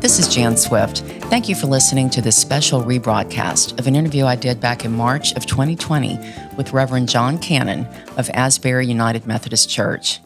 This 0.00 0.18
is 0.18 0.34
Jan 0.34 0.56
Swift. 0.56 1.00
Thank 1.28 1.48
you 1.48 1.54
for 1.54 1.66
listening 1.66 2.08
to 2.10 2.22
this 2.22 2.36
special 2.36 2.82
rebroadcast 2.82 3.78
of 3.78 3.86
an 3.86 3.96
interview 3.96 4.24
I 4.24 4.36
did 4.36 4.60
back 4.60 4.84
in 4.84 4.92
March 4.92 5.32
of 5.32 5.44
2020 5.44 6.18
with 6.56 6.72
Reverend 6.72 7.08
John 7.08 7.38
Cannon 7.38 7.86
of 8.16 8.30
Asbury 8.32 8.86
United 8.86 9.26
Methodist 9.26 9.68
Church. 9.68 10.20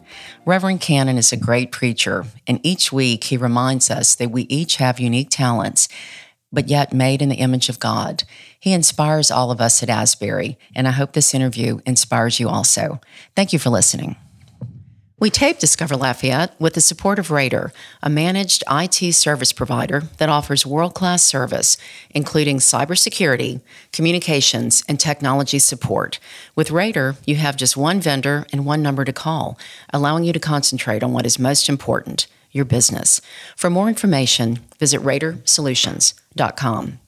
Reverend 0.45 0.79
Cannon 0.79 1.17
is 1.17 1.33
a 1.33 1.37
great 1.37 1.71
preacher, 1.71 2.25
and 2.47 2.59
each 2.63 2.93
week 2.93 3.25
he 3.25 3.35
reminds 3.35 3.89
us 3.89 4.15
that 4.15 4.31
we 4.31 4.43
each 4.43 4.75
have 4.75 4.99
unique 4.99 5.29
talents, 5.29 5.89
but 6.51 6.67
yet 6.67 6.93
made 6.93 7.21
in 7.21 7.29
the 7.29 7.35
image 7.35 7.69
of 7.69 7.79
God. 7.79 8.23
He 8.59 8.73
inspires 8.73 9.31
all 9.31 9.51
of 9.51 9.61
us 9.61 9.83
at 9.83 9.89
Asbury, 9.89 10.57
and 10.75 10.87
I 10.87 10.91
hope 10.91 11.13
this 11.13 11.33
interview 11.33 11.79
inspires 11.85 12.39
you 12.39 12.49
also. 12.49 12.99
Thank 13.35 13.53
you 13.53 13.59
for 13.59 13.69
listening. 13.69 14.15
We 15.19 15.29
taped 15.29 15.59
Discover 15.59 15.97
Lafayette 15.97 16.55
with 16.61 16.75
the 16.75 16.81
support 16.81 17.19
of 17.19 17.29
Rader, 17.29 17.73
a 18.01 18.09
managed 18.09 18.63
IT 18.71 19.13
service 19.13 19.51
provider 19.51 20.03
that 20.17 20.29
offers 20.29 20.65
world 20.65 20.93
class 20.93 21.23
service, 21.23 21.75
including 22.11 22.59
cybersecurity, 22.59 23.59
communications, 23.91 24.81
and 24.87 24.97
technology 24.97 25.59
support. 25.59 26.19
With 26.55 26.71
Rader, 26.71 27.17
you 27.25 27.35
have 27.35 27.57
just 27.57 27.75
one 27.75 27.99
vendor 27.99 28.47
and 28.53 28.65
one 28.65 28.81
number 28.81 29.03
to 29.03 29.11
call, 29.11 29.59
allowing 29.91 30.23
you 30.23 30.31
to 30.31 30.39
concentrate 30.39 31.03
on 31.03 31.11
what 31.11 31.25
is 31.25 31.37
most 31.37 31.67
important 31.67 32.27
your 32.51 32.65
business. 32.65 33.21
For 33.55 33.69
more 33.69 33.87
information, 33.87 34.59
visit 34.79 35.01
RaderSolutions.com. 35.01 36.99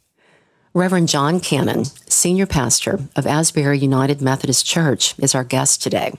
Reverend 0.73 1.09
John 1.09 1.41
Cannon, 1.41 1.83
Senior 2.07 2.45
Pastor 2.45 2.99
of 3.15 3.27
Asbury 3.27 3.77
United 3.77 4.21
Methodist 4.21 4.65
Church, 4.65 5.19
is 5.19 5.35
our 5.35 5.43
guest 5.43 5.83
today. 5.83 6.13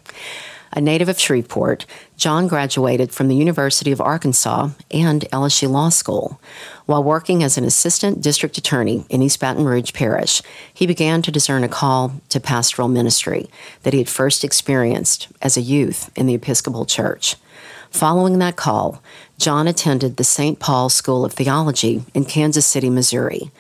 A 0.75 0.81
native 0.81 1.09
of 1.09 1.21
Shreveport, 1.21 1.85
John 2.17 2.49
graduated 2.49 3.13
from 3.13 3.29
the 3.29 3.37
University 3.37 3.93
of 3.93 4.01
Arkansas 4.01 4.71
and 4.91 5.23
LSU 5.31 5.71
Law 5.71 5.91
School. 5.91 6.41
While 6.87 7.05
working 7.05 7.43
as 7.43 7.59
an 7.59 7.65
assistant 7.65 8.23
district 8.23 8.57
attorney 8.57 9.05
in 9.11 9.21
East 9.21 9.39
Baton 9.39 9.67
Rouge 9.67 9.93
Parish, 9.93 10.41
he 10.73 10.87
began 10.87 11.21
to 11.23 11.31
discern 11.31 11.63
a 11.63 11.69
call 11.69 12.21
to 12.31 12.41
pastoral 12.41 12.89
ministry 12.89 13.51
that 13.83 13.93
he 13.93 13.99
had 13.99 14.09
first 14.09 14.45
experienced 14.45 15.29
as 15.43 15.59
a 15.59 15.63
youth 15.63 16.11
in 16.17 16.27
the 16.27 16.35
Episcopal 16.35 16.87
Church. 16.87 17.37
Following 17.93 18.39
that 18.39 18.57
call, 18.57 19.03
John 19.39 19.69
attended 19.69 20.17
the 20.17 20.25
St. 20.25 20.59
Paul 20.59 20.89
School 20.89 21.27
of 21.27 21.35
Theology 21.35 22.03
in 22.15 22.25
Kansas 22.25 22.65
City, 22.65 22.89
Missouri. 22.89 23.51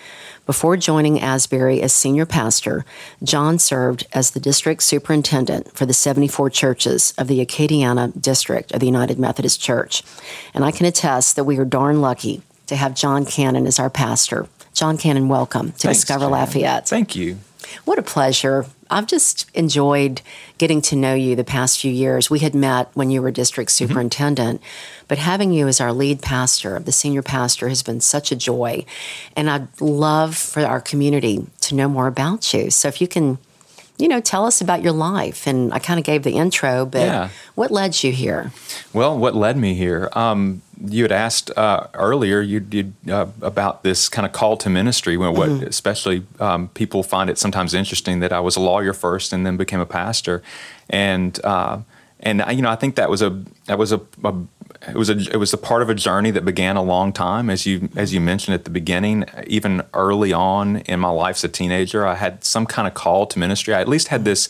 Before 0.46 0.76
joining 0.76 1.20
Asbury 1.20 1.82
as 1.82 1.92
senior 1.92 2.24
pastor, 2.24 2.84
John 3.22 3.58
served 3.58 4.06
as 4.14 4.30
the 4.30 4.40
district 4.40 4.82
superintendent 4.82 5.76
for 5.76 5.84
the 5.84 5.92
74 5.92 6.48
churches 6.48 7.12
of 7.18 7.28
the 7.28 7.44
Acadiana 7.44 8.20
district 8.20 8.72
of 8.72 8.80
the 8.80 8.86
United 8.86 9.18
Methodist 9.18 9.60
Church. 9.60 10.02
And 10.54 10.64
I 10.64 10.72
can 10.72 10.86
attest 10.86 11.36
that 11.36 11.44
we 11.44 11.58
are 11.58 11.64
darn 11.66 12.00
lucky 12.00 12.40
to 12.68 12.74
have 12.74 12.94
John 12.94 13.26
Cannon 13.26 13.66
as 13.66 13.78
our 13.78 13.90
pastor. 13.90 14.48
John 14.72 14.96
Cannon, 14.96 15.28
welcome 15.28 15.72
to 15.72 15.78
Thanks, 15.78 16.00
Discover 16.00 16.24
Jan. 16.24 16.32
Lafayette. 16.32 16.88
Thank 16.88 17.14
you. 17.14 17.36
What 17.84 17.98
a 17.98 18.02
pleasure. 18.02 18.66
I've 18.90 19.06
just 19.06 19.50
enjoyed 19.54 20.20
getting 20.58 20.82
to 20.82 20.96
know 20.96 21.14
you 21.14 21.34
the 21.34 21.44
past 21.44 21.80
few 21.80 21.90
years. 21.90 22.28
We 22.30 22.40
had 22.40 22.54
met 22.54 22.90
when 22.94 23.10
you 23.10 23.22
were 23.22 23.30
district 23.30 23.70
Mm-hmm. 23.70 23.86
superintendent, 23.88 24.60
but 25.08 25.18
having 25.18 25.52
you 25.52 25.66
as 25.68 25.80
our 25.80 25.92
lead 25.92 26.20
pastor, 26.22 26.78
the 26.78 26.92
senior 26.92 27.22
pastor, 27.22 27.68
has 27.68 27.82
been 27.82 28.00
such 28.00 28.30
a 28.32 28.36
joy. 28.36 28.84
And 29.36 29.48
I'd 29.50 29.68
love 29.80 30.36
for 30.36 30.64
our 30.64 30.80
community 30.80 31.46
to 31.62 31.74
know 31.74 31.88
more 31.88 32.06
about 32.06 32.52
you. 32.52 32.70
So 32.70 32.88
if 32.88 33.00
you 33.00 33.08
can, 33.08 33.38
you 33.98 34.08
know, 34.08 34.20
tell 34.20 34.44
us 34.46 34.60
about 34.60 34.82
your 34.82 34.92
life. 34.92 35.46
And 35.46 35.72
I 35.72 35.78
kind 35.78 35.98
of 35.98 36.04
gave 36.04 36.22
the 36.22 36.32
intro, 36.32 36.84
but 36.86 37.00
Yeah. 37.06 37.28
what 37.54 37.70
led 37.70 38.02
you 38.02 38.12
here? 38.12 38.52
Well, 38.92 39.16
what 39.16 39.34
led 39.34 39.56
me 39.56 39.74
here? 39.74 40.08
Um, 40.12 40.60
you 40.84 41.04
had 41.04 41.12
asked 41.12 41.50
uh, 41.56 41.86
earlier 41.94 42.40
you, 42.40 42.66
you, 42.70 42.92
uh, 43.08 43.26
about 43.40 43.82
this 43.82 44.08
kind 44.08 44.26
of 44.26 44.32
call 44.32 44.56
to 44.58 44.70
ministry. 44.70 45.16
When 45.16 45.34
what, 45.34 45.48
especially 45.62 46.24
um, 46.40 46.68
people 46.68 47.02
find 47.02 47.30
it 47.30 47.38
sometimes 47.38 47.74
interesting 47.74 48.20
that 48.20 48.32
I 48.32 48.40
was 48.40 48.56
a 48.56 48.60
lawyer 48.60 48.92
first 48.92 49.32
and 49.32 49.46
then 49.46 49.56
became 49.56 49.80
a 49.80 49.86
pastor, 49.86 50.42
and 50.90 51.38
uh, 51.44 51.80
and 52.20 52.42
I, 52.42 52.52
you 52.52 52.62
know 52.62 52.70
I 52.70 52.76
think 52.76 52.96
that 52.96 53.08
was 53.08 53.22
a 53.22 53.30
that 53.66 53.78
was 53.78 53.92
a, 53.92 54.00
a 54.24 54.34
it 54.88 54.96
was 54.96 55.08
a 55.08 55.18
it 55.32 55.36
was 55.36 55.52
a 55.52 55.58
part 55.58 55.82
of 55.82 55.88
a 55.88 55.94
journey 55.94 56.32
that 56.32 56.44
began 56.44 56.76
a 56.76 56.82
long 56.82 57.12
time 57.12 57.48
as 57.48 57.64
you 57.64 57.88
as 57.94 58.12
you 58.12 58.20
mentioned 58.20 58.54
at 58.54 58.64
the 58.64 58.70
beginning. 58.70 59.24
Even 59.46 59.82
early 59.94 60.32
on 60.32 60.78
in 60.78 60.98
my 60.98 61.10
life 61.10 61.36
as 61.36 61.44
a 61.44 61.48
teenager 61.48 62.06
I 62.06 62.16
had 62.16 62.44
some 62.44 62.66
kind 62.66 62.88
of 62.88 62.94
call 62.94 63.26
to 63.26 63.38
ministry. 63.38 63.74
I 63.74 63.80
at 63.80 63.88
least 63.88 64.08
had 64.08 64.24
this 64.24 64.48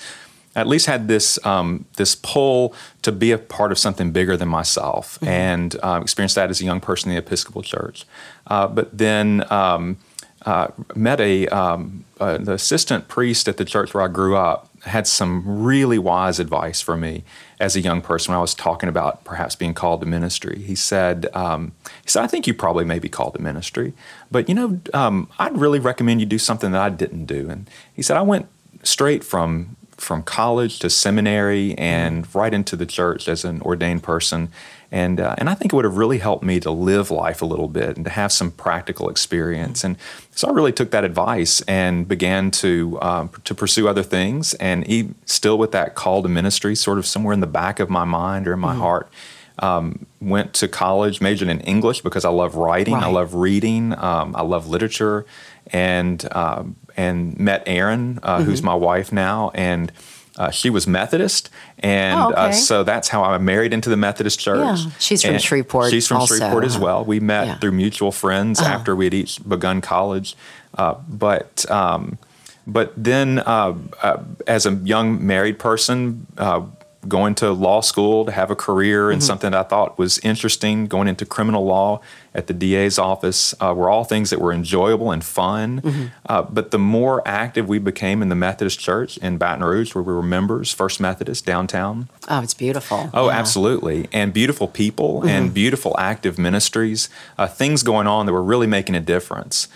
at 0.55 0.67
least 0.67 0.87
had 0.87 1.09
this 1.09 1.45
um, 1.45 1.87
this 1.97 2.15
pull 2.15 2.75
to 3.03 3.13
be 3.13 3.33
a 3.33 3.39
part 3.39 3.73
of 3.73 3.79
something 3.79 4.11
bigger 4.13 4.37
than 4.37 4.49
myself, 4.49 5.19
and 5.23 5.77
uh, 5.83 6.01
experienced 6.03 6.35
that 6.35 6.51
as 6.51 6.61
a 6.61 6.65
young 6.65 6.81
person 6.81 7.11
in 7.11 7.17
the 7.17 7.23
Episcopal 7.23 7.63
Church. 7.63 8.05
Uh, 8.47 8.67
but 8.67 8.97
then 8.97 9.45
um, 9.51 9.99
uh, 10.45 10.69
met 10.95 11.21
a 11.21 11.47
um, 11.49 12.05
uh, 12.21 12.39
the 12.39 12.53
assistant 12.53 13.09
priest 13.09 13.49
at 13.49 13.57
the 13.57 13.65
church 13.65 13.95
where 13.95 14.03
I 14.03 14.09
grew 14.09 14.37
up 14.37 14.69
had 14.85 15.07
some 15.07 15.62
really 15.62 15.99
wise 15.99 16.41
advice 16.41 16.81
for 16.81 16.97
me 16.97 17.23
as 17.61 17.77
a 17.77 17.81
young 17.81 18.01
person 18.01 18.33
when 18.33 18.39
I 18.39 18.41
was 18.41 18.55
talking 18.55 18.89
about 18.89 19.23
perhaps 19.23 19.55
being 19.55 19.75
called 19.75 20.01
to 20.01 20.07
ministry. 20.07 20.61
He 20.62 20.75
said, 20.75 21.29
um, 21.35 21.73
he 22.03 22.09
said, 22.09 22.25
I 22.25 22.27
think 22.27 22.49
you 22.49 22.55
probably 22.55 22.85
may 22.85 22.99
be 22.99 23.09
called 23.09 23.35
to 23.35 23.41
ministry, 23.41 23.93
but 24.31 24.49
you 24.49 24.55
know, 24.57 24.81
um, 24.93 25.29
I'd 25.39 25.57
really 25.57 25.79
recommend 25.79 26.21
you 26.21 26.27
do 26.27 26.39
something 26.39 26.73
that 26.73 26.81
I 26.81 26.91
didn't 26.91 27.27
do. 27.27 27.49
And 27.49 27.71
he 27.95 28.03
said, 28.03 28.17
I 28.17 28.23
went 28.23 28.49
straight 28.83 29.23
from 29.23 29.77
from 30.03 30.23
college 30.23 30.79
to 30.81 30.91
seminary 30.91 31.77
and 31.79 32.33
right 32.35 32.53
into 32.53 32.77
the 32.77 32.87
church 32.87 33.29
as 33.29 33.45
an 33.45 33.63
ordained 33.63 34.03
person. 34.03 34.49
And, 34.91 35.21
uh, 35.21 35.37
and 35.39 35.49
I 35.49 35.55
think 35.55 35.73
it 35.73 35.77
would 35.77 35.87
have 35.87 35.97
really 35.97 36.19
helped 36.19 36.45
me 36.45 36.61
to 36.61 36.71
live 36.71 37.11
life 37.11 37.41
a 37.41 37.47
little 37.47 37.69
bit 37.69 37.97
and 37.97 38.05
to 38.05 38.11
have 38.11 38.31
some 38.31 38.51
practical 38.51 39.09
experience. 39.09 39.85
And 39.85 39.97
so 40.33 40.49
I 40.49 40.51
really 40.53 40.73
took 40.73 40.91
that 40.91 41.05
advice 41.05 41.62
and 41.62 42.07
began 42.07 42.51
to, 42.51 42.99
um, 43.01 43.31
to 43.45 43.55
pursue 43.55 43.89
other 43.89 44.03
things. 44.03 44.53
And 44.55 44.87
he, 44.87 45.11
still 45.25 45.57
with 45.57 45.73
that 45.73 45.95
call 45.95 46.23
to 46.23 46.29
ministry 46.29 46.75
sort 46.75 46.99
of 46.99 47.07
somewhere 47.07 47.33
in 47.33 47.41
the 47.41 47.47
back 47.47 47.81
of 47.81 47.89
my 47.89 48.05
mind 48.05 48.47
or 48.47 48.53
in 48.53 48.61
my 48.61 48.75
heart. 48.75 49.11
Um, 49.59 50.07
went 50.21 50.55
to 50.55 50.67
college, 50.67 51.21
majored 51.21 51.49
in 51.49 51.61
English 51.61 52.01
because 52.01 52.25
I 52.25 52.31
love 52.31 52.57
writing, 52.57 52.95
I 52.95 53.07
love 53.07 53.35
reading, 53.35 53.93
um, 53.99 54.35
I 54.35 54.41
love 54.43 54.67
literature, 54.67 55.27
and 55.67 56.27
um, 56.33 56.75
and 56.97 57.39
met 57.39 57.63
Erin, 57.67 58.19
uh, 58.23 58.37
Mm-hmm. 58.39 58.45
who's 58.45 58.63
my 58.63 58.75
wife 58.75 59.13
now, 59.13 59.51
and 59.55 59.93
uh, 60.39 60.51
she 60.51 60.71
was 60.71 60.87
Methodist, 60.87 61.51
and 61.81 62.19
Oh, 62.19 62.31
uh, 62.33 62.53
so 62.53 62.85
that's 62.85 63.09
how 63.09 63.23
I 63.23 63.37
married 63.39 63.73
into 63.75 63.91
the 63.91 63.97
Methodist 63.99 64.41
Church. 64.41 64.79
Yeah, 64.79 64.91
she's 64.99 65.23
from 65.23 65.39
Shreveport 65.39 65.91
She's 65.91 66.09
from 66.09 66.19
also, 66.19 66.37
Shreveport 66.37 66.65
as 66.65 66.77
uh-huh. 66.77 66.85
well. 66.85 67.05
We 67.05 67.21
met 67.21 67.47
Yeah. 67.47 67.59
through 67.59 67.73
mutual 67.73 68.13
friends 68.13 68.61
after 68.61 68.97
we 68.97 69.05
had 69.07 69.15
each 69.15 69.47
begun 69.47 69.81
college, 69.81 70.35
uh, 70.79 70.95
but. 71.09 71.71
Um, 71.71 72.19
but 72.65 72.93
then, 72.97 73.41
uh, 73.41 73.75
uh, 74.03 74.19
as 74.47 74.67
a 74.67 74.71
young 74.85 75.27
married 75.27 75.59
person, 75.59 76.29
uh, 76.39 76.63
going 77.09 77.35
to 77.35 77.51
law 77.51 77.81
school 77.81 78.25
to 78.25 78.33
have 78.33 78.51
a 78.51 78.57
career 78.57 79.07
Mm-hmm. 79.07 79.15
in 79.15 79.21
something 79.21 79.51
that 79.51 79.67
I 79.67 79.69
thought 79.69 79.99
was 79.99 80.19
interesting, 80.21 80.87
going 80.87 81.09
into 81.09 81.27
criminal 81.27 81.65
law 81.65 82.01
at 82.35 82.47
the 82.47 82.55
DA's 82.55 82.99
office, 82.99 83.55
uh, 83.61 83.75
were 83.77 83.91
all 83.91 84.05
things 84.05 84.31
that 84.31 84.41
were 84.41 84.53
enjoyable 84.53 85.11
and 85.11 85.23
fun. 85.25 85.81
Mm-hmm. 85.83 86.05
Uh, 86.27 86.43
but 86.43 86.71
the 86.71 86.79
more 86.79 87.21
active 87.27 87.69
we 87.69 87.79
became 87.79 88.23
in 88.23 88.29
the 88.29 88.35
Methodist 88.37 88.79
Church 88.79 89.17
in 89.19 89.37
Baton 89.37 89.65
Rouge, 89.65 89.95
where 89.95 90.03
we 90.03 90.12
were 90.12 90.23
members, 90.23 90.73
First 90.73 91.01
Methodist 91.01 91.45
downtown, 91.45 92.09
Oh, 92.29 92.41
it's 92.41 92.55
beautiful. 92.55 93.11
Oh, 93.12 93.27
Yeah. 93.29 93.39
absolutely. 93.39 94.09
And 94.12 94.33
beautiful 94.33 94.69
people 94.69 95.23
and 95.27 95.53
beautiful 95.53 95.95
active 95.99 96.39
ministries, 96.39 97.09
uh, 97.37 97.49
things 97.49 97.83
going 97.83 98.07
on 98.07 98.27
that 98.27 98.33
were 98.33 98.43
really 98.45 98.67
making 98.69 98.95
a 98.95 99.01
difference. 99.01 99.67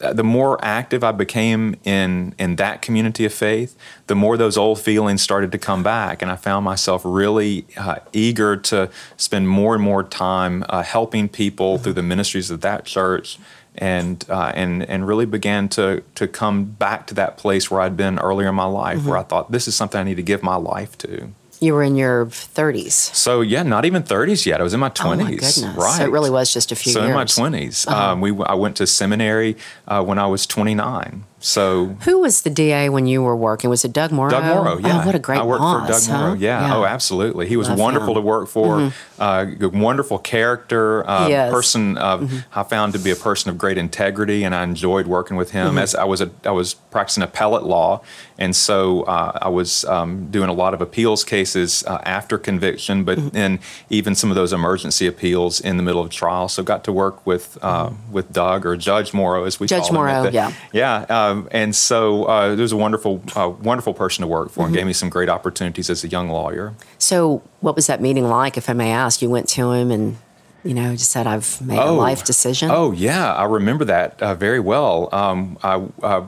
Um, 0.00 0.16
the 0.16 0.24
more 0.24 0.58
active 0.64 1.02
I 1.04 1.12
became 1.12 1.76
in 1.84 2.34
in 2.38 2.56
that 2.56 2.82
community 2.82 3.24
of 3.24 3.32
faith, 3.32 3.76
the 4.06 4.14
more 4.14 4.36
those 4.36 4.56
old 4.56 4.80
feelings 4.80 5.22
started 5.22 5.52
to 5.52 5.58
come 5.58 5.82
back, 5.82 6.22
and 6.22 6.30
I 6.30 6.36
found 6.36 6.64
myself 6.64 7.02
really 7.04 7.66
uh, 7.76 7.96
eager 8.12 8.56
to 8.56 8.90
spend 9.16 9.48
more 9.48 9.74
and 9.74 9.82
more 9.82 10.02
time 10.02 10.64
uh, 10.68 10.82
helping 10.82 11.28
people 11.28 11.78
through 11.78 11.94
the 11.94 12.02
ministries 12.02 12.50
of 12.50 12.60
that 12.60 12.84
church, 12.84 13.38
and 13.76 14.24
uh, 14.28 14.52
and 14.54 14.82
and 14.82 15.06
really 15.06 15.26
began 15.26 15.68
to 15.70 16.02
to 16.14 16.28
come 16.28 16.64
back 16.64 17.06
to 17.08 17.14
that 17.14 17.36
place 17.36 17.70
where 17.70 17.80
I'd 17.80 17.96
been 17.96 18.18
earlier 18.18 18.48
in 18.48 18.54
my 18.54 18.64
life, 18.64 19.04
where 19.06 19.18
I 19.18 19.22
thought 19.22 19.50
this 19.50 19.66
is 19.68 19.74
something 19.74 20.00
I 20.00 20.04
need 20.04 20.16
to 20.16 20.22
give 20.22 20.42
my 20.42 20.56
life 20.56 20.98
to. 20.98 21.32
You 21.60 21.72
were 21.74 21.82
in 21.82 21.96
your 21.96 22.26
30s. 22.26 22.92
So 23.14 23.40
yeah, 23.40 23.62
not 23.62 23.84
even 23.84 24.02
thirties 24.02 24.44
yet. 24.46 24.60
I 24.60 24.62
was 24.64 24.74
in 24.74 24.80
my 24.80 24.88
Oh, 24.88 24.90
twenties. 24.90 25.24
my 25.24 25.30
goodness. 25.30 25.62
Right. 25.76 25.96
So 25.98 26.04
it 26.04 26.10
really 26.10 26.30
was 26.30 26.52
just 26.52 26.70
a 26.72 26.76
few 26.76 26.92
so 26.92 27.00
years. 27.00 27.10
Uh-huh. 27.38 27.46
in 27.46 27.52
my 27.52 27.58
20s 27.60 27.90
um, 27.90 28.20
we 28.20 28.30
I 28.44 28.54
went 28.54 28.76
to 28.76 28.86
seminary 28.86 29.56
uh, 29.88 30.02
when 30.04 30.18
I 30.18 30.26
was 30.26 30.46
twenty 30.46 30.74
nine. 30.74 31.24
So 31.38 31.96
who 32.04 32.20
was 32.20 32.42
the 32.42 32.50
DA 32.50 32.88
when 32.88 33.06
you 33.06 33.22
were 33.22 33.36
working? 33.36 33.68
Was 33.68 33.84
it 33.84 33.92
Doug 33.92 34.10
Moreau? 34.10 34.30
Doug 34.30 34.44
Moreau, 34.44 34.78
yeah. 34.78 35.02
Oh, 35.02 35.06
what 35.06 35.14
a 35.14 35.18
great 35.18 35.36
boss. 35.36 35.44
I 35.44 35.46
worked 35.46 35.60
boss, 35.60 36.06
for 36.06 36.10
Doug 36.10 36.18
Moreau. 36.20 36.30
huh? 36.34 36.36
Yeah. 36.40 36.74
Oh, 36.76 36.84
absolutely. 36.84 37.46
He 37.46 37.56
was 37.58 37.68
Love 37.68 37.78
wonderful 37.78 38.08
him. 38.10 38.14
to 38.14 38.20
work 38.22 38.48
for. 38.48 38.92
Uh, 39.18 39.46
a 39.60 39.68
wonderful 39.68 40.18
character. 40.18 41.08
Uh, 41.08 41.28
Yes. 41.28 41.50
Person 41.52 41.98
uh, 41.98 42.26
I 42.54 42.62
found 42.62 42.92
to 42.94 42.98
be 42.98 43.10
a 43.10 43.16
person 43.16 43.50
of 43.50 43.58
great 43.58 43.76
integrity, 43.78 44.44
and 44.44 44.54
I 44.54 44.62
enjoyed 44.62 45.06
working 45.06 45.36
with 45.36 45.50
him. 45.50 45.76
As 45.78 45.94
I 45.94 46.04
was 46.04 46.20
a, 46.20 46.30
I 46.44 46.50
was 46.52 46.74
practicing 46.74 47.22
appellate 47.22 47.64
law, 47.64 48.00
and 48.38 48.54
so 48.56 49.02
uh, 49.02 49.38
I 49.42 49.48
was 49.48 49.84
um, 49.86 50.30
doing 50.30 50.48
a 50.48 50.52
lot 50.52 50.72
of 50.74 50.80
appeals 50.80 51.22
cases 51.24 51.84
uh, 51.86 52.00
after 52.04 52.38
conviction, 52.38 53.04
but 53.04 53.32
then 53.32 53.58
even 53.90 54.14
some 54.14 54.30
of 54.30 54.36
those 54.36 54.52
emergency 54.52 55.06
appeals 55.06 55.60
in 55.60 55.76
the 55.76 55.82
middle 55.82 56.00
of 56.02 56.10
trial. 56.10 56.48
So 56.48 56.62
got 56.62 56.84
to 56.84 56.92
work 56.92 57.26
with 57.26 57.58
uh, 57.62 57.90
with 58.10 58.32
Doug 58.32 58.64
or 58.66 58.76
Judge 58.76 59.12
Moreau, 59.12 59.44
as 59.44 59.58
we 59.60 59.66
Judge 59.66 59.82
call 59.88 59.90
him 59.90 59.96
at 59.96 60.12
Moreau, 60.12 60.22
the- 60.24 60.32
yeah. 60.32 60.52
yeah, 60.72 61.06
um, 61.30 61.48
and 61.50 61.74
so 61.74 62.24
uh, 62.24 62.48
there 62.54 62.62
was 62.62 62.72
a 62.72 62.76
wonderful, 62.76 63.22
uh, 63.34 63.48
wonderful 63.48 63.94
person 63.94 64.22
to 64.22 64.26
work 64.28 64.50
for, 64.50 64.60
Mm-hmm. 64.60 64.66
and 64.66 64.74
gave 64.76 64.86
me 64.86 64.92
some 64.92 65.08
great 65.10 65.28
opportunities 65.28 65.90
as 65.90 66.04
a 66.04 66.08
young 66.08 66.28
lawyer. 66.28 66.74
So, 66.98 67.42
what 67.60 67.74
was 67.76 67.86
that 67.86 68.00
meeting 68.00 68.28
like, 68.28 68.56
if 68.56 68.68
I 68.70 68.72
may 68.72 68.90
ask? 68.92 69.20
You 69.22 69.30
went 69.30 69.48
to 69.50 69.72
him 69.72 69.90
and, 69.90 70.16
you 70.64 70.74
know, 70.74 70.92
just 70.96 71.10
said, 71.10 71.26
I've 71.26 71.60
made 71.60 71.78
a 71.78 71.90
life 71.92 72.24
decision. 72.24 72.70
Oh 72.70 72.92
yeah, 72.92 73.32
I 73.34 73.44
remember 73.44 73.84
that 73.84 74.20
uh, 74.22 74.34
very 74.34 74.60
well. 74.60 75.08
Um, 75.12 75.58
I, 75.62 75.84
uh, 76.02 76.24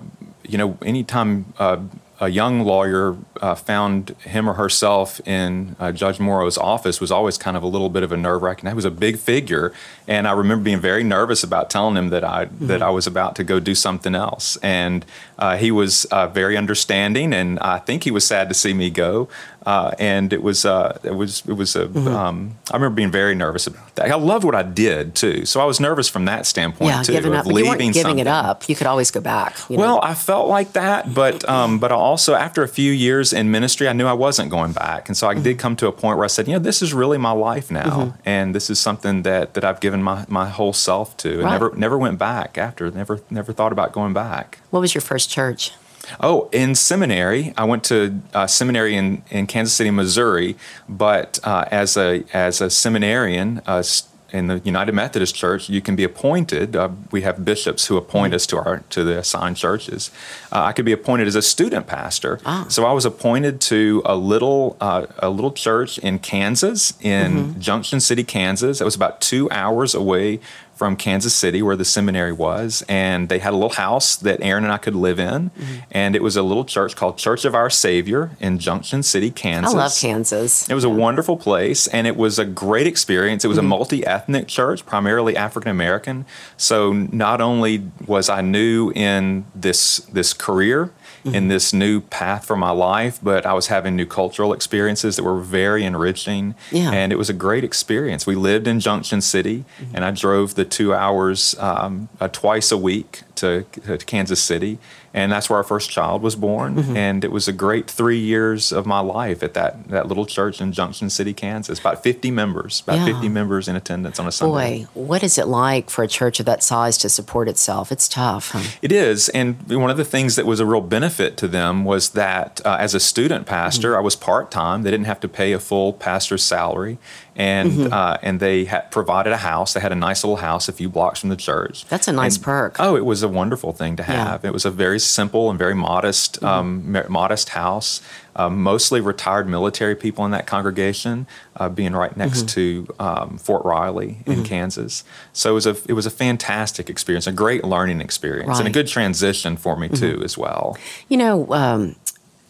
you 0.47 0.57
know, 0.59 0.79
anytime 0.83 1.53
uh, 1.59 1.79
a 2.21 2.29
young 2.29 2.65
lawyer 2.65 3.17
uh, 3.41 3.55
found 3.55 4.11
him 4.21 4.49
or 4.49 4.55
herself 4.55 5.21
in 5.27 5.77
uh, 5.79 5.93
Judge 5.93 6.19
Moreau's 6.19 6.59
office 6.59 7.01
was 7.01 7.13
always 7.13 7.39
kind 7.39 7.57
of 7.57 7.63
a 7.63 7.67
little 7.67 7.89
bit 7.89 8.03
of 8.03 8.11
a 8.11 8.17
nerve 8.17 8.43
wracking. 8.43 8.69
He 8.69 8.75
was 8.75 8.85
a 8.85 8.91
big 8.91 9.19
figure, 9.19 9.73
and 10.09 10.27
I 10.27 10.33
remember 10.33 10.65
being 10.65 10.81
very 10.81 11.05
nervous 11.05 11.45
about 11.45 11.71
telling 11.71 11.97
him 11.97 12.09
that 12.09 12.25
I 12.25 12.47
that 12.61 12.83
I 12.83 12.91
was 12.91 13.07
about 13.07 13.37
to 13.37 13.45
go 13.45 13.61
do 13.61 13.75
something 13.75 14.15
else. 14.15 14.57
And 14.63 15.07
uh, 15.39 15.57
he 15.57 15.71
was 15.71 16.05
uh, 16.07 16.27
very 16.29 16.57
understanding, 16.57 17.33
and 17.33 17.59
I 17.61 17.79
think 17.79 18.05
he 18.05 18.11
was 18.11 18.25
sad 18.27 18.49
to 18.49 18.55
see 18.55 18.75
me 18.75 18.91
go. 18.91 19.29
Uh, 19.67 19.93
and 19.99 20.33
it 20.33 20.43
was 20.43 20.65
uh, 20.65 20.99
it 21.03 21.15
was 21.15 21.43
it 21.47 21.53
was 21.53 21.77
a 21.77 21.85
um, 22.11 22.57
I 22.71 22.77
remember 22.77 22.95
being 22.97 23.11
very 23.11 23.35
nervous 23.35 23.67
about 23.67 23.95
that. 23.97 24.11
I 24.11 24.15
loved 24.15 24.45
what 24.45 24.55
I 24.55 24.63
did 24.63 25.15
too, 25.15 25.45
so 25.45 25.61
I 25.61 25.65
was 25.65 25.79
nervous 25.79 26.09
from 26.09 26.25
that 26.25 26.47
standpoint 26.47 26.91
yeah, 26.91 27.03
too. 27.03 27.13
giving 27.13 27.35
up. 27.35 27.45
But 27.45 27.55
you 27.55 27.67
weren't 27.67 27.79
leaving 27.79 27.93
giving 27.93 28.19
it 28.19 28.27
up. 28.27 28.67
You 28.69 28.75
could 28.75 28.87
always 28.87 29.11
go 29.11 29.21
back. 29.21 29.57
You 29.69 29.77
know? 29.77 29.83
Well, 29.83 30.01
I 30.03 30.15
felt 30.15 30.49
like 30.49 30.73
that, 30.73 31.13
but 31.13 31.47
um, 31.49 31.79
but 31.81 31.93
I 31.93 31.97
also 31.97 32.35
after 32.35 32.63
a 32.63 32.69
few 32.69 32.93
years 32.93 33.33
in 33.35 33.51
ministry, 33.51 33.89
I 33.89 33.93
knew 33.93 34.07
I 34.07 34.15
wasn't 34.15 34.51
going 34.51 34.73
back, 34.73 35.09
and 35.09 35.17
so 35.17 35.27
I 35.29 35.35
Mm-hmm. 35.35 35.43
did 35.43 35.59
come 35.59 35.77
to 35.77 35.87
a 35.87 35.93
point 35.93 36.17
where 36.17 36.25
I 36.25 36.29
said, 36.29 36.47
you 36.49 36.55
know, 36.55 36.59
this 36.61 36.81
is 36.83 36.95
really 36.95 37.19
my 37.19 37.33
life 37.33 37.71
now, 37.71 38.15
and 38.25 38.55
this 38.55 38.71
is 38.71 38.81
something 38.81 39.23
that 39.23 39.53
that 39.55 39.65
I've 39.65 39.81
given 39.81 40.03
my, 40.03 40.25
my 40.29 40.49
whole 40.49 40.73
self 40.73 41.15
to, 41.19 41.29
and 41.31 41.43
Right. 41.45 41.53
never 41.53 41.73
never 41.77 41.99
went 41.99 42.19
back 42.19 42.57
after, 42.57 42.91
never 42.91 43.21
never 43.29 43.53
thought 43.53 43.73
about 43.73 43.93
going 43.93 44.15
back. 44.15 44.59
what 44.71 44.81
was 44.81 44.95
your 44.95 45.03
first 45.03 45.28
church? 45.29 45.73
Oh, 46.21 46.49
in 46.53 46.75
seminary, 46.75 47.53
I 47.57 47.65
went 47.65 47.85
to 47.85 48.21
uh, 48.35 48.47
seminary 48.47 48.97
in, 48.97 49.23
in 49.31 49.47
Kansas 49.47 49.75
City, 49.75 49.91
Missouri. 49.91 50.57
But 50.89 51.39
uh, 51.45 51.67
as 51.71 51.97
a 51.97 52.25
as 52.33 52.61
a 52.61 52.71
seminarian 52.71 53.61
uh, 53.67 53.83
in 54.31 54.47
the 54.47 54.59
United 54.59 54.93
Methodist 54.93 55.35
Church, 55.35 55.71
you 55.71 55.81
can 55.81 55.97
be 55.97 56.05
appointed. 56.05 56.77
Uh, 56.77 56.91
we 57.11 57.23
have 57.23 57.45
bishops 57.45 57.87
who 57.87 57.97
appoint 57.97 58.35
us 58.35 58.47
to 58.47 58.59
our 58.59 58.81
to 58.91 59.05
the 59.05 59.19
assigned 59.19 59.57
churches. 59.57 60.11
Uh, 60.53 60.65
I 60.65 60.73
could 60.73 60.85
be 60.85 60.93
appointed 60.93 61.27
as 61.29 61.35
a 61.35 61.43
student 61.43 61.87
pastor. 61.87 62.41
Ah. 62.45 62.67
So 62.69 62.85
I 62.85 62.93
was 62.93 63.05
appointed 63.05 63.61
to 63.63 64.03
a 64.05 64.17
little 64.17 64.77
uh, 64.81 65.07
a 65.19 65.31
little 65.31 65.53
church 65.53 65.99
in 65.99 66.19
Kansas, 66.19 66.93
in 67.01 67.61
Junction 67.61 68.01
City, 68.01 68.25
Kansas. 68.25 68.81
It 68.81 68.85
was 68.85 68.95
about 68.95 69.21
two 69.21 69.51
hours 69.51 69.95
away 69.95 70.41
from 70.79 70.95
Kansas 70.95 71.35
City, 71.35 71.61
where 71.61 71.75
the 71.75 71.85
seminary 71.85 72.33
was, 72.33 72.85
and 72.89 73.29
they 73.29 73.41
had 73.41 73.53
a 73.53 73.57
little 73.57 73.75
house 73.75 74.15
that 74.15 74.41
Erin 74.41 74.63
and 74.63 74.73
I 74.73 74.79
could 74.79 74.95
live 74.95 75.19
in, 75.19 75.51
mm-hmm. 75.51 75.77
and 75.91 76.15
it 76.15 76.23
was 76.23 76.37
a 76.37 76.43
little 76.43 76.65
church 76.65 76.95
called 76.95 77.19
Church 77.19 77.45
of 77.45 77.53
Our 77.55 77.69
Savior 77.69 78.31
in 78.39 78.61
Junction 78.61 79.03
City, 79.03 79.31
Kansas. 79.31 79.75
I 79.75 79.77
love 79.77 79.97
Kansas. 79.99 80.69
It 80.71 80.75
was 80.75 80.85
a 80.85 80.89
wonderful 80.89 81.37
place, 81.37 81.89
and 81.89 82.07
it 82.07 82.17
was 82.17 82.39
a 82.39 82.45
great 82.45 82.87
experience. 82.87 83.45
It 83.45 83.49
was 83.49 83.59
a 83.59 83.61
mm-hmm. 83.61 83.71
multi 83.71 84.07
ethnic 84.07 84.47
church, 84.47 84.87
primarily 84.87 85.37
African 85.37 85.73
American. 85.73 86.25
So 86.57 86.93
not 86.93 87.41
only 87.41 87.91
was 88.07 88.29
I 88.29 88.41
new 88.41 88.93
in 88.95 89.47
this 89.57 89.99
this 90.13 90.33
career, 90.33 90.93
in 91.25 91.49
this 91.49 91.73
new 91.73 92.01
path 92.01 92.47
for 92.47 92.57
my 92.57 92.71
life, 92.71 93.19
but 93.23 93.45
I 93.45 93.53
was 93.53 93.67
having 93.69 93.97
new 93.97 94.07
cultural 94.07 94.53
experiences 94.53 95.17
that 95.17 95.23
were 95.23 95.41
very 95.41 95.85
enriching. 95.85 96.55
Yeah. 96.71 96.91
And 96.93 97.13
it 97.13 97.17
was 97.17 97.29
a 97.29 97.35
great 97.35 97.65
experience. 97.65 98.27
We 98.27 98.35
lived 98.35 98.67
in 98.67 98.81
Junction 98.81 99.21
City, 99.21 99.65
and 99.95 100.05
I 100.05 100.11
drove 100.11 100.55
the 100.55 100.65
two 100.65 100.95
hours 100.95 101.59
um, 101.59 102.09
uh, 102.21 102.29
twice 102.29 102.71
a 102.71 102.79
week 102.79 103.23
to, 103.41 103.65
to 103.87 103.99
Kansas 103.99 104.43
City, 104.43 104.79
and 105.15 105.33
that's 105.33 105.49
where 105.51 105.57
our 105.57 105.65
first 105.65 105.91
child 105.91 106.23
was 106.23 106.37
born. 106.37 106.77
Mm-hmm. 106.77 106.97
And 106.97 107.25
it 107.25 107.33
was 107.33 107.49
a 107.49 107.53
great 107.53 107.91
three 107.91 108.19
years 108.19 108.73
of 108.73 108.87
my 108.87 109.01
life 109.01 109.43
at 109.43 109.55
that 109.55 109.89
that 109.89 110.07
little 110.09 110.27
church 110.27 110.61
in 110.61 110.73
Junction 110.73 111.11
City, 111.11 111.33
Kansas. 111.33 111.79
About 111.81 112.03
fifty 112.03 112.31
members, 112.31 112.83
about 112.87 112.99
Yeah. 112.99 113.07
fifty 113.07 113.29
members 113.29 113.69
in 113.69 113.77
attendance 113.77 114.19
on 114.21 114.27
a 114.27 114.33
Sunday. 114.33 114.85
Boy, 114.85 114.87
what 114.95 115.23
is 115.23 115.39
it 115.39 115.47
like 115.49 115.91
for 115.91 116.03
a 116.03 116.09
church 116.09 116.41
of 116.41 116.47
that 116.47 116.63
size 116.63 116.99
to 116.99 117.09
support 117.09 117.49
itself? 117.49 117.91
It's 117.91 118.09
tough. 118.09 118.51
Huh? 118.51 118.63
It 118.83 118.93
is, 118.93 119.29
and 119.31 119.57
one 119.69 119.91
of 119.91 119.97
the 119.97 120.05
things 120.05 120.37
that 120.37 120.47
was 120.47 120.61
a 120.61 120.67
real 120.67 120.81
benefit 120.81 121.37
to 121.39 121.49
them 121.49 121.85
was 121.85 122.11
that 122.11 122.61
uh, 122.65 122.77
as 122.79 122.95
a 122.95 123.01
student 123.01 123.47
pastor, 123.47 123.89
Mm-hmm. 123.89 123.99
I 123.99 124.01
was 124.01 124.17
part 124.17 124.51
time. 124.51 124.83
They 124.83 124.91
didn't 124.91 125.07
have 125.07 125.21
to 125.21 125.29
pay 125.29 125.53
a 125.53 125.59
full 125.59 125.93
pastor's 125.93 126.43
salary, 126.43 126.99
and 127.39 127.71
Mm-hmm. 127.71 127.93
uh, 127.93 128.17
and 128.23 128.41
they 128.41 128.65
had 128.67 128.91
provided 128.91 129.33
a 129.33 129.37
house. 129.39 129.73
They 129.73 129.81
had 129.81 129.93
a 129.93 129.95
nice 130.09 130.25
little 130.25 130.37
house 130.39 130.69
a 130.69 130.73
few 130.73 130.89
blocks 130.91 131.21
from 131.21 131.31
the 131.31 131.37
church. 131.37 131.85
That's 131.87 132.09
a 132.09 132.13
nice 132.13 132.37
And- 132.37 132.45
perk. 132.45 132.77
Oh, 132.81 132.97
it 132.97 133.05
was 133.05 133.23
a 133.23 133.29
wonderful 133.29 133.73
thing 133.73 133.97
to 133.97 134.03
Yeah. 134.03 134.09
Mm-hmm. 134.09 134.27
have. 134.29 134.45
It 134.45 134.53
was 134.53 134.65
a 134.67 134.71
very 134.71 134.99
simple 134.99 135.49
and 135.49 135.59
very 135.59 135.75
modest, 135.75 136.43
um, 136.43 136.93
mo- 136.93 137.07
modest 137.09 137.51
house. 137.51 138.01
Um, 138.37 138.63
mostly 138.63 139.01
retired 139.01 139.49
military 139.49 139.97
people 139.97 140.25
in 140.25 140.31
that 140.31 140.47
congregation, 140.47 141.27
uh, 141.57 141.69
being 141.69 141.93
right 141.93 142.17
next 142.17 142.47
Mm-hmm. 142.47 142.87
to 142.87 142.95
um, 143.01 143.39
Fort 143.39 143.65
Riley 143.65 144.23
in 144.27 144.45
Kansas. 144.45 145.03
So 145.33 145.51
it 145.51 145.55
was 145.55 145.67
a 145.67 145.77
it 145.89 145.95
was 145.95 146.07
a 146.07 146.11
fantastic 146.11 146.89
experience, 146.89 147.27
a 147.27 147.33
great 147.33 147.65
learning 147.65 148.01
experience, 148.01 148.59
and 148.59 148.69
a 148.69 148.71
Mm-hmm. 148.71 148.75
good 148.75 148.87
transition 148.89 149.57
for 149.57 149.77
me 149.77 149.89
too, 149.89 150.21
as 150.25 150.39
well. 150.39 150.77
You 151.09 151.17
know, 151.17 151.53
um, 151.53 151.97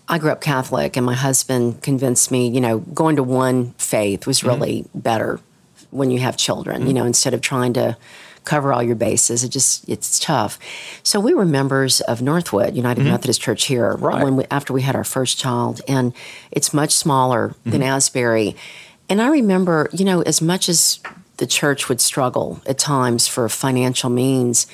I 0.08 0.18
grew 0.18 0.30
up 0.30 0.40
Catholic, 0.40 0.96
and 0.96 1.04
my 1.04 1.14
husband 1.14 1.82
convinced 1.82 2.30
me, 2.30 2.48
you 2.48 2.60
know, 2.60 2.78
going 2.78 3.16
to 3.16 3.22
one 3.22 3.72
faith 3.72 4.26
was 4.26 4.38
mm-hmm. 4.38 4.48
really 4.48 4.84
better 4.94 5.40
when 5.90 6.10
you 6.10 6.18
have 6.18 6.36
children, 6.36 6.82
you 6.82 6.88
mm-hmm. 6.88 6.96
know, 6.96 7.04
instead 7.04 7.34
of 7.34 7.40
trying 7.40 7.74
to 7.74 7.96
cover 8.44 8.72
all 8.72 8.82
your 8.82 8.96
bases. 8.96 9.44
It 9.44 9.50
just, 9.50 9.86
it's 9.88 10.18
tough. 10.18 10.58
So 11.02 11.20
we 11.20 11.34
were 11.34 11.44
members 11.44 12.00
of 12.02 12.22
Northwood 12.22 12.74
United 12.74 13.02
mm-hmm. 13.02 13.10
Methodist 13.10 13.42
Church 13.42 13.66
here 13.66 13.96
Right. 13.96 14.24
when 14.24 14.36
we, 14.36 14.44
after 14.50 14.72
we 14.72 14.82
had 14.82 14.96
our 14.96 15.04
first 15.04 15.38
child, 15.38 15.82
and 15.86 16.14
it's 16.50 16.72
much 16.72 16.92
smaller 16.92 17.54
than 17.64 17.82
Asbury. 17.82 18.56
And 19.10 19.20
I 19.20 19.28
remember, 19.28 19.90
you 19.92 20.04
know, 20.04 20.22
as 20.22 20.40
much 20.40 20.68
as 20.68 21.00
the 21.36 21.46
church 21.46 21.88
would 21.88 22.00
struggle 22.00 22.60
at 22.66 22.78
times 22.78 23.28
for 23.28 23.48
financial 23.48 24.10
means, 24.10 24.66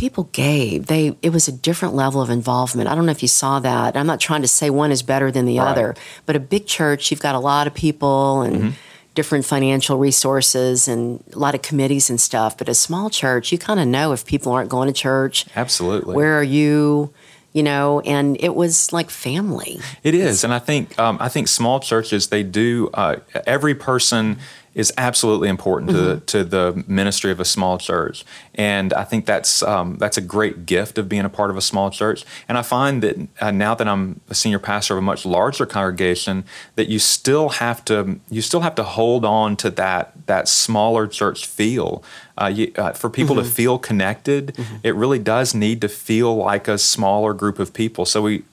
people 0.00 0.24
gave 0.32 0.86
they 0.86 1.14
it 1.20 1.30
was 1.30 1.46
a 1.46 1.52
different 1.52 1.94
level 1.94 2.20
of 2.22 2.30
involvement 2.30 2.88
i 2.88 2.94
don't 2.94 3.04
know 3.04 3.12
if 3.18 3.22
you 3.26 3.28
saw 3.28 3.60
that 3.60 3.94
i'm 3.98 4.06
not 4.06 4.18
trying 4.18 4.40
to 4.40 4.48
say 4.48 4.70
one 4.70 4.90
is 4.96 5.02
better 5.02 5.30
than 5.30 5.44
the 5.44 5.58
Right. 5.58 5.68
other 5.70 5.88
but 6.26 6.34
a 6.36 6.40
big 6.40 6.64
church 6.66 7.10
you've 7.10 7.20
got 7.28 7.34
a 7.34 7.38
lot 7.52 7.66
of 7.66 7.74
people 7.74 8.40
and 8.40 8.74
different 9.14 9.44
financial 9.44 9.98
resources 9.98 10.88
and 10.88 11.22
a 11.34 11.38
lot 11.38 11.54
of 11.54 11.60
committees 11.60 12.08
and 12.10 12.18
stuff 12.20 12.56
but 12.56 12.66
a 12.68 12.74
small 12.74 13.10
church 13.10 13.52
you 13.52 13.58
kind 13.58 13.78
of 13.78 13.86
know 13.86 14.12
if 14.12 14.24
people 14.24 14.50
aren't 14.52 14.70
going 14.70 14.86
to 14.92 14.94
church 15.08 15.44
Absolutely. 15.54 16.14
where 16.14 16.38
are 16.38 16.42
you 16.58 17.12
you 17.52 17.62
know 17.62 18.00
and 18.14 18.36
it 18.40 18.54
was 18.54 18.92
like 18.92 19.10
family 19.10 19.80
It 20.02 20.14
is, 20.14 20.44
and 20.44 20.52
I 20.54 20.60
think 20.60 20.98
um, 20.98 21.18
I 21.20 21.28
think 21.28 21.48
small 21.48 21.78
churches 21.80 22.28
they 22.28 22.42
do. 22.44 22.88
Uh, 22.94 23.16
every 23.46 23.74
person 23.74 24.38
is 24.72 24.92
absolutely 24.96 25.48
important 25.48 25.90
to 25.90 25.96
the, 25.96 26.20
to 26.20 26.44
the 26.44 26.84
ministry 26.86 27.32
of 27.32 27.40
a 27.40 27.44
small 27.44 27.76
church, 27.76 28.24
and 28.54 28.92
I 28.92 29.02
think 29.02 29.26
that's 29.26 29.62
um, 29.64 29.96
that's 29.98 30.16
a 30.16 30.20
great 30.20 30.64
gift 30.64 30.96
of 30.96 31.08
being 31.08 31.24
a 31.24 31.28
part 31.28 31.50
of 31.50 31.56
a 31.56 31.60
small 31.60 31.90
church. 31.90 32.24
And 32.48 32.56
I 32.56 32.62
find 32.62 33.02
that 33.02 33.16
uh, 33.40 33.50
now 33.50 33.74
that 33.74 33.88
I'm 33.88 34.20
a 34.28 34.34
senior 34.34 34.60
pastor 34.60 34.94
of 34.94 34.98
a 34.98 35.02
much 35.02 35.26
larger 35.26 35.66
congregation, 35.66 36.44
that 36.76 36.88
you 36.88 37.00
still 37.00 37.48
have 37.48 37.84
to 37.86 38.20
you 38.30 38.42
still 38.42 38.60
have 38.60 38.76
to 38.76 38.84
hold 38.84 39.24
on 39.24 39.56
to 39.56 39.70
that 39.70 40.26
that 40.26 40.46
smaller 40.48 41.06
church 41.08 41.46
feel. 41.46 42.04
Uh, 42.40 42.46
you, 42.46 42.72
uh, 42.76 42.92
for 42.92 43.10
people 43.10 43.36
to 43.36 43.44
feel 43.44 43.78
connected, 43.78 44.56
it 44.82 44.94
really 44.94 45.18
does 45.18 45.54
need 45.54 45.78
to 45.82 45.88
feel 45.88 46.34
like 46.34 46.68
a 46.68 46.78
smaller 46.78 47.34
group 47.34 47.58
of 47.58 47.74
people. 47.74 48.06
So 48.06 48.22
we, 48.22 48.44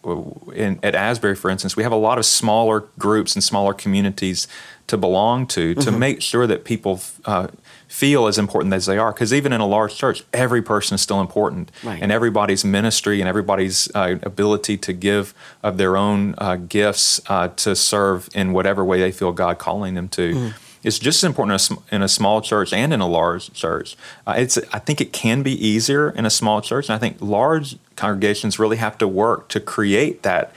in, 0.53 0.77
at 0.83 0.93
Asbury, 0.93 1.35
for 1.35 1.49
instance, 1.49 1.77
we 1.77 1.83
have 1.83 1.93
a 1.93 1.97
lot 1.97 2.17
of 2.17 2.25
smaller 2.25 2.81
groups 2.99 3.33
and 3.33 3.41
smaller 3.41 3.73
communities 3.73 4.45
to 4.87 4.97
belong 4.97 5.45
to 5.47 5.75
to 5.75 5.91
make 5.91 6.21
sure 6.21 6.47
that 6.47 6.63
people 6.63 6.99
uh, 7.25 7.47
feel 7.87 8.27
as 8.27 8.37
important 8.37 8.73
as 8.73 8.85
they 8.85 8.97
are. 8.97 9.11
Because 9.11 9.33
even 9.33 9.51
in 9.53 9.61
a 9.61 9.67
large 9.67 9.95
church, 9.95 10.23
every 10.33 10.61
person 10.61 10.95
is 10.95 11.01
still 11.01 11.21
important, 11.21 11.71
Right. 11.83 12.01
and 12.01 12.11
everybody's 12.11 12.63
ministry 12.65 13.19
and 13.21 13.27
everybody's 13.27 13.89
uh, 13.95 14.15
ability 14.23 14.77
to 14.77 14.93
give 14.93 15.33
of 15.61 15.77
their 15.77 15.97
own 15.97 16.35
uh, 16.37 16.55
gifts 16.55 17.19
uh, 17.27 17.49
to 17.49 17.75
serve 17.75 18.29
in 18.33 18.53
whatever 18.53 18.83
way 18.83 18.99
they 18.99 19.11
feel 19.11 19.31
God 19.33 19.57
calling 19.57 19.93
them 19.95 20.07
to. 20.09 20.53
is 20.83 20.99
just 20.99 21.19
as 21.21 21.23
important 21.27 21.69
in 21.69 21.77
a, 21.77 21.95
in 21.95 22.01
a 22.01 22.07
small 22.07 22.39
church 22.39 22.71
and 22.71 22.93
in 22.93 23.01
a 23.01 23.07
large 23.07 23.51
church. 23.51 23.97
Uh, 24.25 24.35
it's 24.37 24.57
I 24.71 24.79
think 24.79 25.01
it 25.01 25.11
can 25.11 25.43
be 25.43 25.51
easier 25.67 26.11
in 26.11 26.25
a 26.25 26.29
small 26.29 26.61
church, 26.61 26.87
and 26.87 26.95
I 26.95 26.97
think 26.99 27.17
large 27.19 27.77
congregations 27.97 28.57
really 28.59 28.77
have 28.77 28.97
to 28.99 29.07
work 29.07 29.49
to 29.49 29.59
create 29.59 30.23
that 30.23 30.53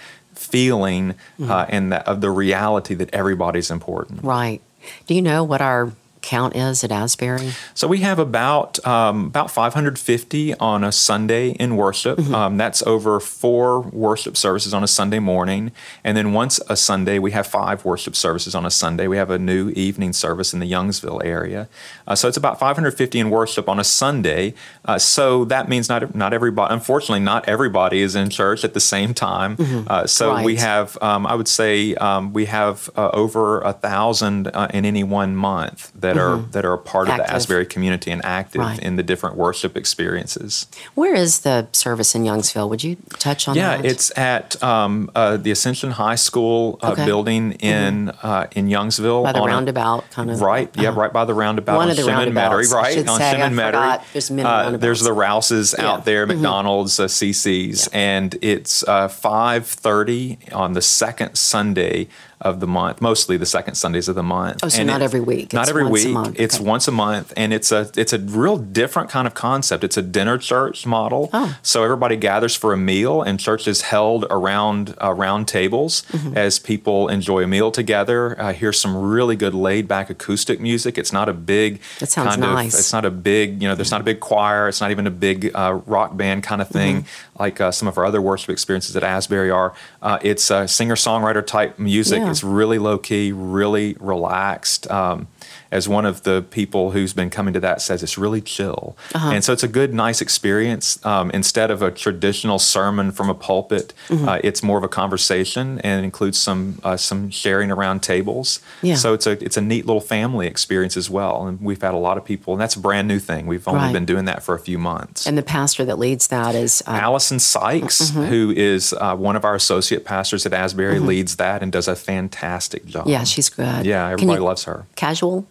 feeling 0.50 1.14
uh, 1.42 1.66
and 1.69 1.92
that, 1.92 2.07
of 2.07 2.21
the 2.21 2.30
reality 2.30 2.95
that 2.95 3.11
everybody's 3.12 3.71
important. 3.71 4.23
Right. 4.23 4.61
Do 5.07 5.14
you 5.14 5.23
know 5.23 5.45
what 5.45 5.61
our 5.61 5.92
count 6.23 6.57
is 6.57 6.85
at 6.85 6.93
Asbury? 6.93 7.53
So 7.75 7.89
we 7.89 7.99
have 7.99 8.19
about 8.19 8.85
um, 8.87 9.27
about 9.27 9.50
550 9.50 10.55
on 10.55 10.85
a 10.85 10.93
Sunday 10.93 11.50
in 11.50 11.77
worship. 11.77 12.19
Um, 12.31 12.57
that's 12.57 12.83
over 12.87 13.21
four 13.21 13.81
worship 13.81 14.37
services 14.37 14.73
on 14.73 14.83
a 14.85 14.87
Sunday 14.87 15.19
morning, 15.19 15.73
and 16.05 16.17
then 16.17 16.33
once 16.33 16.61
a 16.69 16.77
Sunday 16.77 17.19
we 17.19 17.33
have 17.33 17.47
five 17.47 17.85
worship 17.85 18.15
services 18.15 18.55
on 18.55 18.65
a 18.65 18.71
Sunday. 18.71 19.07
We 19.07 19.17
have 19.17 19.31
a 19.31 19.39
new 19.39 19.71
evening 19.71 20.12
service 20.12 20.53
in 20.55 20.61
the 20.61 20.71
Youngsville 20.71 21.25
area. 21.25 21.69
Uh, 22.07 22.15
so 22.15 22.29
it's 22.29 22.37
about 22.37 22.59
550 22.59 23.19
in 23.19 23.31
worship 23.31 23.69
on 23.69 23.79
a 23.81 23.85
Sunday. 23.85 24.55
Uh, 24.85 24.99
so 24.99 25.45
that 25.47 25.69
means 25.69 25.89
not 25.89 26.15
not 26.15 26.33
everybody. 26.33 26.73
Unfortunately, 26.73 27.21
not 27.21 27.49
everybody 27.49 28.00
is 28.00 28.15
in 28.15 28.31
church 28.31 28.65
at 28.65 28.75
the 28.75 28.81
same 28.81 29.15
time. 29.15 29.57
Uh, 29.87 30.07
so 30.07 30.43
we 30.43 30.57
have 30.57 30.97
um, 31.03 31.27
I 31.27 31.35
would 31.35 31.49
say 31.49 31.95
um, 31.97 32.33
we 32.33 32.47
have 32.47 32.91
uh, 32.97 33.11
over 33.12 33.61
a 33.62 33.73
thousand 33.73 34.49
uh, 34.49 34.69
in 34.73 34.85
any 34.85 35.05
one 35.05 35.37
month 35.37 35.93
that 35.95 36.10
are 36.19 36.38
that 36.52 36.64
are 36.64 36.73
a 36.73 36.79
part 36.79 37.09
of 37.09 37.17
the 37.17 37.31
Asbury 37.31 37.67
community 37.67 38.11
and 38.11 38.25
active 38.25 38.61
Right. 38.61 38.79
in 38.79 38.97
the 38.97 39.02
different 39.02 39.37
worship 39.37 39.76
experiences. 39.76 40.67
Where 40.95 41.14
is 41.14 41.40
the 41.40 41.67
service 41.73 42.14
in 42.14 42.25
Youngsville? 42.25 42.69
Would 42.69 42.83
you 42.85 42.97
touch 43.19 43.49
on 43.49 43.57
Yeah, 43.57 43.76
that? 43.76 43.85
it's 43.85 44.17
at 44.19 44.62
um, 44.62 45.11
uh, 45.14 45.37
the 45.37 45.50
Ascension 45.50 45.93
High 45.93 46.14
School 46.17 46.79
uh, 46.83 46.93
Okay. 46.93 47.05
building 47.05 47.52
in 47.52 48.11
uh, 48.23 48.47
in 48.52 48.69
Youngsville. 48.69 49.23
by 49.25 49.33
the 49.33 49.38
on 49.40 49.49
a- 49.49 49.52
roundabout, 49.52 50.11
kind 50.11 50.31
of. 50.31 50.40
Right, 50.40 50.71
yeah, 50.76 50.90
uh-huh. 50.90 51.00
right 51.00 51.12
by 51.12 51.25
the 51.25 51.35
roundabout 51.35 51.76
One 51.76 51.85
on 51.85 51.90
of 51.90 51.97
the 51.97 52.02
Metairie, 52.02 52.35
roundabouts, 52.35 52.73
I 52.73 52.76
right 52.76 53.09
on 53.09 53.19
say. 53.19 53.35
Metairie. 53.37 53.67
forgot. 53.67 54.05
There's 54.12 54.31
many 54.31 54.49
Uh, 54.49 54.76
there's 54.76 55.00
the 55.02 55.12
Rouses 55.12 55.75
Yeah. 55.76 55.85
Mm-hmm. 55.85 55.93
out 55.95 56.05
there, 56.05 56.26
McDonald's, 56.26 56.99
uh, 57.00 57.05
CC's, 57.09 57.88
and 57.93 58.37
it's 58.43 58.83
uh, 58.88 59.09
5:30 59.09 60.38
on 60.52 60.73
the 60.73 60.83
second 60.83 61.35
Sunday 61.37 62.09
of 62.40 62.61
the 62.61 62.66
month, 62.66 63.00
mostly 63.02 63.37
the 63.37 63.47
second 63.47 63.75
Sundays 63.75 64.09
of 64.09 64.14
the 64.14 64.23
month. 64.23 64.61
Oh, 64.62 64.68
so 64.68 64.78
And 64.80 64.87
not 64.87 65.00
it- 65.02 65.04
every 65.04 65.20
week. 65.20 65.52
Not 65.52 65.62
It's 65.62 65.70
every 65.70 65.85
once 65.85 66.02
a 66.04 66.06
week. 66.06 66.14
month. 66.14 66.37
It's 66.40 66.54
Okay. 66.56 66.64
once 66.64 66.88
a 66.88 66.92
month, 66.92 67.32
and 67.37 67.52
it's 67.52 67.70
a 67.70 67.90
it's 67.97 68.12
a 68.12 68.18
real 68.18 68.56
different 68.56 69.11
kind 69.11 69.26
of 69.26 69.35
concept. 69.35 69.85
It's 69.85 69.97
a 69.97 70.02
dinner 70.02 70.38
church 70.38 70.87
model. 70.87 71.28
Oh. 71.32 71.54
So 71.62 71.85
everybody 71.85 72.16
gathers 72.16 72.54
for 72.56 72.73
a 72.73 72.76
meal, 72.76 73.20
and 73.23 73.38
church 73.38 73.68
is 73.68 73.82
held 73.82 74.25
around 74.30 74.94
uh, 75.02 75.12
round 75.12 75.49
tables 75.49 76.02
Mm-hmm. 76.12 76.37
as 76.37 76.59
people 76.59 77.09
enjoy 77.09 77.42
a 77.44 77.47
meal 77.47 77.70
together. 77.70 78.37
Uh, 78.40 78.52
hear 78.52 78.73
some 78.73 78.97
really 78.97 79.37
good 79.37 79.54
laid 79.54 79.87
back 79.88 80.09
acoustic 80.11 80.61
music. 80.61 80.97
It's 80.99 81.12
not 81.12 81.28
a 81.28 81.32
big 81.32 81.80
That 81.99 82.11
sounds 82.11 82.30
kind 82.30 82.40
nice. 82.40 82.75
of. 82.75 82.80
It's 82.80 82.92
not 82.92 83.04
a 83.04 83.11
big. 83.11 83.61
You 83.62 83.68
know, 83.68 83.75
there's 83.75 83.90
not 83.90 84.00
a 84.00 84.04
big 84.04 84.20
choir. 84.20 84.68
It's 84.68 84.80
not 84.80 84.90
even 84.90 85.06
a 85.06 85.11
big 85.11 85.50
uh, 85.54 85.80
rock 85.87 86.16
band 86.16 86.42
kind 86.42 86.62
of 86.62 86.68
thing 86.68 86.80
Mm-hmm. 87.02 87.42
like 87.42 87.61
uh, 87.61 87.70
some 87.70 87.87
of 87.88 87.99
our 87.99 88.04
other 88.06 88.20
worship 88.23 88.50
experiences 88.50 88.97
at 88.97 89.02
Asbury 89.04 89.50
are. 89.50 89.73
Uh, 90.02 90.18
it's 90.23 90.50
uh, 90.50 90.66
singer 90.66 90.94
songwriter 90.97 91.47
type 91.47 91.78
music. 91.78 92.20
Yeah. 92.20 92.29
It's 92.30 92.44
really 92.44 92.78
low 92.78 92.99
key, 92.99 93.32
really 93.32 93.96
relaxed. 94.00 94.90
Um, 94.90 95.28
as 95.73 95.89
one 95.89 96.05
of 96.05 96.23
the 96.25 96.43
people 96.50 96.91
who's 96.93 97.12
been 97.12 97.31
coming 97.31 97.55
to 97.55 97.61
that 97.61 97.81
says, 97.81 98.03
it's 98.03 98.19
really 98.19 98.41
chill. 98.41 98.97
Uh-huh. 99.15 99.31
And 99.31 99.45
so 99.45 99.53
it's 99.53 99.62
a 99.62 99.69
good, 99.69 99.95
nice 99.95 100.21
experience. 100.21 101.05
Um, 101.07 101.31
instead 101.33 101.71
of 101.71 101.81
a 101.83 101.91
traditional 101.91 102.59
sermon 102.59 103.12
from 103.12 103.31
a 103.31 103.35
pulpit, 103.35 103.93
Mm-hmm. 104.09 104.29
uh, 104.29 104.39
it's 104.43 104.62
more 104.62 104.77
of 104.79 104.85
a 104.85 104.89
conversation 104.89 105.79
and 105.81 106.05
includes 106.05 106.37
some 106.39 106.79
uh, 106.83 106.97
some 106.97 107.31
sharing 107.31 107.71
around 107.71 108.03
tables. 108.03 108.61
Yeah. 108.83 108.97
So 108.97 109.15
it's 109.15 109.27
a 109.27 109.33
it's 109.45 109.57
a 109.57 109.61
neat 109.61 109.87
little 109.87 110.00
family 110.00 110.47
experience 110.47 110.97
as 110.97 111.09
well. 111.09 111.47
And 111.47 111.61
we've 111.61 111.81
had 111.81 111.95
a 111.95 111.99
lot 111.99 112.17
of 112.19 112.25
people, 112.25 112.53
and 112.55 112.61
that's 112.61 112.75
a 112.77 112.81
brand 112.81 113.07
new 113.09 113.19
thing. 113.19 113.47
We've 113.47 113.67
only 113.69 113.81
Right. 113.81 113.93
been 113.93 114.05
doing 114.07 114.25
that 114.25 114.43
for 114.43 114.55
a 114.55 114.59
few 114.59 114.79
months. 114.79 115.27
And 115.27 115.39
the 115.39 115.43
pastor 115.43 115.85
that 115.85 115.99
leads 115.99 116.29
that 116.29 116.55
is 116.55 116.83
uh, 116.87 116.91
Allison 116.93 117.39
Sykes, 117.39 118.00
Mm-hmm. 118.11 118.25
who 118.25 118.50
is 118.57 118.93
uh, 118.95 119.15
one 119.17 119.37
of 119.37 119.45
our 119.45 119.55
associate 119.55 120.05
pastors 120.05 120.45
at 120.47 120.53
Asbury, 120.53 120.99
leads 120.99 121.37
that 121.37 121.62
and 121.62 121.71
does 121.71 121.87
a 121.89 121.95
fantastic 121.97 122.87
job. 122.87 123.07
yeah, 123.07 123.25
she's 123.25 123.49
good. 123.49 123.87
Yeah, 123.87 124.09
everybody 124.09 124.41
loves 124.41 124.65
her. 124.65 124.87
Casual. 124.97 125.47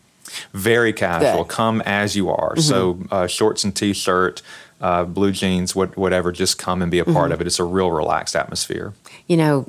Very 0.53 0.93
casual. 0.93 1.43
Good. 1.43 1.51
Mm-hmm. 1.51 1.51
Come 1.51 1.81
as 1.86 2.15
you 2.15 2.29
are. 2.29 2.55
So 2.57 3.00
uh, 3.12 3.27
shorts 3.27 3.63
and 3.63 3.75
t-shirt, 3.75 4.41
uh, 4.81 5.03
blue 5.05 5.31
jeans, 5.31 5.75
what, 5.75 5.95
whatever. 5.98 6.31
Just 6.31 6.57
come 6.57 6.81
and 6.81 6.89
be 6.91 7.00
a 7.00 7.05
part 7.05 7.15
Mm-hmm. 7.17 7.31
of 7.33 7.41
it. 7.41 7.48
It's 7.48 7.59
a 7.59 7.63
real 7.63 7.91
relaxed 7.91 8.36
atmosphere. 8.36 8.93
You 9.27 9.38
know, 9.38 9.67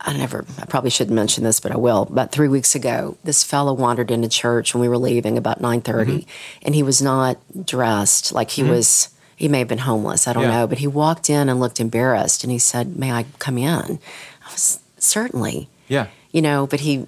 I 0.00 0.16
never, 0.16 0.44
I 0.58 0.64
probably 0.66 0.90
shouldn't 0.90 1.14
mention 1.14 1.44
this, 1.44 1.60
but 1.60 1.70
I 1.70 1.76
will. 1.76 2.02
About 2.02 2.32
three 2.32 2.48
weeks 2.48 2.74
ago, 2.74 3.16
this 3.22 3.44
fellow 3.44 3.72
wandered 3.72 4.10
into 4.10 4.28
church 4.28 4.74
when 4.74 4.80
we 4.80 4.88
were 4.88 4.98
leaving 4.98 5.38
about 5.38 5.60
9.30, 5.62 5.82
Mm-hmm. 5.82 6.28
and 6.62 6.74
he 6.74 6.82
was 6.82 7.00
not 7.00 7.38
dressed 7.64 8.32
like 8.32 8.50
he 8.50 8.64
was, 8.64 9.10
he 9.36 9.46
may 9.48 9.60
have 9.60 9.68
been 9.68 9.78
homeless, 9.78 10.26
I 10.26 10.32
don't 10.32 10.42
Yeah. 10.44 10.58
know, 10.60 10.66
but 10.66 10.78
he 10.78 10.88
walked 10.88 11.30
in 11.30 11.48
and 11.48 11.60
looked 11.60 11.78
embarrassed, 11.78 12.42
and 12.42 12.50
he 12.50 12.58
said, 12.58 12.96
may 12.96 13.12
I 13.12 13.26
come 13.38 13.58
in? 13.58 14.00
I 14.44 14.50
was, 14.52 14.80
certainly. 14.98 15.68
Yeah. 15.86 16.08
You 16.32 16.42
know, 16.42 16.66
but 16.66 16.80
he, 16.80 17.06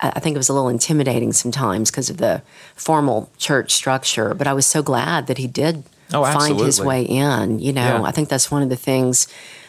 I 0.00 0.20
think 0.20 0.34
it 0.34 0.38
was 0.38 0.48
a 0.50 0.52
little 0.52 0.68
intimidating 0.68 1.32
sometimes 1.32 1.90
because 1.90 2.10
of 2.10 2.18
the 2.18 2.42
formal 2.74 3.30
church 3.38 3.72
structure, 3.72 4.34
but 4.34 4.46
I 4.46 4.52
was 4.52 4.66
so 4.66 4.82
glad 4.82 5.26
that 5.26 5.38
he 5.38 5.46
did 5.46 5.84
Oh, 6.12 6.22
find 6.22 6.58
his 6.60 6.80
way 6.80 7.02
in. 7.02 7.58
You 7.58 7.72
know, 7.72 7.82
Yeah. 7.98 8.02
I 8.02 8.12
think 8.12 8.28
that's 8.28 8.50
one 8.50 8.62
of 8.62 8.68
the 8.68 8.76
things 8.76 9.26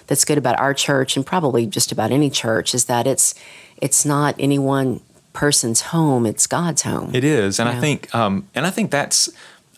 that's 0.08 0.24
good 0.26 0.38
about 0.38 0.60
our 0.60 0.74
church 0.74 1.16
and 1.18 1.26
probably 1.26 1.66
just 1.66 1.92
about 1.92 2.12
any 2.12 2.30
church 2.30 2.76
is 2.76 2.86
that 2.86 3.08
it's 3.08 3.34
it's 3.78 4.06
not 4.06 4.36
any 4.38 4.60
one 4.60 5.00
person's 5.34 5.82
home; 5.82 6.26
it's 6.26 6.46
God's 6.48 6.82
home. 6.84 7.12
It 7.14 7.24
is, 7.24 7.60
and 7.60 7.70
Yeah. 7.70 7.78
I 7.78 7.80
think, 7.82 8.14
um, 8.16 8.48
and 8.56 8.66
I 8.66 8.70
think 8.72 8.90
that's, 8.92 9.30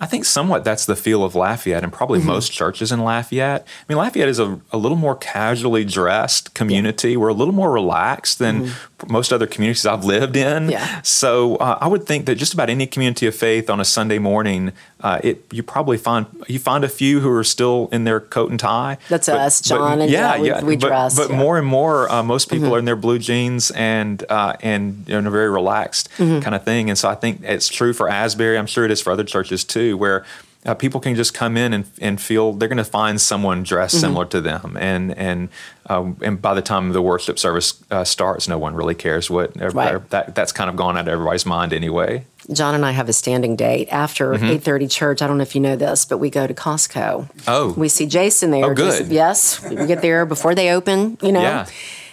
I 0.01 0.05
think 0.05 0.23
somewhat 0.25 0.63
that's 0.63 0.85
the 0.85 0.95
feel 0.95 1.23
of 1.23 1.35
Lafayette, 1.35 1.83
and 1.83 1.91
Mm-hmm. 1.91 1.97
probably 1.97 2.19
most 2.21 2.51
churches 2.51 2.91
in 2.91 2.99
Lafayette. 3.03 3.61
I 3.67 3.85
mean, 3.87 3.97
Lafayette 3.97 4.29
is 4.29 4.39
a, 4.39 4.59
a 4.71 4.77
little 4.77 4.97
more 4.97 5.15
casually 5.15 5.83
dressed 5.85 6.53
community. 6.53 7.17
We're 7.17 7.27
a 7.29 7.33
little 7.33 7.53
more 7.53 7.71
relaxed 7.71 8.39
than 8.39 8.71
most 9.07 9.31
other 9.31 9.47
communities 9.47 9.85
I've 9.85 10.03
lived 10.05 10.35
in. 10.35 10.63
Mm-hmm. 10.63 10.69
Yeah. 10.71 11.01
So 11.03 11.55
uh, 11.57 11.77
I 11.79 11.87
would 11.87 12.05
think 12.05 12.25
that 12.25 12.35
just 12.35 12.53
about 12.53 12.69
any 12.69 12.85
community 12.87 13.27
of 13.27 13.35
faith 13.35 13.69
on 13.69 13.79
a 13.79 13.85
Sunday 13.85 14.19
morning, 14.19 14.71
uh, 15.01 15.19
it 15.23 15.45
you 15.51 15.63
probably 15.63 15.97
find 15.97 16.25
you 16.47 16.59
find 16.59 16.83
a 16.83 16.89
few 16.89 17.19
who 17.21 17.31
are 17.31 17.43
still 17.43 17.87
in 17.91 18.03
their 18.03 18.19
coat 18.19 18.51
and 18.51 18.59
tie. 18.59 18.97
That's 19.07 19.29
us, 19.29 19.61
John, 19.61 20.01
and 20.01 20.11
yeah, 20.11 20.35
yeah, 20.35 20.41
we- 20.41 20.47
yeah, 20.47 20.63
we 20.63 20.75
but, 20.77 20.87
dress, 20.87 21.15
but 21.15 21.23
yeah. 21.23 21.27
Mm-hmm. 21.29 21.39
more 21.39 21.57
and 21.57 21.67
more, 21.67 22.11
uh, 22.11 22.23
most 22.23 22.49
people 22.49 22.73
are 22.75 22.79
in 22.79 22.85
their 22.85 22.95
blue 22.95 23.19
jeans 23.19 23.71
and 23.71 24.23
uh, 24.29 24.55
and 24.61 25.05
you 25.07 25.13
know, 25.13 25.19
in 25.19 25.27
a 25.27 25.31
very 25.31 25.49
relaxed 25.49 26.09
Mm-hmm. 26.17 26.39
kind 26.41 26.55
of 26.55 26.63
thing. 26.63 26.89
And 26.89 26.97
so 26.97 27.07
I 27.09 27.15
think 27.15 27.41
it's 27.43 27.69
true 27.69 27.93
for 27.93 28.09
Asbury. 28.09 28.57
I'm 28.57 28.67
sure 28.67 28.83
it 28.85 28.91
is 28.91 29.01
for 29.01 29.11
other 29.11 29.23
churches 29.23 29.63
too, 29.63 29.95
where 29.97 30.25
uh, 30.65 30.73
people 30.75 30.99
can 30.99 31.15
just 31.15 31.33
come 31.33 31.55
in 31.55 31.73
and, 31.73 31.85
and 32.01 32.19
feel 32.21 32.51
they're 32.53 32.67
going 32.67 32.77
to 32.77 32.83
find 32.83 33.19
someone 33.21 33.63
dressed 33.63 33.95
Mm-hmm. 33.95 34.01
similar 34.01 34.25
to 34.25 34.41
them. 34.41 34.77
And 34.79 35.17
and 35.17 35.49
um, 35.87 36.17
and 36.21 36.41
by 36.41 36.53
the 36.53 36.61
time 36.61 36.91
the 36.91 37.01
worship 37.01 37.39
service 37.39 37.81
uh, 37.89 38.03
starts, 38.03 38.47
no 38.47 38.57
one 38.57 38.75
really 38.75 38.93
cares 38.95 39.29
what 39.29 39.55
Right. 39.73 40.09
that 40.09 40.35
that's 40.35 40.51
kind 40.51 40.69
of 40.69 40.75
gone 40.75 40.97
out 40.97 41.01
of 41.01 41.07
everybody's 41.07 41.45
mind 41.45 41.71
anyway. 41.73 42.25
John 42.51 42.73
and 42.75 42.83
I 42.85 42.91
have 42.91 43.07
a 43.09 43.13
standing 43.13 43.55
date 43.55 43.87
after 43.89 44.33
Mm-hmm. 44.33 44.45
eight 44.45 44.63
thirty 44.63 44.87
church. 44.87 45.21
I 45.21 45.27
don't 45.27 45.37
know 45.37 45.43
if 45.43 45.55
you 45.55 45.61
know 45.61 45.75
this, 45.77 46.03
but 46.05 46.17
we 46.17 46.29
go 46.29 46.45
to 46.45 46.53
Costco. 46.53 47.29
Oh. 47.47 47.73
we 47.77 47.87
see 47.89 48.05
Jason 48.05 48.51
there. 48.51 48.65
Oh, 48.65 48.73
good. 48.73 49.07
yes, 49.07 49.63
we 49.63 49.85
get 49.87 50.01
there 50.01 50.25
before 50.25 50.55
they 50.55 50.71
open. 50.71 51.17
You 51.21 51.31
know. 51.31 51.41
Yeah. 51.41 51.65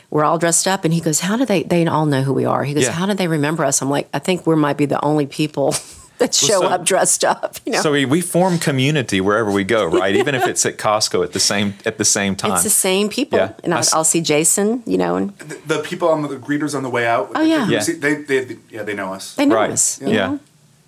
We're 0.08 0.24
all 0.24 0.38
dressed 0.38 0.68
up, 0.68 0.84
and 0.84 0.94
he 0.94 1.00
goes, 1.00 1.18
"How 1.20 1.36
do 1.36 1.44
they? 1.44 1.64
They 1.64 1.84
all 1.84 2.06
know 2.06 2.22
who 2.22 2.32
we 2.32 2.44
are." 2.44 2.62
He 2.62 2.74
goes, 2.74 2.84
Yeah. 2.84 2.92
"How 2.92 3.06
do 3.06 3.14
they 3.14 3.26
remember 3.26 3.64
us?" 3.64 3.82
I'm 3.82 3.90
like, 3.90 4.08
"I 4.14 4.20
think 4.20 4.46
we 4.46 4.54
might 4.54 4.76
be 4.76 4.86
the 4.86 5.04
only 5.04 5.26
people 5.26 5.74
that 6.18 6.34
show 6.34 6.60
so- 6.60 6.66
up 6.66 6.84
dressed 6.84 7.24
up." 7.24 7.56
You 7.66 7.72
know, 7.72 7.80
So 7.82 7.92
we, 7.92 8.04
we 8.04 8.20
form 8.20 8.58
community 8.58 9.20
wherever 9.20 9.50
we 9.50 9.64
go, 9.64 9.84
right? 9.86 10.14
Even 10.16 10.34
if 10.34 10.46
it's 10.52 10.64
at 10.66 10.76
Costco 10.78 11.24
at 11.24 11.32
the 11.32 11.40
same 11.40 11.74
at 11.84 11.98
the 11.98 12.04
same 12.04 12.36
time. 12.36 12.52
it's 12.52 12.62
the 12.64 12.70
same 12.70 13.08
people, 13.08 13.38
Yeah. 13.38 13.52
and 13.64 13.74
I'll, 13.74 14.04
see 14.04 14.20
Jason. 14.20 14.82
You 14.86 14.98
know, 14.98 15.16
and 15.16 15.36
The, 15.38 15.76
the 15.76 15.82
people 15.82 16.08
on 16.08 16.22
the, 16.22 16.28
the 16.28 16.36
greeters 16.36 16.74
on 16.74 16.82
the 16.82 16.90
way 16.90 17.06
out. 17.06 17.32
Oh, 17.34 17.42
yeah. 17.42 17.68
Yeah. 17.68 17.82
They, 17.82 18.14
they, 18.22 18.56
yeah, 18.70 18.82
they 18.82 18.94
know 18.94 19.12
us. 19.14 19.34
they 19.34 19.46
know 19.46 19.54
Right. 19.56 19.70
us. 19.70 20.00
You 20.00 20.08
Yeah. 20.08 20.26
know? 20.28 20.40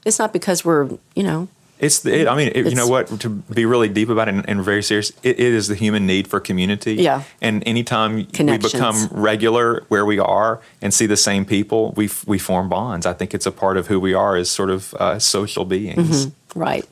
it's 0.04 0.18
not 0.18 0.32
because 0.32 0.64
we're 0.64 0.88
you 1.14 1.22
know 1.22 1.48
It's 1.80 2.00
the, 2.00 2.22
it, 2.22 2.28
I 2.28 2.36
mean, 2.36 2.50
it, 2.54 2.66
you 2.66 2.74
know 2.74 2.88
what? 2.88 3.20
To 3.20 3.28
be 3.28 3.64
really 3.64 3.88
deep 3.88 4.08
about 4.08 4.28
it 4.28 4.34
and, 4.34 4.48
and 4.48 4.64
very 4.64 4.82
serious, 4.82 5.10
it, 5.22 5.38
it 5.38 5.52
is 5.54 5.68
the 5.68 5.74
human 5.74 6.06
need 6.06 6.26
for 6.26 6.40
community. 6.40 6.94
Yeah. 6.94 7.22
And 7.40 7.62
anytime 7.66 8.16
we 8.16 8.58
become 8.58 9.08
regular 9.12 9.84
where 9.88 10.04
we 10.04 10.18
are 10.18 10.60
and 10.82 10.92
see 10.92 11.06
the 11.06 11.16
same 11.16 11.44
people, 11.44 11.92
we 11.96 12.10
we 12.26 12.38
form 12.38 12.68
bonds. 12.68 13.06
I 13.06 13.12
think 13.12 13.34
it's 13.34 13.46
a 13.46 13.52
part 13.52 13.76
of 13.76 13.86
who 13.86 14.00
we 14.00 14.12
are 14.12 14.36
as 14.36 14.50
sort 14.50 14.70
of 14.70 14.94
uh, 14.94 15.18
social 15.18 15.64
beings. 15.64 16.28
Right. 16.54 16.84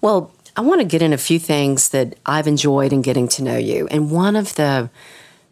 Well, 0.00 0.30
I 0.56 0.60
want 0.60 0.80
to 0.80 0.86
get 0.86 1.00
in 1.00 1.12
a 1.12 1.18
few 1.18 1.38
things 1.38 1.88
that 1.90 2.16
I've 2.26 2.46
enjoyed 2.46 2.92
in 2.92 3.02
getting 3.02 3.28
to 3.28 3.42
know 3.42 3.56
you. 3.56 3.88
And 3.90 4.10
one 4.10 4.36
of 4.36 4.54
the 4.56 4.90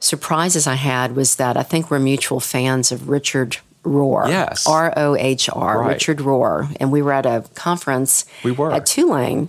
surprises 0.01 0.67
I 0.67 0.75
had 0.75 1.17
was 1.17 1.37
that 1.37 1.57
I 1.57 1.63
think 1.63 1.91
we're 1.91 1.99
mutual 1.99 2.41
fans 2.41 2.93
of 2.93 3.09
Richard 3.09 3.59
Rohr. 3.85 4.29
Yes. 4.29 4.67
R 4.67 4.93
O 4.97 5.15
H 5.17 5.49
R, 5.53 5.87
Richard 5.89 6.19
Rohr. 6.19 6.75
And 6.81 6.91
we 6.93 7.03
were 7.03 7.13
at 7.13 7.27
a 7.27 7.45
conference 7.55 8.25
We 8.45 8.51
were. 8.53 8.73
at 8.73 8.87
Tulane. 8.87 9.49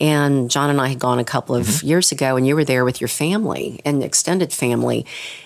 And 0.00 0.50
John 0.50 0.70
and 0.70 0.80
I 0.80 0.88
had 0.88 0.98
gone 0.98 1.18
a 1.18 1.24
couple 1.24 1.54
of 1.54 1.66
Mm-hmm. 1.66 1.86
years 1.86 2.10
ago, 2.12 2.36
and 2.36 2.46
you 2.46 2.54
were 2.56 2.64
there 2.64 2.84
with 2.86 3.00
your 3.02 3.08
family 3.08 3.80
and 3.84 4.02
extended 4.02 4.50
family. 4.52 5.04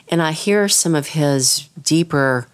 And 0.08 0.22
I 0.22 0.30
hear 0.32 0.68
some 0.68 0.94
of 0.94 1.08
his 1.08 1.68
deeper 1.82 2.46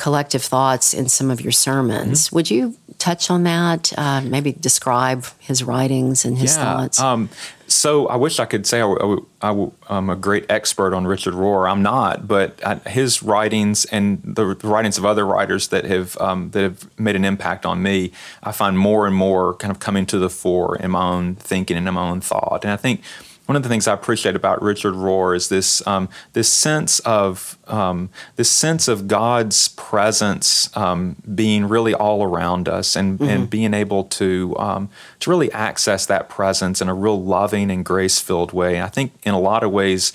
collective 0.00 0.42
thoughts 0.42 0.94
in 0.94 1.10
some 1.10 1.30
of 1.30 1.42
your 1.42 1.52
sermons. 1.52 2.26
Mm-hmm. 2.26 2.36
Would 2.36 2.50
you 2.50 2.74
touch 2.96 3.30
on 3.30 3.42
that? 3.42 3.92
Uh, 3.98 4.22
maybe 4.22 4.50
describe 4.50 5.26
his 5.38 5.62
writings 5.62 6.24
and 6.24 6.38
his 6.38 6.56
yeah, 6.56 6.62
thoughts. 6.62 6.98
Um, 6.98 7.28
so 7.66 8.08
I 8.08 8.16
wish 8.16 8.38
I 8.38 8.46
could 8.46 8.66
say 8.66 8.80
I, 8.80 9.68
am 9.90 10.08
a 10.08 10.16
great 10.16 10.46
expert 10.48 10.94
on 10.94 11.06
Richard 11.06 11.34
Rohr. 11.34 11.70
I'm 11.70 11.82
not, 11.82 12.26
but 12.26 12.58
his 12.86 13.22
writings 13.22 13.84
and 13.84 14.22
the, 14.24 14.46
writings 14.62 14.96
of 14.96 15.04
other 15.04 15.26
writers 15.26 15.68
that 15.68 15.84
have 15.84 16.16
um, 16.16 16.50
that 16.52 16.62
have 16.62 16.98
made 16.98 17.14
an 17.14 17.26
impact 17.26 17.66
on 17.66 17.82
me, 17.82 18.10
I 18.42 18.52
find 18.52 18.78
more 18.78 19.06
and 19.06 19.14
more 19.14 19.54
kind 19.56 19.70
of 19.70 19.80
coming 19.80 20.06
to 20.06 20.18
the 20.18 20.30
fore 20.30 20.76
in 20.76 20.92
my 20.92 21.02
own 21.02 21.34
thinking 21.34 21.76
and 21.76 21.86
in 21.86 21.92
my 21.92 22.08
own 22.08 22.22
thought. 22.22 22.60
And 22.64 22.72
I 22.72 22.76
think 22.76 23.02
one 23.50 23.56
of 23.56 23.64
the 23.64 23.68
things 23.68 23.88
I 23.88 23.94
appreciate 23.94 24.36
about 24.36 24.62
Richard 24.62 24.94
Rohr 24.94 25.34
is 25.34 25.48
this 25.48 25.84
um, 25.84 26.08
this 26.34 26.48
sense 26.48 27.00
of 27.00 27.58
um, 27.66 28.08
this 28.36 28.48
sense 28.48 28.86
of 28.86 29.08
God's 29.08 29.66
presence 29.70 30.70
um, 30.76 31.16
being 31.34 31.66
really 31.66 31.92
all 31.92 32.22
around 32.22 32.68
us 32.68 32.94
and, 32.94 33.18
mm-hmm. 33.18 33.28
and 33.28 33.50
being 33.50 33.74
able 33.74 34.04
to 34.04 34.54
um, 34.56 34.88
to 35.18 35.30
really 35.30 35.50
access 35.50 36.06
that 36.06 36.28
presence 36.28 36.80
in 36.80 36.88
a 36.88 36.94
real 36.94 37.20
loving 37.20 37.72
and 37.72 37.84
grace 37.84 38.20
filled 38.20 38.52
way. 38.52 38.80
I 38.80 38.86
think 38.86 39.14
in 39.24 39.34
a 39.34 39.40
lot 39.40 39.64
of 39.64 39.72
ways, 39.72 40.12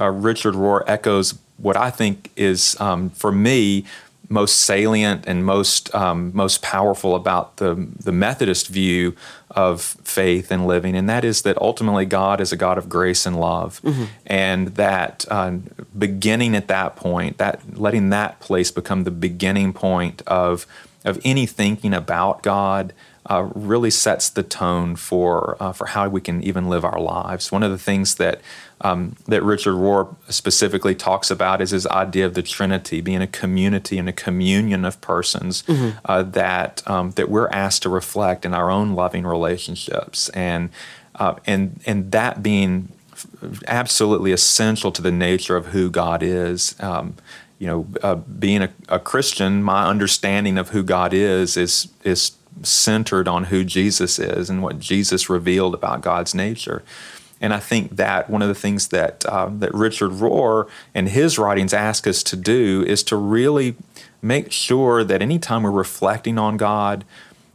uh, 0.00 0.08
Richard 0.08 0.54
Rohr 0.54 0.84
echoes 0.86 1.36
what 1.56 1.76
I 1.76 1.90
think 1.90 2.30
is 2.36 2.80
um, 2.80 3.10
for 3.10 3.32
me 3.32 3.84
most 4.28 4.62
salient 4.62 5.24
and 5.26 5.44
most 5.44 5.94
um, 5.94 6.30
most 6.34 6.62
powerful 6.62 7.14
about 7.14 7.56
the 7.56 7.88
the 8.02 8.12
Methodist 8.12 8.68
view 8.68 9.14
of 9.50 9.82
faith 9.82 10.50
and 10.50 10.66
living, 10.66 10.96
and 10.96 11.08
that 11.08 11.24
is 11.24 11.42
that 11.42 11.56
ultimately 11.60 12.04
God 12.04 12.40
is 12.40 12.52
a 12.52 12.56
God 12.56 12.78
of 12.78 12.88
grace 12.88 13.26
and 13.26 13.38
love, 13.38 13.80
mm-hmm. 13.82 14.04
and 14.26 14.68
that 14.68 15.24
uh, 15.30 15.52
beginning 15.96 16.54
at 16.56 16.68
that 16.68 16.96
point, 16.96 17.38
that 17.38 17.78
letting 17.78 18.10
that 18.10 18.40
place 18.40 18.70
become 18.70 19.04
the 19.04 19.10
beginning 19.10 19.72
point 19.72 20.22
of 20.26 20.66
of 21.04 21.20
any 21.24 21.46
thinking 21.46 21.94
about 21.94 22.42
God. 22.42 22.92
Uh, 23.28 23.50
really 23.56 23.90
sets 23.90 24.28
the 24.28 24.42
tone 24.44 24.94
for 24.94 25.56
uh, 25.58 25.72
for 25.72 25.86
how 25.86 26.08
we 26.08 26.20
can 26.20 26.40
even 26.44 26.68
live 26.68 26.84
our 26.84 27.00
lives. 27.00 27.50
One 27.50 27.64
of 27.64 27.72
the 27.72 27.78
things 27.78 28.14
that 28.14 28.40
um, 28.82 29.16
that 29.26 29.42
Richard 29.42 29.74
Rohr 29.74 30.14
specifically 30.28 30.94
talks 30.94 31.30
about 31.30 31.60
is 31.62 31.70
his 31.70 31.86
idea 31.86 32.26
of 32.26 32.34
the 32.34 32.42
Trinity 32.42 33.00
being 33.00 33.22
a 33.22 33.26
community 33.26 33.98
and 33.98 34.08
a 34.08 34.12
communion 34.12 34.84
of 34.84 35.00
persons 35.00 35.62
mm-hmm. 35.62 35.98
uh, 36.04 36.22
that 36.22 36.82
um, 36.88 37.12
that 37.12 37.30
we're 37.30 37.48
asked 37.48 37.82
to 37.82 37.88
reflect 37.88 38.44
in 38.44 38.52
our 38.52 38.70
own 38.70 38.94
loving 38.94 39.26
relationships, 39.26 40.28
and 40.30 40.68
uh, 41.14 41.36
and 41.46 41.80
and 41.86 42.12
that 42.12 42.42
being 42.42 42.92
absolutely 43.66 44.32
essential 44.32 44.92
to 44.92 45.00
the 45.00 45.12
nature 45.12 45.56
of 45.56 45.66
who 45.66 45.90
God 45.90 46.22
is. 46.22 46.76
Um, 46.80 47.14
you 47.58 47.66
know, 47.66 47.86
uh, 48.02 48.16
being 48.16 48.62
a, 48.62 48.70
a 48.90 48.98
Christian, 48.98 49.62
my 49.62 49.86
understanding 49.86 50.58
of 50.58 50.70
who 50.70 50.82
God 50.82 51.14
is 51.14 51.56
is 51.56 51.88
is 52.04 52.32
centered 52.62 53.28
on 53.28 53.44
who 53.44 53.64
Jesus 53.64 54.18
is 54.18 54.50
and 54.50 54.62
what 54.62 54.78
Jesus 54.78 55.28
revealed 55.28 55.74
about 55.74 56.00
God's 56.02 56.34
nature. 56.34 56.82
And 57.40 57.52
I 57.52 57.60
think 57.60 57.96
that 57.96 58.30
one 58.30 58.42
of 58.42 58.48
the 58.48 58.54
things 58.54 58.88
that 58.88 59.26
um, 59.26 59.60
that 59.60 59.74
Richard 59.74 60.12
Rohr 60.12 60.68
and 60.94 61.08
his 61.08 61.38
writings 61.38 61.74
ask 61.74 62.06
us 62.06 62.22
to 62.24 62.36
do 62.36 62.84
is 62.86 63.02
to 63.04 63.16
really 63.16 63.76
make 64.22 64.50
sure 64.52 65.04
that 65.04 65.20
anytime 65.20 65.62
we're 65.62 65.70
reflecting 65.70 66.38
on 66.38 66.56
God, 66.56 67.04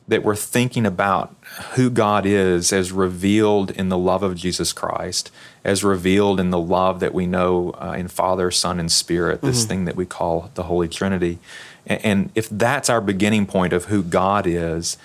that 0.07 0.23
we're 0.23 0.35
thinking 0.35 0.85
about 0.85 1.35
who 1.73 1.89
God 1.89 2.25
is 2.25 2.71
as 2.71 2.91
revealed 2.91 3.71
in 3.71 3.89
the 3.89 3.97
love 3.97 4.23
of 4.23 4.35
Jesus 4.35 4.71
Christ, 4.71 5.31
as 5.63 5.83
revealed 5.83 6.39
in 6.39 6.49
the 6.49 6.59
love 6.59 6.99
that 6.99 7.13
we 7.13 7.25
know 7.25 7.71
uh, 7.71 7.95
in 7.97 8.07
Father, 8.07 8.51
Son, 8.51 8.79
and 8.79 8.91
Spirit, 8.91 9.41
this 9.41 9.61
mm-hmm. 9.61 9.69
thing 9.69 9.85
that 9.85 9.95
we 9.95 10.05
call 10.05 10.51
the 10.55 10.63
Holy 10.63 10.87
Trinity. 10.87 11.39
And, 11.87 12.05
and 12.05 12.31
if 12.35 12.49
that's 12.49 12.89
our 12.89 13.01
beginning 13.01 13.45
point 13.47 13.73
of 13.73 13.85
who 13.85 14.03
God 14.03 14.45
is, 14.45 14.97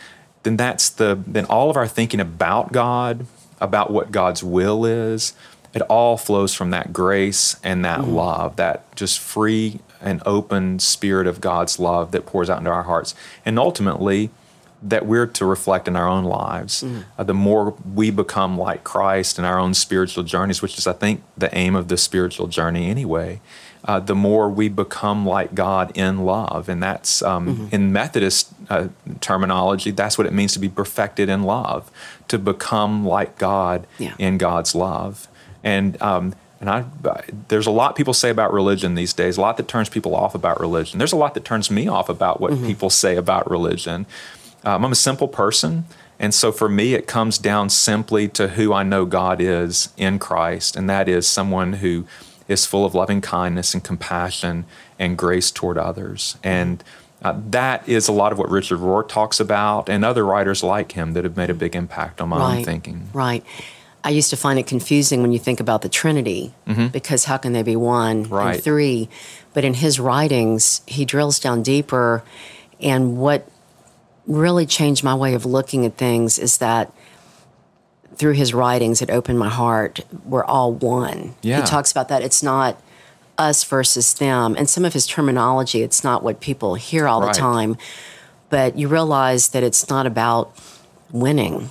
then 0.43 0.57
that's 0.57 0.91
the 0.91 1.19
then 1.27 1.45
all 1.47 1.71
of 1.71 1.77
our 1.77 1.89
thinking 1.89 2.21
about 2.21 2.73
God 2.73 3.27
about 3.61 3.91
what 3.91 4.13
God's 4.13 4.43
will 4.43 4.85
is, 4.85 5.33
it 5.75 5.83
all 5.83 6.17
flows 6.17 6.55
from 6.55 6.71
that 6.71 6.93
grace 6.93 7.57
and 7.63 7.85
that 7.85 8.01
mm-hmm. 8.01 8.15
love, 8.15 8.57
that 8.57 8.95
just 8.97 9.19
free 9.19 9.81
and 10.01 10.23
open 10.25 10.79
spirit 10.79 11.27
of 11.27 11.41
God's 11.41 11.79
love 11.79 12.13
that 12.13 12.27
pours 12.27 12.49
out 12.49 12.59
into 12.59 12.71
our 12.71 12.85
hearts. 12.85 13.15
And 13.45 13.59
ultimately, 13.59 14.31
that 14.83 15.07
we're 15.07 15.27
to 15.27 15.45
reflect 15.45 15.89
in 15.89 15.97
our 15.97 16.09
own 16.09 16.25
lives. 16.25 16.83
Mm-hmm. 16.83 17.01
Uh, 17.19 17.25
the 17.25 17.35
more 17.35 17.75
we 17.95 18.11
become 18.11 18.59
like 18.59 18.85
Christ 18.85 19.39
in 19.39 19.45
our 19.45 19.59
own 19.59 19.75
spiritual 19.75 20.23
journeys, 20.23 20.63
which 20.63 20.79
is, 20.79 20.87
I 20.87 20.93
think, 20.93 21.23
the 21.37 21.55
aim 21.57 21.75
of 21.75 21.89
the 21.89 21.97
spiritual 21.97 22.47
journey 22.47 22.89
anyway, 22.89 23.41
uh, 23.87 24.01
the 24.01 24.15
more 24.15 24.51
we 24.51 24.69
become 24.69 25.25
like 25.25 25.55
God 25.55 25.97
in 25.97 26.25
love. 26.25 26.69
And 26.69 26.83
that's 26.83 27.23
um, 27.23 27.47
mm-hmm. 27.47 27.75
in 27.75 27.93
Methodist 27.93 28.53
uh, 28.69 28.89
terminology, 29.21 29.93
that's 29.93 30.19
what 30.19 30.27
it 30.27 30.33
means 30.33 30.53
to 30.55 30.59
be 30.59 30.69
perfected 30.69 31.29
in 31.29 31.45
love, 31.45 31.91
to 32.29 32.39
become 32.39 33.07
like 33.07 33.39
God 33.39 33.87
yeah. 33.99 34.15
in 34.19 34.39
God's 34.39 34.75
love. 34.75 35.29
And 35.63 36.01
um, 36.03 36.35
and 36.59 36.71
I, 36.71 36.85
there's 37.49 37.67
a 37.67 37.71
lot 37.71 37.97
people 37.97 38.15
say 38.15 38.31
about 38.31 38.53
religion 38.53 38.95
these 38.95 39.13
days, 39.13 39.37
a 39.37 39.41
lot 39.43 39.59
that 39.59 39.69
turns 39.69 39.91
people 39.91 40.15
off 40.15 40.35
about 40.35 40.59
religion. 40.59 40.99
There's 40.99 41.13
a 41.13 41.17
lot 41.17 41.35
that 41.35 41.45
turns 41.45 41.71
me 41.71 41.87
off 41.87 42.09
about 42.09 42.41
what 42.41 42.53
mm-hmm. 42.53 42.67
people 42.67 42.89
say 42.89 43.17
about 43.17 43.51
religion. 43.51 44.07
Um, 44.65 44.85
I'm 44.85 44.93
a 44.93 44.97
simple 44.97 45.29
person. 45.29 45.85
And 46.19 46.33
so 46.35 46.51
for 46.51 46.69
me, 46.69 46.95
it 46.95 47.07
comes 47.07 47.37
down 47.37 47.69
simply 47.69 48.27
to 48.29 48.49
who 48.49 48.73
I 48.73 48.85
know 48.85 49.05
God 49.05 49.39
is 49.41 49.91
in 49.99 50.19
Christ. 50.19 50.77
And 50.77 50.89
that 50.89 51.09
is 51.09 51.29
someone 51.29 51.75
who 51.75 52.07
is 52.49 52.67
full 52.67 52.85
of 52.85 52.95
loving 52.95 53.21
kindness 53.21 53.75
and 53.75 53.83
compassion 53.83 54.65
and 54.99 55.19
grace 55.19 55.51
toward 55.51 55.79
others. 55.79 56.37
And 56.43 56.83
uh, 57.23 57.39
that 57.51 57.89
is 57.89 58.09
a 58.09 58.13
lot 58.13 58.33
of 58.33 58.39
what 58.39 58.51
Richard 58.51 58.79
Rohr 58.79 59.07
talks 59.07 59.41
about 59.41 59.89
and 59.89 60.05
other 60.05 60.25
writers 60.25 60.63
like 60.63 60.93
him 60.93 61.13
that 61.13 61.25
have 61.25 61.37
made 61.37 61.51
a 61.51 61.55
big 61.55 61.75
impact 61.75 62.21
on 62.21 62.29
my 62.29 62.39
right, 62.39 62.59
own 62.59 62.65
thinking. 62.65 63.09
Right. 63.13 63.45
I 64.05 64.11
used 64.11 64.31
to 64.31 64.37
find 64.37 64.59
it 64.59 64.67
confusing 64.69 65.23
when 65.23 65.33
you 65.33 65.39
think 65.39 65.59
about 65.59 65.83
the 65.83 65.89
Trinity 65.89 66.55
mm-hmm. 66.67 66.89
because 66.89 67.25
how 67.25 67.39
can 67.39 67.53
they 67.53 67.65
be 67.65 67.75
one 67.75 68.25
right. 68.25 68.55
and 68.55 68.63
three? 68.63 69.09
But 69.53 69.65
in 69.65 69.75
his 69.75 69.99
writings, 69.99 70.83
he 70.87 71.05
drills 71.05 71.41
down 71.41 71.63
deeper. 71.63 72.23
And 72.81 73.17
what 73.17 73.49
really 74.27 74.67
changed 74.67 75.03
my 75.03 75.15
way 75.15 75.35
of 75.35 75.45
looking 75.45 75.85
at 75.85 75.97
things 75.97 76.39
is 76.39 76.59
that 76.59 76.93
through 78.17 78.33
his 78.33 78.55
writings, 78.55 79.03
it 79.03 79.11
opened 79.11 79.39
my 79.39 79.49
heart. 79.49 80.01
We're 80.25 80.45
all 80.45 80.73
one. 80.73 81.35
Yeah. 81.43 81.61
He 81.61 81.67
talks 81.67 81.91
about 81.91 82.09
that. 82.09 82.23
It's 82.23 82.43
not 82.43 82.81
us 83.39 83.65
versus 83.65 84.15
them. 84.15 84.55
And 84.57 84.69
some 84.69 84.85
of 84.85 84.93
his 84.93 85.07
terminology, 85.07 85.83
it's 85.83 86.03
not 86.03 86.23
what 86.23 86.41
people 86.41 86.75
hear 86.75 87.07
all 87.07 87.21
right. 87.21 87.35
the 87.35 87.39
time. 87.39 87.77
But 88.49 88.79
you 88.79 88.89
realize 88.89 89.49
that 89.49 89.63
it's 89.63 89.89
not 89.91 90.07
about 90.07 90.57
winning 91.11 91.71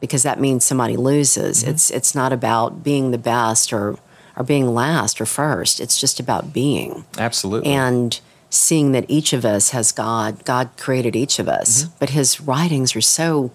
because 0.00 0.22
that 0.22 0.40
means 0.40 0.64
somebody 0.64 0.96
loses. 0.96 1.60
Mm-hmm. 1.60 1.70
It's 1.70 1.90
it's 1.90 2.14
not 2.14 2.32
about 2.32 2.82
being 2.82 3.10
the 3.10 3.18
best 3.18 3.72
or 3.72 3.98
or 4.36 4.44
being 4.44 4.74
last 4.74 5.20
or 5.20 5.26
first. 5.26 5.80
It's 5.80 6.00
just 6.00 6.18
about 6.18 6.52
being. 6.52 7.04
Absolutely. 7.18 7.70
And 7.70 8.18
seeing 8.50 8.92
that 8.92 9.04
each 9.08 9.32
of 9.32 9.44
us 9.44 9.70
has 9.70 9.92
God. 9.92 10.44
God 10.44 10.70
created 10.76 11.14
each 11.16 11.38
of 11.38 11.48
us. 11.48 11.84
Mm-hmm. 11.84 11.94
But 11.98 12.10
his 12.10 12.40
writings 12.40 12.96
are 12.96 13.00
so 13.00 13.50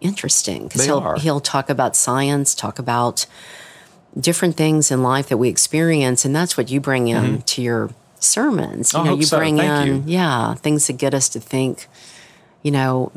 interesting 0.00 0.64
because 0.64 0.84
he'll 0.84 0.98
are. 0.98 1.16
he'll 1.18 1.40
talk 1.40 1.70
about 1.70 1.96
science, 1.96 2.54
talk 2.54 2.78
about 2.78 3.26
different 4.18 4.56
things 4.56 4.90
in 4.90 5.02
life 5.02 5.28
that 5.28 5.36
we 5.36 5.48
experience, 5.48 6.24
and 6.24 6.34
that's 6.34 6.56
what 6.56 6.70
you 6.70 6.80
bring 6.80 7.08
in 7.08 7.24
mm-hmm. 7.24 7.40
to 7.40 7.62
your 7.62 7.90
sermons. 8.18 8.92
You 8.92 9.00
I 9.00 9.04
know, 9.04 9.16
you 9.16 9.24
so. 9.24 9.38
bring 9.38 9.56
Thank 9.56 9.88
in 9.88 9.96
you. 9.96 10.04
yeah 10.06 10.54
things 10.54 10.86
that 10.86 10.94
get 10.94 11.14
us 11.14 11.28
to 11.30 11.40
think. 11.40 11.88
You 12.62 12.70
know, 12.72 13.12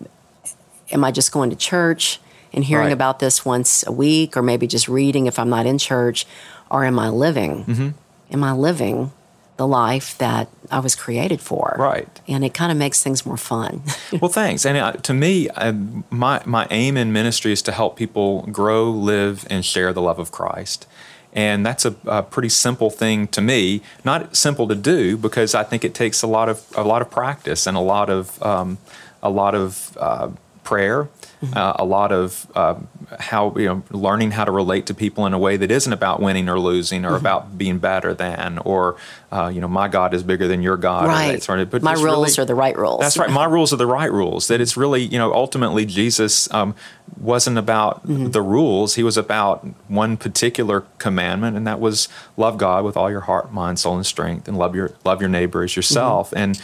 am 0.91 1.03
I 1.03 1.11
just 1.11 1.31
going 1.31 1.49
to 1.49 1.55
church 1.55 2.19
and 2.53 2.63
hearing 2.63 2.85
right. 2.85 2.93
about 2.93 3.19
this 3.19 3.45
once 3.45 3.85
a 3.85 3.91
week, 3.91 4.35
or 4.35 4.41
maybe 4.41 4.67
just 4.67 4.87
reading 4.87 5.27
if 5.27 5.39
I'm 5.39 5.49
not 5.49 5.65
in 5.65 5.77
church, 5.77 6.25
or 6.69 6.85
am 6.85 6.99
I 6.99 7.09
living? 7.09 7.65
Mm-hmm. 7.65 7.89
Am 8.31 8.43
I 8.43 8.53
living 8.53 9.11
the 9.59 9.67
life 9.67 10.17
that 10.19 10.47
I 10.71 10.79
was 10.79 10.95
created 10.95 11.41
for. 11.41 11.75
Right. 11.77 12.07
And 12.29 12.45
it 12.45 12.53
kind 12.53 12.71
of 12.71 12.77
makes 12.77 13.03
things 13.03 13.25
more 13.25 13.35
fun. 13.35 13.81
well, 14.21 14.31
thanks. 14.31 14.65
And 14.65 14.77
uh, 14.77 14.93
to 14.93 15.13
me, 15.13 15.49
uh, 15.49 15.73
my, 16.09 16.41
my 16.45 16.65
aim 16.71 16.95
in 16.95 17.11
ministry 17.11 17.51
is 17.51 17.61
to 17.63 17.73
help 17.73 17.97
people 17.97 18.43
grow, 18.43 18.89
live, 18.89 19.45
and 19.49 19.65
share 19.65 19.91
the 19.91 20.01
love 20.01 20.17
of 20.17 20.31
Christ. 20.31 20.87
And 21.33 21.65
that's 21.65 21.83
a, 21.83 21.93
a, 22.05 22.23
pretty 22.23 22.47
simple 22.47 22.89
thing 22.89 23.27
to 23.27 23.41
me. 23.41 23.81
Not 24.05 24.33
simple 24.33 24.65
to 24.69 24.75
do 24.75 25.17
because 25.17 25.53
I 25.53 25.63
think 25.63 25.83
it 25.83 25.93
takes 25.93 26.21
a 26.21 26.27
lot 26.27 26.47
of 26.47 26.65
a 26.75 26.83
lot 26.83 27.01
of 27.01 27.11
practice 27.11 27.67
and 27.67 27.75
a 27.75 27.81
lot 27.81 28.09
of 28.09 28.41
um, 28.41 28.77
a 29.21 29.29
lot 29.29 29.55
of 29.55 29.95
uh, 29.99 30.29
prayer. 30.63 31.09
Uh, 31.53 31.73
a 31.77 31.85
lot 31.85 32.11
of 32.11 32.47
uh, 32.55 32.75
how 33.17 33.55
you 33.55 33.65
know 33.65 33.83
learning 33.91 34.31
how 34.31 34.43
to 34.43 34.51
relate 34.51 34.85
to 34.87 34.93
people 34.93 35.25
in 35.25 35.33
a 35.33 35.39
way 35.39 35.55
that 35.55 35.71
isn't 35.71 35.93
about 35.93 36.21
winning 36.21 36.49
or 36.49 36.59
losing 36.59 37.05
or 37.05 37.09
mm-hmm. 37.09 37.17
about 37.17 37.57
being 37.57 37.79
better 37.79 38.13
than 38.13 38.57
or 38.59 38.97
uh, 39.31 39.49
you 39.53 39.61
know 39.61 39.67
my 39.67 39.87
God 39.87 40.13
is 40.13 40.21
bigger 40.21 40.47
than 40.47 40.61
your 40.61 40.75
God. 40.75 41.07
Right. 41.07 41.41
Sort 41.41 41.59
of, 41.59 41.69
but 41.69 41.81
my 41.81 41.93
rules 41.93 42.37
really, 42.37 42.43
are 42.43 42.45
the 42.45 42.55
right 42.55 42.77
rules. 42.77 42.99
That's 42.99 43.17
right. 43.17 43.29
My 43.29 43.45
rules 43.45 43.71
are 43.71 43.77
the 43.77 43.87
right 43.87 44.11
rules. 44.11 44.47
That 44.47 44.59
it's 44.59 44.75
really 44.75 45.01
you 45.01 45.17
know 45.17 45.33
ultimately 45.33 45.85
Jesus 45.85 46.51
um, 46.53 46.75
wasn't 47.17 47.57
about 47.57 48.05
mm-hmm. 48.05 48.31
the 48.31 48.41
rules. 48.41 48.95
He 48.95 49.03
was 49.03 49.17
about 49.17 49.65
one 49.87 50.17
particular 50.17 50.81
commandment, 50.97 51.55
and 51.55 51.65
that 51.65 51.79
was 51.79 52.09
love 52.35 52.57
God 52.57 52.83
with 52.83 52.97
all 52.97 53.09
your 53.09 53.21
heart, 53.21 53.53
mind, 53.53 53.79
soul, 53.79 53.95
and 53.95 54.05
strength, 54.05 54.47
and 54.47 54.57
love 54.57 54.75
your 54.75 54.91
love 55.05 55.21
your 55.21 55.29
neighbor 55.29 55.63
as 55.63 55.75
yourself. 55.75 56.31
Mm-hmm. 56.31 56.37
And 56.37 56.61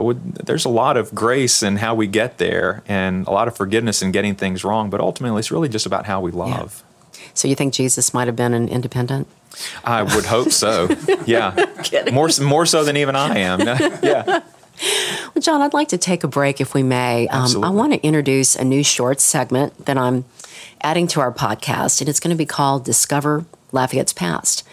would, 0.00 0.34
there's 0.34 0.64
a 0.64 0.68
lot 0.70 0.96
of 0.96 1.14
grace 1.14 1.62
in 1.62 1.76
how 1.76 1.94
we 1.94 2.06
get 2.06 2.38
there 2.38 2.82
and 2.86 3.26
a 3.26 3.30
lot 3.30 3.48
of 3.48 3.56
forgiveness 3.56 4.02
in 4.02 4.12
getting 4.12 4.34
things 4.34 4.64
wrong, 4.64 4.90
but 4.90 5.00
ultimately 5.00 5.40
it's 5.40 5.50
really 5.50 5.68
just 5.68 5.86
about 5.86 6.06
how 6.06 6.20
we 6.20 6.30
love. 6.30 6.82
Yeah. 7.14 7.20
So 7.34 7.48
you 7.48 7.54
think 7.54 7.74
Jesus 7.74 8.12
might 8.14 8.26
have 8.28 8.36
been 8.36 8.54
an 8.54 8.68
independent? 8.68 9.26
I 9.84 10.02
would 10.02 10.24
hope 10.24 10.50
so. 10.50 10.88
Yeah. 11.26 11.54
more 12.12 12.28
more 12.40 12.66
so 12.66 12.84
than 12.84 12.96
even 12.96 13.14
I 13.14 13.38
am. 13.38 13.60
yeah. 14.02 14.42
Well, 15.34 15.40
John, 15.40 15.60
I'd 15.60 15.74
like 15.74 15.88
to 15.88 15.98
take 15.98 16.24
a 16.24 16.28
break 16.28 16.60
if 16.60 16.74
we 16.74 16.82
may. 16.82 17.28
Um, 17.28 17.62
I 17.62 17.70
want 17.70 17.92
to 17.92 18.02
introduce 18.02 18.56
a 18.56 18.64
new 18.64 18.82
short 18.82 19.20
segment 19.20 19.86
that 19.86 19.96
I'm 19.96 20.24
adding 20.80 21.06
to 21.08 21.20
our 21.20 21.32
podcast, 21.32 22.00
and 22.00 22.08
it's 22.08 22.18
going 22.18 22.30
to 22.30 22.36
be 22.36 22.46
called 22.46 22.84
Discover 22.84 23.44
Lafayette's 23.70 24.12
Past. 24.12 24.66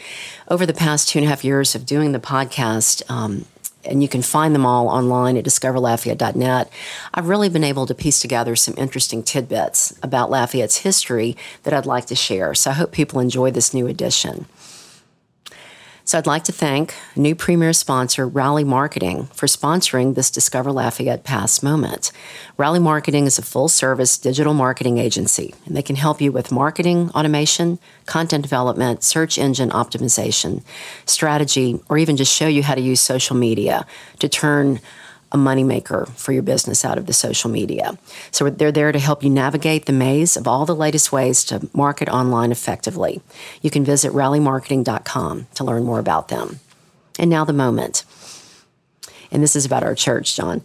Over 0.47 0.65
the 0.65 0.73
past 0.73 1.09
two 1.09 1.19
and 1.19 1.25
a 1.25 1.29
half 1.29 1.43
years 1.43 1.75
of 1.75 1.85
doing 1.85 2.11
the 2.11 2.19
podcast, 2.19 3.07
um, 3.09 3.45
and 3.89 4.01
you 4.01 4.07
can 4.07 4.21
find 4.21 4.53
them 4.53 4.65
all 4.65 4.87
online 4.87 5.37
at 5.37 5.45
discoverlafayette.net. 5.45 6.71
I've 7.13 7.27
really 7.27 7.49
been 7.49 7.63
able 7.63 7.85
to 7.85 7.95
piece 7.95 8.19
together 8.19 8.55
some 8.55 8.75
interesting 8.77 9.23
tidbits 9.23 9.97
about 10.03 10.29
Lafayette's 10.29 10.77
history 10.77 11.35
that 11.63 11.73
I'd 11.73 11.85
like 11.85 12.05
to 12.07 12.15
share. 12.15 12.53
So 12.55 12.71
I 12.71 12.73
hope 12.73 12.91
people 12.91 13.19
enjoy 13.19 13.51
this 13.51 13.73
new 13.73 13.87
edition. 13.87 14.45
So 16.09 16.17
I'd 16.17 16.25
like 16.25 16.43
to 16.45 16.51
thank 16.51 16.95
new 17.15 17.35
premier 17.35 17.71
sponsor 17.71 18.27
Rally 18.27 18.63
Marketing 18.63 19.27
for 19.27 19.45
sponsoring 19.45 20.15
this 20.15 20.31
Discover 20.31 20.71
Lafayette 20.71 21.23
Past 21.23 21.61
moment. 21.61 22.11
Rally 22.57 22.79
Marketing 22.79 23.27
is 23.27 23.37
a 23.37 23.43
full 23.43 23.69
service 23.69 24.17
digital 24.17 24.55
marketing 24.55 24.97
agency, 24.97 25.53
and 25.67 25.77
they 25.77 25.83
can 25.83 25.95
help 25.95 26.19
you 26.19 26.31
with 26.31 26.51
marketing, 26.51 27.11
automation, 27.11 27.77
content 28.07 28.41
development, 28.41 29.03
search 29.03 29.37
engine 29.37 29.69
optimization, 29.69 30.63
strategy, 31.05 31.79
or 31.89 31.99
even 31.99 32.17
just 32.17 32.33
show 32.33 32.47
you 32.47 32.63
how 32.63 32.73
to 32.73 32.81
use 32.81 33.01
social 33.01 33.35
media 33.35 33.85
to 34.17 34.27
turn 34.27 34.79
a 35.31 35.37
moneymaker 35.37 36.09
for 36.09 36.31
your 36.31 36.41
business 36.43 36.83
out 36.83 36.97
of 36.97 37.05
the 37.05 37.13
social 37.13 37.49
media. 37.49 37.97
So 38.31 38.49
they're 38.49 38.71
there 38.71 38.91
to 38.91 38.99
help 38.99 39.23
you 39.23 39.29
navigate 39.29 39.85
the 39.85 39.93
maze 39.93 40.35
of 40.35 40.47
all 40.47 40.65
the 40.65 40.75
latest 40.75 41.11
ways 41.11 41.43
to 41.45 41.69
market 41.73 42.09
online 42.09 42.51
effectively. 42.51 43.21
You 43.61 43.69
can 43.69 43.83
visit 43.83 44.11
rallymarketing.com 44.11 45.47
to 45.53 45.63
learn 45.63 45.83
more 45.83 45.99
about 45.99 46.29
them. 46.29 46.59
And 47.17 47.29
now 47.29 47.45
the 47.45 47.53
moment. 47.53 48.05
And 49.31 49.43
this 49.43 49.55
is 49.55 49.65
about 49.65 49.83
our 49.83 49.95
church, 49.95 50.35
John. 50.35 50.61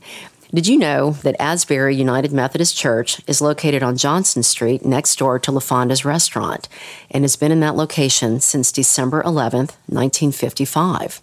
Did 0.54 0.68
you 0.68 0.78
know 0.78 1.10
that 1.24 1.34
Asbury 1.40 1.96
United 1.96 2.32
Methodist 2.32 2.76
Church 2.76 3.20
is 3.26 3.40
located 3.40 3.82
on 3.82 3.96
Johnston 3.96 4.44
Street 4.44 4.84
next 4.84 5.18
door 5.18 5.40
to 5.40 5.50
LaFonda's 5.50 6.04
restaurant 6.04 6.68
and 7.10 7.24
has 7.24 7.34
been 7.34 7.50
in 7.50 7.58
that 7.60 7.74
location 7.74 8.38
since 8.38 8.70
December 8.70 9.20
11th, 9.24 9.74
1955? 9.88 11.20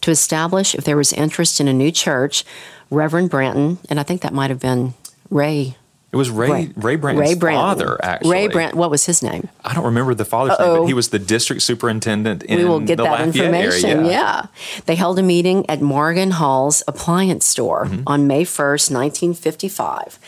To 0.00 0.10
establish 0.10 0.74
if 0.74 0.84
there 0.84 0.96
was 0.96 1.12
interest 1.12 1.60
in 1.60 1.68
a 1.68 1.72
new 1.72 1.90
church. 1.90 2.44
Reverend 2.90 3.30
Branton, 3.30 3.78
and 3.90 4.00
I 4.00 4.02
think 4.02 4.22
that 4.22 4.32
might 4.32 4.50
have 4.50 4.60
been 4.60 4.94
Ray. 5.30 5.76
It 6.10 6.16
was 6.16 6.30
Ray 6.30 6.48
Ray, 6.48 6.72
Ray 6.74 6.96
Branton's 6.96 7.20
Ray 7.20 7.34
Branton. 7.34 7.54
father, 7.54 8.02
actually. 8.02 8.30
Ray 8.30 8.48
Branton. 8.48 8.74
What 8.74 8.90
was 8.90 9.04
his 9.04 9.22
name? 9.22 9.50
I 9.62 9.74
don't 9.74 9.84
remember 9.84 10.14
the 10.14 10.24
father's 10.24 10.58
Uh-oh. 10.58 10.72
name, 10.72 10.82
but 10.82 10.86
he 10.86 10.94
was 10.94 11.10
the 11.10 11.18
district 11.18 11.60
superintendent 11.60 12.42
in 12.44 12.58
We 12.58 12.64
will 12.64 12.80
get 12.80 12.96
that 12.96 13.04
Lafayette 13.04 13.26
information. 13.26 13.90
Area. 13.90 14.10
Yeah. 14.10 14.46
They 14.86 14.94
held 14.94 15.18
a 15.18 15.22
meeting 15.22 15.68
at 15.68 15.82
Morgan 15.82 16.30
Hall's 16.30 16.82
appliance 16.88 17.44
store 17.44 17.84
mm-hmm. 17.84 18.04
on 18.06 18.26
May 18.26 18.44
1st, 18.44 18.90
1955. 18.90 20.18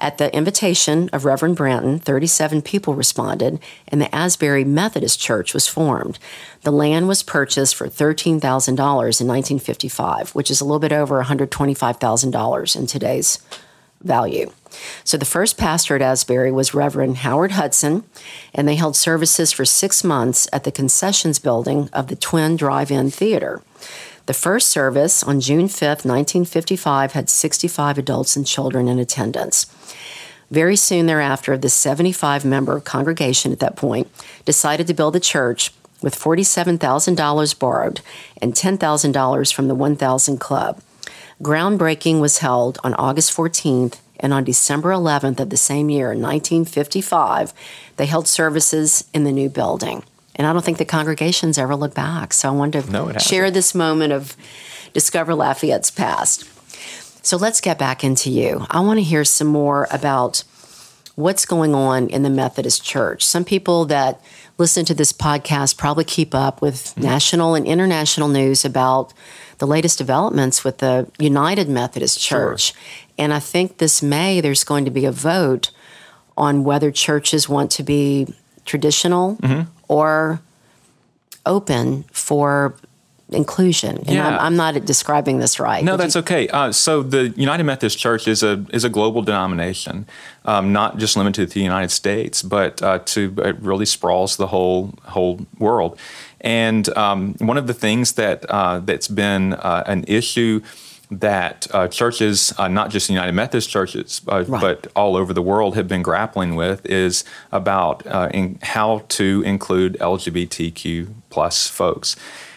At 0.00 0.18
the 0.18 0.34
invitation 0.34 1.08
of 1.12 1.24
Reverend 1.24 1.56
Branton, 1.56 2.00
37 2.02 2.62
people 2.62 2.94
responded, 2.94 3.60
and 3.86 4.00
the 4.00 4.12
Asbury 4.12 4.64
Methodist 4.64 5.20
Church 5.20 5.54
was 5.54 5.68
formed. 5.68 6.18
The 6.62 6.72
land 6.72 7.06
was 7.06 7.22
purchased 7.22 7.76
for 7.76 7.88
$13,000 7.88 8.36
in 8.36 8.80
1955, 8.80 10.30
which 10.30 10.50
is 10.50 10.60
a 10.60 10.64
little 10.64 10.78
bit 10.80 10.92
over 10.92 11.22
$125,000 11.22 12.76
in 12.76 12.86
today's 12.86 13.38
value. 14.02 14.50
So 15.04 15.16
the 15.16 15.24
first 15.24 15.56
pastor 15.56 15.96
at 15.96 16.02
Asbury 16.02 16.52
was 16.52 16.74
Reverend 16.74 17.18
Howard 17.18 17.52
Hudson, 17.52 18.04
and 18.54 18.66
they 18.66 18.76
held 18.76 18.96
services 18.96 19.52
for 19.52 19.64
six 19.64 20.04
months 20.04 20.48
at 20.52 20.64
the 20.64 20.72
concessions 20.72 21.38
building 21.38 21.88
of 21.92 22.08
the 22.08 22.16
Twin 22.16 22.56
Drive 22.56 22.90
In 22.90 23.10
Theater. 23.10 23.62
The 24.26 24.34
first 24.34 24.68
service 24.68 25.22
on 25.22 25.40
June 25.40 25.68
5, 25.68 26.04
1955, 26.04 27.12
had 27.12 27.30
65 27.30 27.96
adults 27.96 28.36
and 28.36 28.46
children 28.46 28.86
in 28.86 28.98
attendance. 28.98 29.66
Very 30.50 30.76
soon 30.76 31.06
thereafter, 31.06 31.56
the 31.56 31.68
75 31.68 32.44
member 32.44 32.80
congregation 32.80 33.52
at 33.52 33.60
that 33.60 33.76
point 33.76 34.10
decided 34.44 34.86
to 34.86 34.94
build 34.94 35.16
a 35.16 35.20
church 35.20 35.72
with 36.02 36.18
$47,000 36.18 37.58
borrowed 37.58 38.00
and 38.40 38.54
$10,000 38.54 39.52
from 39.52 39.68
the 39.68 39.74
1000 39.74 40.38
Club. 40.38 40.80
Groundbreaking 41.42 42.20
was 42.20 42.38
held 42.38 42.78
on 42.82 42.94
August 42.94 43.34
14th, 43.36 43.98
and 44.20 44.32
on 44.32 44.44
December 44.44 44.90
11th 44.90 45.40
of 45.40 45.50
the 45.50 45.56
same 45.56 45.90
year, 45.90 46.08
1955, 46.08 47.52
they 47.96 48.06
held 48.06 48.26
services 48.28 49.08
in 49.14 49.24
the 49.24 49.32
new 49.32 49.48
building. 49.48 50.02
And 50.36 50.46
I 50.46 50.52
don't 50.52 50.64
think 50.64 50.78
the 50.78 50.84
congregations 50.84 51.58
ever 51.58 51.74
looked 51.74 51.96
back. 51.96 52.32
So 52.32 52.48
I 52.48 52.52
wanted 52.52 52.84
to 52.84 52.90
no, 52.92 53.12
share 53.14 53.50
this 53.50 53.74
moment 53.74 54.12
of 54.12 54.36
Discover 54.92 55.34
Lafayette's 55.34 55.90
past. 55.90 56.48
So 57.24 57.36
let's 57.36 57.60
get 57.60 57.78
back 57.78 58.04
into 58.04 58.30
you. 58.30 58.64
I 58.70 58.80
want 58.80 58.98
to 58.98 59.02
hear 59.04 59.24
some 59.24 59.48
more 59.48 59.88
about 59.90 60.44
what's 61.16 61.44
going 61.44 61.74
on 61.74 62.08
in 62.08 62.22
the 62.22 62.30
Methodist 62.30 62.84
Church. 62.84 63.26
Some 63.26 63.44
people 63.44 63.84
that 63.86 64.20
listen 64.56 64.84
to 64.84 64.94
this 64.94 65.12
podcast 65.12 65.76
probably 65.76 66.04
keep 66.04 66.34
up 66.34 66.62
with 66.62 66.76
mm-hmm. 66.76 67.02
national 67.02 67.56
and 67.56 67.66
international 67.66 68.28
news 68.28 68.64
about 68.64 69.12
the 69.58 69.66
latest 69.66 69.98
developments 69.98 70.62
with 70.62 70.78
the 70.78 71.10
United 71.18 71.68
Methodist 71.68 72.20
Church. 72.20 72.72
Sure. 72.72 72.80
And 73.18 73.34
I 73.34 73.40
think 73.40 73.78
this 73.78 74.02
May 74.02 74.40
there's 74.40 74.64
going 74.64 74.84
to 74.84 74.90
be 74.90 75.04
a 75.04 75.12
vote 75.12 75.70
on 76.36 76.64
whether 76.64 76.90
churches 76.90 77.48
want 77.48 77.70
to 77.72 77.82
be 77.82 78.32
traditional 78.64 79.36
mm-hmm. 79.36 79.68
or 79.88 80.40
open 81.44 82.04
for 82.12 82.74
inclusion. 83.30 83.98
And 83.98 84.10
yeah. 84.10 84.28
I'm, 84.28 84.38
I'm, 84.38 84.56
not 84.56 84.84
describing 84.84 85.38
this 85.38 85.60
right. 85.60 85.84
No, 85.84 85.96
that's 85.96 86.14
you? 86.14 86.20
okay. 86.20 86.48
Uh, 86.48 86.72
so 86.72 87.02
the 87.02 87.28
United 87.30 87.64
Methodist 87.64 87.98
Church 87.98 88.26
is 88.26 88.42
a 88.42 88.64
is 88.70 88.84
a 88.84 88.88
global 88.88 89.22
denomination, 89.22 90.06
um, 90.44 90.72
not 90.72 90.98
just 90.98 91.16
limited 91.16 91.48
to 91.48 91.54
the 91.54 91.60
United 91.60 91.90
States, 91.90 92.42
but 92.42 92.82
uh, 92.82 93.00
to 93.00 93.34
it 93.38 93.56
really 93.60 93.84
sprawls 93.84 94.36
the 94.36 94.46
whole 94.46 94.94
whole 95.04 95.46
world. 95.58 95.98
And 96.40 96.88
um, 96.96 97.34
one 97.38 97.58
of 97.58 97.66
the 97.66 97.74
things 97.74 98.12
that 98.12 98.48
uh, 98.48 98.78
that's 98.80 99.08
been 99.08 99.54
uh, 99.54 99.82
an 99.86 100.04
issue 100.06 100.62
that 101.10 101.66
uh, 101.72 101.88
churches, 101.88 102.52
uh, 102.58 102.68
not 102.68 102.90
just 102.90 103.08
United 103.08 103.32
Methodist 103.32 103.70
churches, 103.70 104.20
uh, 104.28 104.44
right. 104.46 104.60
but 104.60 104.86
all 104.94 105.16
over 105.16 105.32
the 105.32 105.42
world, 105.42 105.74
have 105.74 105.88
been 105.88 106.02
grappling 106.02 106.54
with 106.54 106.84
is 106.86 107.24
about 107.50 108.06
uh, 108.06 108.30
how 108.62 109.04
to 109.08 109.42
include 109.46 109.96
LGBTQ 110.00 111.12
plus 111.30 111.68
folks. 111.68 112.16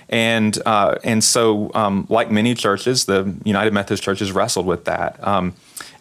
And 0.10 0.58
uh, 0.66 0.98
and 1.06 1.24
so, 1.24 1.72
um, 1.74 2.06
like 2.10 2.30
many 2.30 2.54
churches, 2.54 3.06
the 3.06 3.34
United 3.46 3.72
Methodist 3.72 4.04
Church 4.04 4.20
has 4.20 4.34
wrestled 4.34 4.66
with 4.66 4.84
that. 4.84 5.26
Um, 5.26 5.54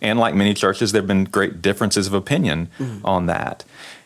and 0.02 0.18
like 0.18 0.34
many 0.34 0.54
churches, 0.54 0.90
there 0.90 1.02
have 1.02 1.06
been 1.06 1.24
great 1.24 1.62
differences 1.62 2.06
of 2.06 2.14
opinion 2.14 2.68
mm. 2.78 3.00
on 3.04 3.26
that. 3.26 3.64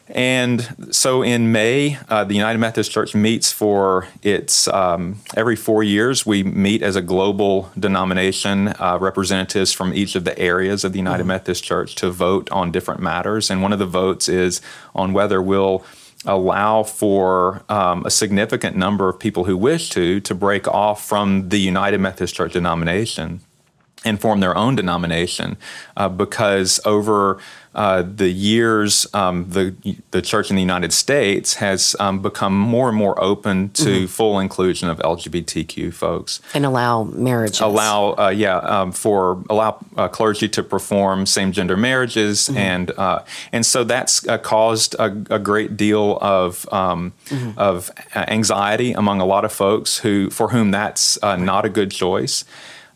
And 0.09 0.93
so 0.95 1.23
in 1.23 1.51
May, 1.51 1.99
uh, 2.11 2.25
the 2.25 2.35
United 2.35 2.59
Methodist 2.59 2.90
Church 2.90 3.14
meets 3.14 3.53
for 3.53 4.07
its 4.23 4.69
um, 4.69 5.21
every 5.35 5.57
four 5.57 5.83
years. 5.83 6.27
We 6.27 6.43
meet 6.43 6.83
as 6.83 6.95
a 6.95 7.01
global 7.01 7.71
denomination, 7.79 8.75
uh, 8.79 8.99
representatives 9.01 9.73
from 9.73 9.95
each 9.95 10.14
of 10.14 10.25
the 10.25 10.38
areas 10.38 10.85
of 10.85 10.93
the 10.93 10.99
United 10.99 11.23
mm-hmm. 11.23 11.29
Methodist 11.29 11.64
Church 11.64 11.95
to 11.97 12.11
vote 12.11 12.51
on 12.51 12.71
different 12.71 13.01
matters. 13.01 13.51
And 13.51 13.62
one 13.62 13.73
of 13.73 13.79
the 13.79 13.87
votes 13.87 14.29
is 14.29 14.61
on 14.95 15.14
whether 15.14 15.40
we'll 15.40 15.85
allow 16.27 16.83
for 16.83 17.62
um, 17.69 18.05
a 18.05 18.11
significant 18.11 18.77
number 18.77 19.09
of 19.09 19.19
people 19.19 19.45
who 19.45 19.57
wish 19.57 19.90
to 19.90 20.21
to 20.21 20.35
break 20.35 20.67
off 20.69 21.05
from 21.07 21.49
the 21.49 21.59
United 21.59 21.99
Methodist 21.99 22.35
Church 22.35 22.53
denomination 22.53 23.40
and 24.05 24.21
form 24.21 24.40
their 24.40 24.57
own 24.57 24.77
denomination 24.77 25.57
uh, 25.97 26.09
because 26.09 26.79
over 26.85 27.38
uh, 27.74 28.02
the 28.02 28.28
years, 28.28 29.06
um, 29.14 29.50
the 29.50 29.74
the 30.12 30.22
church 30.22 30.50
in 30.50 30.56
the 30.56 30.62
United 30.62 30.92
States 30.92 31.54
has 31.54 31.96
um, 31.98 32.22
become 32.22 32.56
more 32.56 32.88
and 32.88 32.96
more 32.96 33.20
open 33.22 33.70
to 33.70 33.84
mm-hmm. 33.84 34.06
full 34.06 34.38
inclusion 34.38 34.88
of 34.88 34.98
LGBTQ 34.98 35.92
folks 35.92 36.40
and 36.54 36.64
allow 36.64 37.02
marriages. 37.02 37.60
Allow, 37.60 38.12
uh, 38.12 38.28
yeah, 38.28 38.58
um, 38.58 38.92
for 38.92 39.42
allow 39.50 39.84
uh, 39.96 40.06
clergy 40.06 40.48
to 40.50 40.62
perform 40.62 41.26
same 41.26 41.50
gender 41.50 41.76
marriages, 41.76 42.48
mm-hmm. 42.48 42.58
and 42.58 42.90
uh, 42.92 43.24
and 43.52 43.66
so 43.66 43.82
that's 43.82 44.26
uh, 44.28 44.38
caused 44.38 44.94
a, 44.94 45.06
a, 45.30 45.38
great 45.40 45.76
deal 45.76 46.18
of 46.20 46.72
um, 46.72 47.12
mm-hmm. 47.26 47.58
of 47.58 47.90
anxiety 48.14 48.92
among 48.92 49.20
a 49.20 49.26
lot 49.26 49.44
of 49.44 49.52
folks 49.52 49.98
who 49.98 50.30
for 50.30 50.50
whom 50.50 50.70
that's 50.70 51.20
not 51.22 51.64
a 51.64 51.68
good 51.68 51.90
choice. 51.90 52.44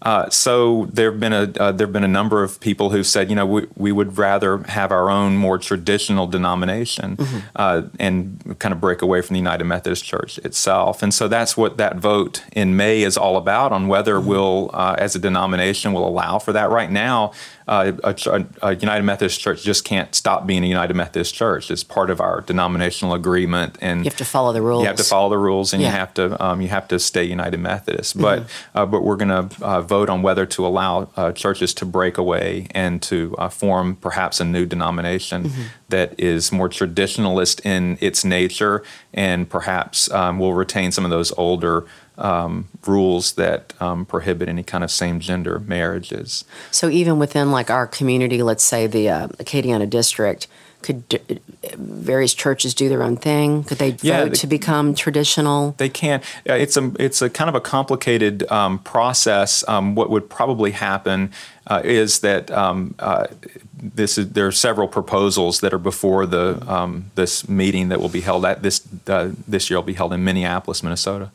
Uh, 0.03 0.31
so 0.31 0.87
there 0.93 1.11
have 1.11 1.21
been 1.21 1.33
a 1.33 1.53
uh, 1.59 1.73
there 1.73 1.87
have 1.87 1.93
been 1.93 2.05
a 2.05 2.09
number 2.09 2.45
of 2.45 2.61
people 2.61 2.91
who've 2.91 3.07
said, 3.07 3.29
you 3.31 3.35
know, 3.35 3.47
we, 3.47 3.67
we 3.77 3.91
would 3.91 4.17
rather 4.17 4.59
have 4.59 4.93
our 4.93 5.11
own 5.11 5.37
more 5.37 5.59
traditional 5.59 6.27
denomination 6.27 7.17
mm-hmm. 7.17 7.39
uh, 7.57 7.83
and 7.99 8.57
kind 8.61 8.73
of 8.73 8.81
break 8.81 9.03
away 9.03 9.21
from 9.23 9.35
the 9.35 9.41
United 9.41 9.65
Methodist 9.65 10.05
Church 10.05 10.39
itself. 10.39 11.03
And 11.03 11.13
so 11.13 11.27
that's 11.27 11.57
what 11.57 11.79
that 11.79 11.97
vote 11.97 12.45
in 12.53 12.77
May 12.77 13.03
is 13.03 13.17
all 13.17 13.37
about 13.37 13.73
on 13.73 13.89
whether 13.89 14.15
mm-hmm. 14.15 14.29
we'll, 14.29 14.71
uh, 14.73 14.95
as 14.99 15.17
a 15.17 15.19
denomination, 15.19 15.93
will 15.93 16.07
allow 16.07 16.39
for 16.39 16.53
that. 16.53 16.71
Right 16.71 16.91
now, 16.91 17.33
uh, 17.69 17.93
a, 18.03 18.47
a, 18.63 18.75
United 18.77 19.03
Methodist 19.05 19.41
Church 19.41 19.63
just 19.63 19.85
can't 19.85 20.15
stop 20.15 20.47
being 20.47 20.65
a 20.65 20.67
United 20.67 20.95
Methodist 20.95 21.35
Church. 21.35 21.71
It's 21.71 21.85
part 21.85 22.09
of 22.09 22.19
our 22.19 22.41
denominational 22.41 23.13
agreement, 23.13 23.77
and 23.83 24.01
you 24.01 24.11
have 24.11 24.17
to 24.17 24.25
follow 24.25 24.55
the 24.55 24.63
rules. 24.63 24.83
You 24.83 24.89
have 24.89 24.97
to 24.97 25.05
follow 25.05 25.29
the 25.29 25.39
rules, 25.39 25.75
and 25.75 25.83
yeah. 25.83 25.89
you 25.89 25.95
have 25.95 26.15
to 26.15 26.45
um, 26.45 26.61
you 26.63 26.69
have 26.69 26.89
to 26.89 26.99
stay 26.99 27.25
United 27.25 27.61
Methodist. 27.61 28.19
But 28.19 28.41
mm-hmm. 28.41 28.79
uh, 28.79 28.87
but 28.87 29.03
we're 29.03 29.17
going 29.17 29.49
to 29.49 29.65
uh, 29.65 29.83
vote 29.83 30.09
on 30.09 30.23
whether 30.23 30.47
to 30.47 30.67
allow 30.67 31.11
uh, 31.17 31.33
churches 31.33 31.75
to 31.75 31.85
break 31.85 32.17
away 32.17 32.69
and 32.71 33.03
to 33.03 33.35
uh, 33.37 33.51
form 33.51 33.97
perhaps 33.97 34.41
a 34.41 34.45
new 34.47 34.65
denomination 34.65 35.45
mm-hmm. 35.45 35.63
that 35.91 36.19
is 36.19 36.51
more 36.51 36.71
traditionalist 36.71 37.65
in 37.67 37.99
its 38.01 38.25
nature, 38.25 38.83
and 39.13 39.49
perhaps 39.51 40.11
um, 40.13 40.39
will 40.39 40.55
retain 40.55 40.91
some 40.91 41.05
of 41.05 41.11
those 41.11 41.33
older 41.33 41.87
um, 42.19 42.69
rules 42.87 43.33
that 43.33 43.73
um, 43.81 44.05
prohibit 44.05 44.49
any 44.49 44.63
kind 44.63 44.85
of 44.85 44.91
same 44.91 45.21
gender 45.21 45.59
marriages. 45.61 46.45
So 46.71 46.89
even 46.89 47.19
within 47.19 47.51
like 47.51 47.71
our 47.71 47.87
community, 47.87 48.43
let's 48.43 48.65
say 48.65 48.87
the 48.87 49.09
uh, 49.09 49.29
Acadiana 49.29 49.89
district, 49.89 50.47
could 50.81 51.09
d- 51.09 51.41
various 51.77 52.35
churches 52.35 52.73
do 52.73 52.89
their 52.89 53.03
own 53.03 53.17
thing? 53.17 53.65
Could 53.65 53.79
they 53.79 53.97
yeah, 54.01 54.23
vote 54.23 54.31
they, 54.31 54.37
to 54.37 54.47
become 54.47 54.95
traditional? 54.95 55.75
They 55.77 55.89
can. 55.89 56.23
It's 56.45 56.77
a 56.77 56.93
it's 57.01 57.21
a 57.21 57.29
kind 57.29 57.49
of 57.49 57.57
a 57.57 57.61
complicated 57.61 58.51
um, 58.51 58.79
process. 58.79 59.65
Um, 59.67 59.97
what 59.97 60.09
would 60.11 60.31
probably 60.31 60.71
happen 60.71 61.33
uh, 61.67 61.83
is 61.85 62.21
that 62.21 62.51
um, 62.53 62.95
uh, 63.01 63.27
this 63.75 64.19
is, 64.19 64.31
there 64.33 64.47
are 64.47 64.53
several 64.53 64.89
proposals 64.89 65.61
that 65.61 65.75
are 65.75 65.79
before 65.79 66.27
the 66.27 66.63
um, 66.73 67.11
this 67.17 67.49
meeting 67.49 67.89
that 67.89 68.01
will 68.01 68.09
be 68.09 68.21
held 68.21 68.45
at 68.45 68.63
this 68.63 68.87
uh, 69.09 69.33
this 69.49 69.71
year 69.71 69.79
will 69.79 69.85
be 69.85 69.95
held 69.95 70.13
in 70.13 70.23
Minneapolis, 70.23 70.83
Minnesota. 70.83 71.33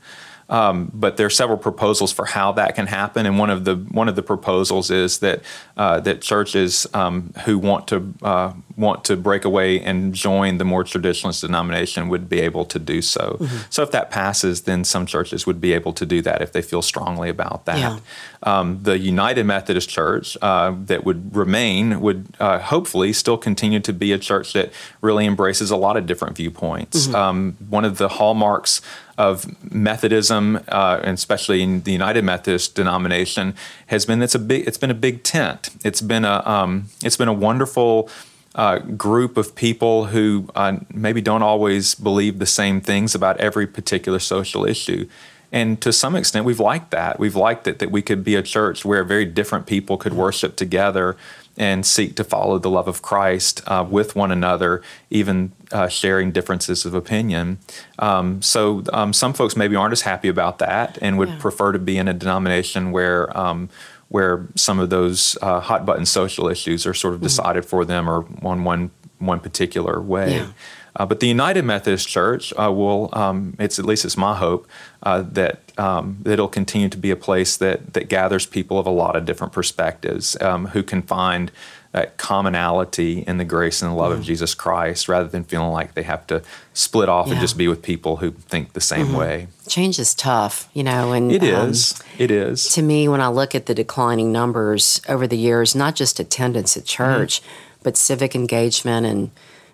Um, 0.49 0.91
but 0.93 1.17
there 1.17 1.25
are 1.25 1.31
several 1.31 1.57
proposals 1.57 2.11
for 2.11 2.25
how 2.25 2.51
that 2.53 2.75
can 2.75 2.87
happen, 2.87 3.25
and 3.25 3.39
one 3.39 3.49
of 3.49 3.65
the 3.65 3.75
one 3.75 4.09
of 4.09 4.15
the 4.15 4.21
proposals 4.23 4.91
is 4.91 5.19
that 5.19 5.41
uh, 5.77 5.99
that 6.01 6.21
churches 6.21 6.87
um, 6.93 7.33
who 7.45 7.57
want 7.57 7.87
to 7.87 8.13
uh, 8.21 8.53
want 8.77 9.03
to 9.05 9.15
break 9.15 9.45
away 9.45 9.79
and 9.79 10.13
join 10.13 10.57
the 10.57 10.65
more 10.65 10.83
traditionalist 10.83 11.41
denomination 11.41 12.09
would 12.09 12.27
be 12.27 12.39
able 12.39 12.65
to 12.65 12.79
do 12.79 13.01
so. 13.01 13.37
Mm-hmm. 13.39 13.57
So 13.69 13.83
if 13.83 13.91
that 13.91 14.11
passes, 14.11 14.61
then 14.61 14.83
some 14.83 15.05
churches 15.05 15.45
would 15.45 15.61
be 15.61 15.73
able 15.73 15.93
to 15.93 16.05
do 16.05 16.21
that 16.21 16.41
if 16.41 16.51
they 16.51 16.61
feel 16.61 16.81
strongly 16.81 17.29
about 17.29 17.65
that. 17.65 17.77
Yeah. 17.77 17.99
Um, 18.43 18.83
the 18.83 18.97
United 18.97 19.45
Methodist 19.45 19.89
Church 19.89 20.37
uh, 20.41 20.75
that 20.85 21.05
would 21.05 21.35
remain 21.35 22.01
would 22.01 22.35
uh, 22.39 22.59
hopefully 22.59 23.13
still 23.13 23.37
continue 23.37 23.79
to 23.79 23.93
be 23.93 24.11
a 24.11 24.19
church 24.19 24.53
that 24.53 24.71
really 25.01 25.25
embraces 25.25 25.71
a 25.71 25.77
lot 25.77 25.95
of 25.95 26.05
different 26.05 26.35
viewpoints. 26.35 27.07
Mm-hmm. 27.07 27.15
Um, 27.15 27.57
one 27.69 27.85
of 27.85 27.97
the 27.97 28.09
hallmarks 28.09 28.81
of 29.17 29.45
Methodism, 29.71 30.57
uh, 30.67 30.99
and 31.03 31.13
especially 31.13 31.61
in 31.61 31.81
the 31.83 31.91
United 31.91 32.23
Methodist 32.23 32.75
denomination, 32.75 33.55
has 33.87 34.05
been 34.05 34.21
it's 34.21 34.35
a 34.35 34.39
big 34.39 34.67
it's 34.67 34.77
been 34.77 34.91
a 34.91 34.95
big 34.95 35.23
tent. 35.23 35.69
It's 35.83 36.01
been 36.01 36.25
a 36.25 36.41
um, 36.45 36.85
it's 37.03 37.17
been 37.17 37.27
a 37.27 37.33
wonderful 37.33 38.09
uh, 38.55 38.79
group 38.79 39.37
of 39.37 39.55
people 39.55 40.05
who 40.05 40.49
uh, 40.55 40.77
maybe 40.93 41.21
don't 41.21 41.41
always 41.41 41.95
believe 41.95 42.39
the 42.39 42.45
same 42.45 42.81
things 42.81 43.15
about 43.15 43.37
every 43.37 43.67
particular 43.67 44.19
social 44.19 44.65
issue. 44.65 45.07
And 45.51 45.79
to 45.81 45.93
some 45.93 46.15
extent, 46.15 46.45
we've 46.45 46.59
liked 46.59 46.89
that. 46.91 47.19
We've 47.19 47.35
liked 47.35 47.67
it 47.67 47.77
that 47.77 47.91
we 47.91 48.01
could 48.01 48.23
be 48.23 48.35
a 48.35 48.41
church 48.41 48.83
where 48.83 49.03
very 49.03 49.25
different 49.25 49.67
people 49.67 49.97
could 49.97 50.13
worship 50.13 50.55
together 50.55 51.15
and 51.57 51.85
seek 51.85 52.15
to 52.15 52.23
follow 52.23 52.57
the 52.57 52.69
love 52.69 52.87
of 52.87 53.01
Christ 53.01 53.61
uh, 53.67 53.85
with 53.87 54.15
one 54.15 54.31
another, 54.31 54.81
even 55.09 55.51
uh, 55.71 55.87
sharing 55.87 56.31
differences 56.31 56.85
of 56.85 56.93
opinion. 56.93 57.59
Um, 57.99 58.41
so 58.41 58.83
um, 58.91 59.13
some 59.13 59.33
folks 59.33 59.55
maybe 59.55 59.75
aren't 59.75 59.91
as 59.91 60.01
happy 60.01 60.29
about 60.29 60.57
that 60.59 60.97
and 61.01 61.17
would 61.17 61.29
yeah. 61.29 61.37
prefer 61.39 61.71
to 61.71 61.79
be 61.79 61.97
in 61.97 62.07
a 62.07 62.13
denomination 62.13 62.91
where 62.91 63.35
um, 63.37 63.69
where 64.09 64.47
some 64.55 64.77
of 64.79 64.89
those 64.89 65.37
uh, 65.41 65.59
hot 65.59 65.85
button 65.85 66.05
social 66.05 66.47
issues 66.47 66.85
are 66.85 66.93
sort 66.93 67.13
of 67.13 67.19
mm-hmm. 67.19 67.25
decided 67.25 67.65
for 67.65 67.85
them 67.85 68.09
or 68.09 68.25
on 68.41 68.63
one 68.63 68.91
one 69.19 69.39
particular 69.39 70.01
way. 70.01 70.35
Yeah. 70.35 70.47
Uh, 70.95 71.05
but 71.05 71.19
the 71.19 71.27
United 71.27 71.63
Methodist 71.65 72.07
Church 72.07 72.53
uh, 72.53 72.71
will, 72.71 73.09
um, 73.13 73.55
it's 73.57 73.79
at 73.79 73.85
least 73.85 74.05
it's 74.05 74.17
my 74.17 74.35
hope, 74.35 74.67
uh, 75.01 75.23
that, 75.31 75.62
um, 75.77 76.21
it'll 76.25 76.47
continue 76.47 76.89
to 76.89 76.97
be 76.97 77.11
a 77.11 77.15
place 77.15 77.57
that, 77.57 77.93
that 77.93 78.09
gathers 78.09 78.45
people 78.45 78.77
of 78.77 78.85
a 78.85 78.91
lot 78.91 79.15
of 79.15 79.25
different 79.25 79.53
perspectives 79.53 80.39
um, 80.41 80.67
who 80.67 80.83
can 80.83 81.01
find 81.01 81.51
that 81.93 82.17
commonality 82.17 83.19
in 83.27 83.37
the 83.37 83.45
grace 83.45 83.81
and 83.83 83.91
the 83.91 83.95
love 83.95 84.11
mm. 84.11 84.17
of 84.17 84.23
Jesus 84.23 84.55
Christ 84.55 85.07
rather 85.07 85.27
than 85.27 85.43
feeling 85.43 85.71
like 85.71 85.93
they 85.93 86.01
have 86.03 86.25
to 86.27 86.41
split 86.73 87.07
off 87.07 87.27
yeah. 87.27 87.33
and 87.33 87.41
just 87.41 87.55
be 87.55 87.67
with 87.67 87.83
people 87.83 88.17
who 88.17 88.31
think 88.31 88.73
the 88.73 88.81
same 88.81 89.07
mm-hmm. 89.07 89.17
way. 89.17 89.47
Change 89.67 89.99
is 89.99 90.15
tough, 90.15 90.69
you 90.73 90.83
know, 90.83 91.11
and 91.11 91.31
it 91.31 91.43
is. 91.43 92.01
Um, 92.01 92.07
it 92.17 92.31
is 92.31 92.67
To 92.73 92.81
me, 92.81 93.07
when 93.07 93.21
I 93.21 93.27
look 93.27 93.53
at 93.53 93.67
the 93.67 93.75
declining 93.75 94.31
numbers 94.31 95.01
over 95.07 95.27
the 95.27 95.37
years, 95.37 95.75
not 95.75 95.95
just 95.95 96.19
attendance 96.19 96.75
at 96.75 96.85
church, 96.85 97.41
mm. 97.41 97.45
but 97.83 97.95
civic 97.95 98.33
engagement 98.33 99.05
and 99.05 99.29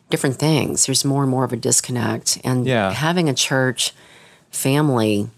different 0.09 0.35
things, 0.35 0.87
there's 0.87 1.05
more 1.05 1.21
and 1.23 1.31
more 1.31 1.45
of 1.45 1.53
a 1.53 1.57
disconnect. 1.57 2.37
And 2.43 2.65
yeah. 2.65 2.91
having 2.91 3.29
a 3.29 3.33
church 3.33 3.93
family 4.51 5.29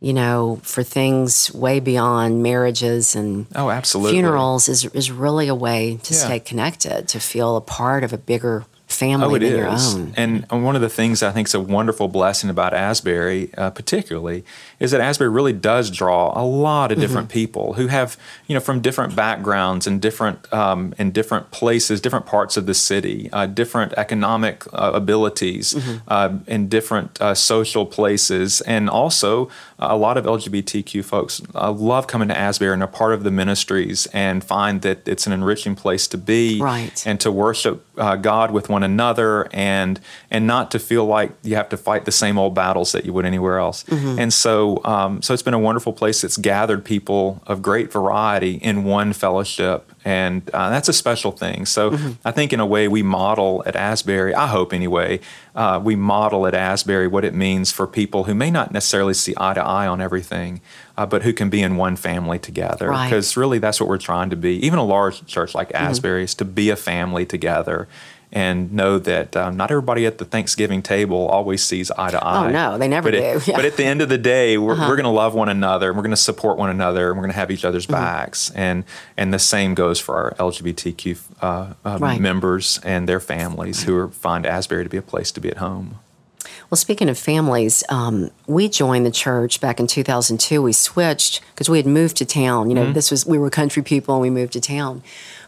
you 0.00 0.12
know, 0.12 0.60
for 0.62 0.82
things 0.82 1.52
way 1.52 1.80
beyond 1.80 2.42
marriages 2.42 3.16
and 3.16 3.46
oh, 3.56 3.70
absolutely. 3.70 4.12
funerals 4.12 4.68
is 4.68 4.84
is 4.86 5.10
really 5.10 5.48
a 5.48 5.54
way 5.54 5.98
to 6.04 6.14
yeah. 6.14 6.20
stay 6.20 6.40
connected, 6.40 7.08
to 7.08 7.18
feel 7.18 7.56
a 7.56 7.60
part 7.60 8.04
of 8.04 8.12
a 8.12 8.18
bigger 8.18 8.64
family 8.88 9.26
oh, 9.26 9.32
than 9.38 9.42
is. 9.42 9.94
your 9.94 10.02
own. 10.02 10.14
And 10.16 10.64
one 10.64 10.74
of 10.74 10.80
the 10.80 10.88
things 10.88 11.22
I 11.22 11.30
think 11.30 11.46
is 11.46 11.54
a 11.54 11.60
wonderful 11.60 12.08
blessing 12.08 12.48
about 12.48 12.72
Asbury, 12.72 13.52
uh, 13.56 13.70
particularly, 13.70 14.44
is 14.80 14.92
that 14.92 15.00
Asbury 15.00 15.28
really 15.28 15.52
does 15.52 15.90
draw 15.90 16.32
a 16.34 16.42
lot 16.42 16.90
of 16.90 16.96
mm-hmm. 16.96 17.02
different 17.02 17.28
mm-hmm. 17.28 17.34
people 17.34 17.72
who 17.74 17.88
have, 17.88 18.16
you 18.46 18.54
know, 18.54 18.60
from 18.60 18.80
different 18.80 19.14
backgrounds 19.14 19.86
and 19.86 20.00
different 20.00 20.50
um, 20.52 20.94
in 20.98 21.10
different 21.10 21.50
places, 21.50 22.00
different 22.00 22.24
parts 22.24 22.56
of 22.56 22.64
the 22.64 22.74
city, 22.74 23.28
uh, 23.32 23.46
different 23.46 23.92
economic 23.94 24.64
uh, 24.72 24.92
abilities, 24.94 25.74
mm-hmm. 25.74 25.98
Uh, 26.08 26.38
in 26.46 26.68
different 26.68 27.20
uh, 27.20 27.34
social 27.34 27.84
places, 27.84 28.62
and 28.62 28.88
also 28.88 29.50
a 29.78 29.96
lot 29.96 30.16
of 30.16 30.24
LGBTQ 30.24 31.04
folks 31.04 31.40
uh, 31.54 31.70
love 31.70 32.06
coming 32.06 32.28
to 32.28 32.36
Asbury 32.36 32.72
and 32.72 32.82
are 32.82 32.88
part 32.88 33.14
of 33.14 33.22
the 33.22 33.30
ministries 33.30 34.06
and 34.06 34.42
find 34.42 34.82
that 34.82 35.06
it's 35.06 35.26
an 35.26 35.32
enriching 35.32 35.76
place 35.76 36.08
to 36.08 36.18
be 36.18 36.60
right. 36.60 37.06
and 37.06 37.20
to 37.20 37.30
worship 37.30 37.84
God 37.94 38.50
with 38.50 38.68
one 38.68 38.82
another 38.82 39.48
and 39.52 40.00
and 40.30 40.46
not 40.46 40.70
to 40.72 40.78
feel 40.78 41.04
like 41.04 41.32
you 41.42 41.56
have 41.56 41.68
to 41.68 41.76
fight 41.76 42.04
the 42.04 42.12
same 42.12 42.38
old 42.38 42.54
battles 42.54 42.92
that 42.92 43.04
you 43.04 43.12
would 43.12 43.24
anywhere 43.24 43.58
else. 43.58 43.84
Mm-hmm. 43.84 44.18
And 44.18 44.32
so 44.32 44.84
um, 44.84 45.22
so 45.22 45.32
it's 45.32 45.42
been 45.42 45.54
a 45.54 45.58
wonderful 45.58 45.92
place 45.92 46.22
that's 46.22 46.36
gathered 46.36 46.84
people 46.84 47.42
of 47.46 47.62
great 47.62 47.92
variety 47.92 48.54
in 48.54 48.84
one 48.84 49.12
fellowship 49.12 49.92
and 50.08 50.48
uh, 50.54 50.70
that's 50.70 50.88
a 50.88 50.94
special 50.94 51.32
thing. 51.32 51.66
So 51.66 51.90
mm-hmm. 51.90 52.12
I 52.24 52.30
think 52.30 52.54
in 52.54 52.60
a 52.60 52.66
way 52.66 52.88
we 52.88 53.02
model 53.02 53.62
at 53.66 53.76
Asbury. 53.76 54.34
I 54.34 54.46
hope 54.46 54.72
anyway 54.72 55.20
uh, 55.54 55.78
we 55.84 55.96
model 55.96 56.46
at 56.46 56.54
Asbury 56.54 57.06
what 57.06 57.26
it 57.26 57.34
means 57.34 57.70
for 57.70 57.86
people 57.86 58.24
who 58.24 58.34
may 58.34 58.50
not 58.50 58.72
necessarily 58.72 59.12
see 59.12 59.34
eye 59.36 59.52
to 59.52 59.62
eye 59.62 59.86
on 59.86 60.00
everything, 60.00 60.62
uh, 60.96 61.04
but 61.04 61.24
who 61.24 61.34
can 61.34 61.50
be 61.50 61.60
in 61.60 61.76
one 61.76 61.94
family 61.94 62.38
together. 62.38 62.88
Because 62.88 63.36
right. 63.36 63.40
really 63.40 63.58
that's 63.58 63.80
what 63.80 63.88
we're 63.90 63.98
trying 63.98 64.30
to 64.30 64.36
be. 64.36 64.54
Even 64.64 64.78
a 64.78 64.84
large 64.84 65.26
church 65.26 65.54
like 65.54 65.68
mm-hmm. 65.68 65.84
Asbury 65.84 66.20
mm-hmm. 66.20 66.24
is 66.24 66.34
to 66.36 66.46
be 66.46 66.70
a 66.70 66.76
family 66.76 67.26
together 67.26 67.86
and 68.30 68.72
know 68.72 68.98
that 68.98 69.36
um, 69.36 69.56
not 69.56 69.70
everybody 69.70 70.04
at 70.06 70.18
the 70.18 70.24
Thanksgiving 70.24 70.82
table 70.82 71.28
always 71.28 71.62
sees 71.64 71.90
eye 71.92 72.10
to 72.10 72.22
eye. 72.22 72.46
Oh 72.46 72.50
no, 72.50 72.78
they 72.78 72.88
never 72.88 73.10
but 73.10 73.16
do. 73.16 73.22
It, 73.22 73.48
yeah. 73.48 73.56
But 73.56 73.64
at 73.64 73.76
the 73.76 73.84
end 73.84 74.02
of 74.02 74.08
the 74.08 74.18
day, 74.18 74.58
we're, 74.58 74.74
uh-huh. 74.74 74.86
we're 74.88 74.96
going 74.96 75.04
to 75.04 75.10
love 75.10 75.34
one 75.34 75.48
another, 75.48 75.88
and 75.88 75.96
we're 75.96 76.02
going 76.02 76.10
to 76.10 76.16
support 76.16 76.58
one 76.58 76.70
another, 76.70 77.08
and 77.08 77.16
we're 77.16 77.22
going 77.22 77.32
to 77.32 77.38
have 77.38 77.50
each 77.50 77.64
other's 77.64 77.86
mm-hmm. 77.86 77.94
backs, 77.94 78.50
and 78.50 78.84
and 79.16 79.32
the 79.32 79.38
same 79.38 79.74
goes 79.74 79.98
for 79.98 80.16
our 80.16 80.34
LGBTQ 80.34 81.18
uh, 81.40 81.74
uh, 81.84 81.98
right. 82.00 82.20
members 82.20 82.80
and 82.84 83.08
their 83.08 83.20
families 83.20 83.84
who 83.84 83.96
are, 83.96 84.08
find 84.08 84.44
Asbury 84.46 84.84
to 84.84 84.90
be 84.90 84.96
a 84.96 85.02
place 85.02 85.32
to 85.32 85.40
be 85.40 85.48
at 85.48 85.58
home. 85.58 85.98
Well, 86.70 86.76
speaking 86.76 87.08
of 87.08 87.18
families, 87.18 87.82
um, 87.88 88.30
we 88.46 88.68
joined 88.68 89.06
the 89.06 89.10
church 89.10 89.60
back 89.60 89.80
in 89.80 89.86
2002. 89.86 90.60
We 90.60 90.72
switched 90.72 91.40
because 91.54 91.70
we 91.70 91.78
had 91.78 91.86
moved 91.86 92.18
to 92.18 92.26
town. 92.26 92.68
You 92.68 92.74
know, 92.74 92.84
mm-hmm. 92.84 92.92
this 92.92 93.10
was 93.10 93.24
we 93.24 93.38
were 93.38 93.48
country 93.48 93.82
people, 93.82 94.14
and 94.14 94.22
we 94.22 94.30
moved 94.30 94.52
to 94.52 94.60
town. 94.60 95.02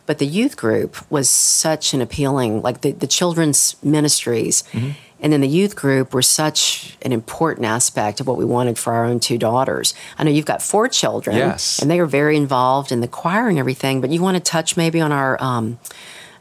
But 0.06 0.18
the 0.18 0.26
youth 0.26 0.56
group 0.56 0.96
was 1.10 1.28
such 1.28 1.92
an 1.92 2.00
appealing, 2.00 2.62
like 2.62 2.80
the, 2.80 2.92
the 2.92 3.06
children's 3.06 3.76
ministries. 3.82 4.64
Mm-hmm. 4.72 4.90
And 5.22 5.32
then 5.32 5.42
the 5.42 5.48
youth 5.48 5.76
group 5.76 6.14
were 6.14 6.22
such 6.22 6.96
an 7.02 7.12
important 7.12 7.66
aspect 7.66 8.20
of 8.20 8.26
what 8.26 8.38
we 8.38 8.44
wanted 8.46 8.78
for 8.78 8.94
our 8.94 9.04
own 9.04 9.20
two 9.20 9.36
daughters. 9.36 9.92
I 10.18 10.24
know 10.24 10.30
you've 10.30 10.46
got 10.46 10.62
four 10.62 10.88
children, 10.88 11.36
yes. 11.36 11.78
and 11.80 11.90
they 11.90 12.00
are 12.00 12.06
very 12.06 12.38
involved 12.38 12.90
in 12.90 13.02
the 13.02 13.08
choir 13.08 13.48
and 13.48 13.58
everything. 13.58 14.00
But 14.00 14.08
you 14.08 14.22
want 14.22 14.36
to 14.36 14.42
touch 14.42 14.78
maybe 14.78 14.98
on 15.00 15.12
our 15.12 15.40
um, 15.42 15.78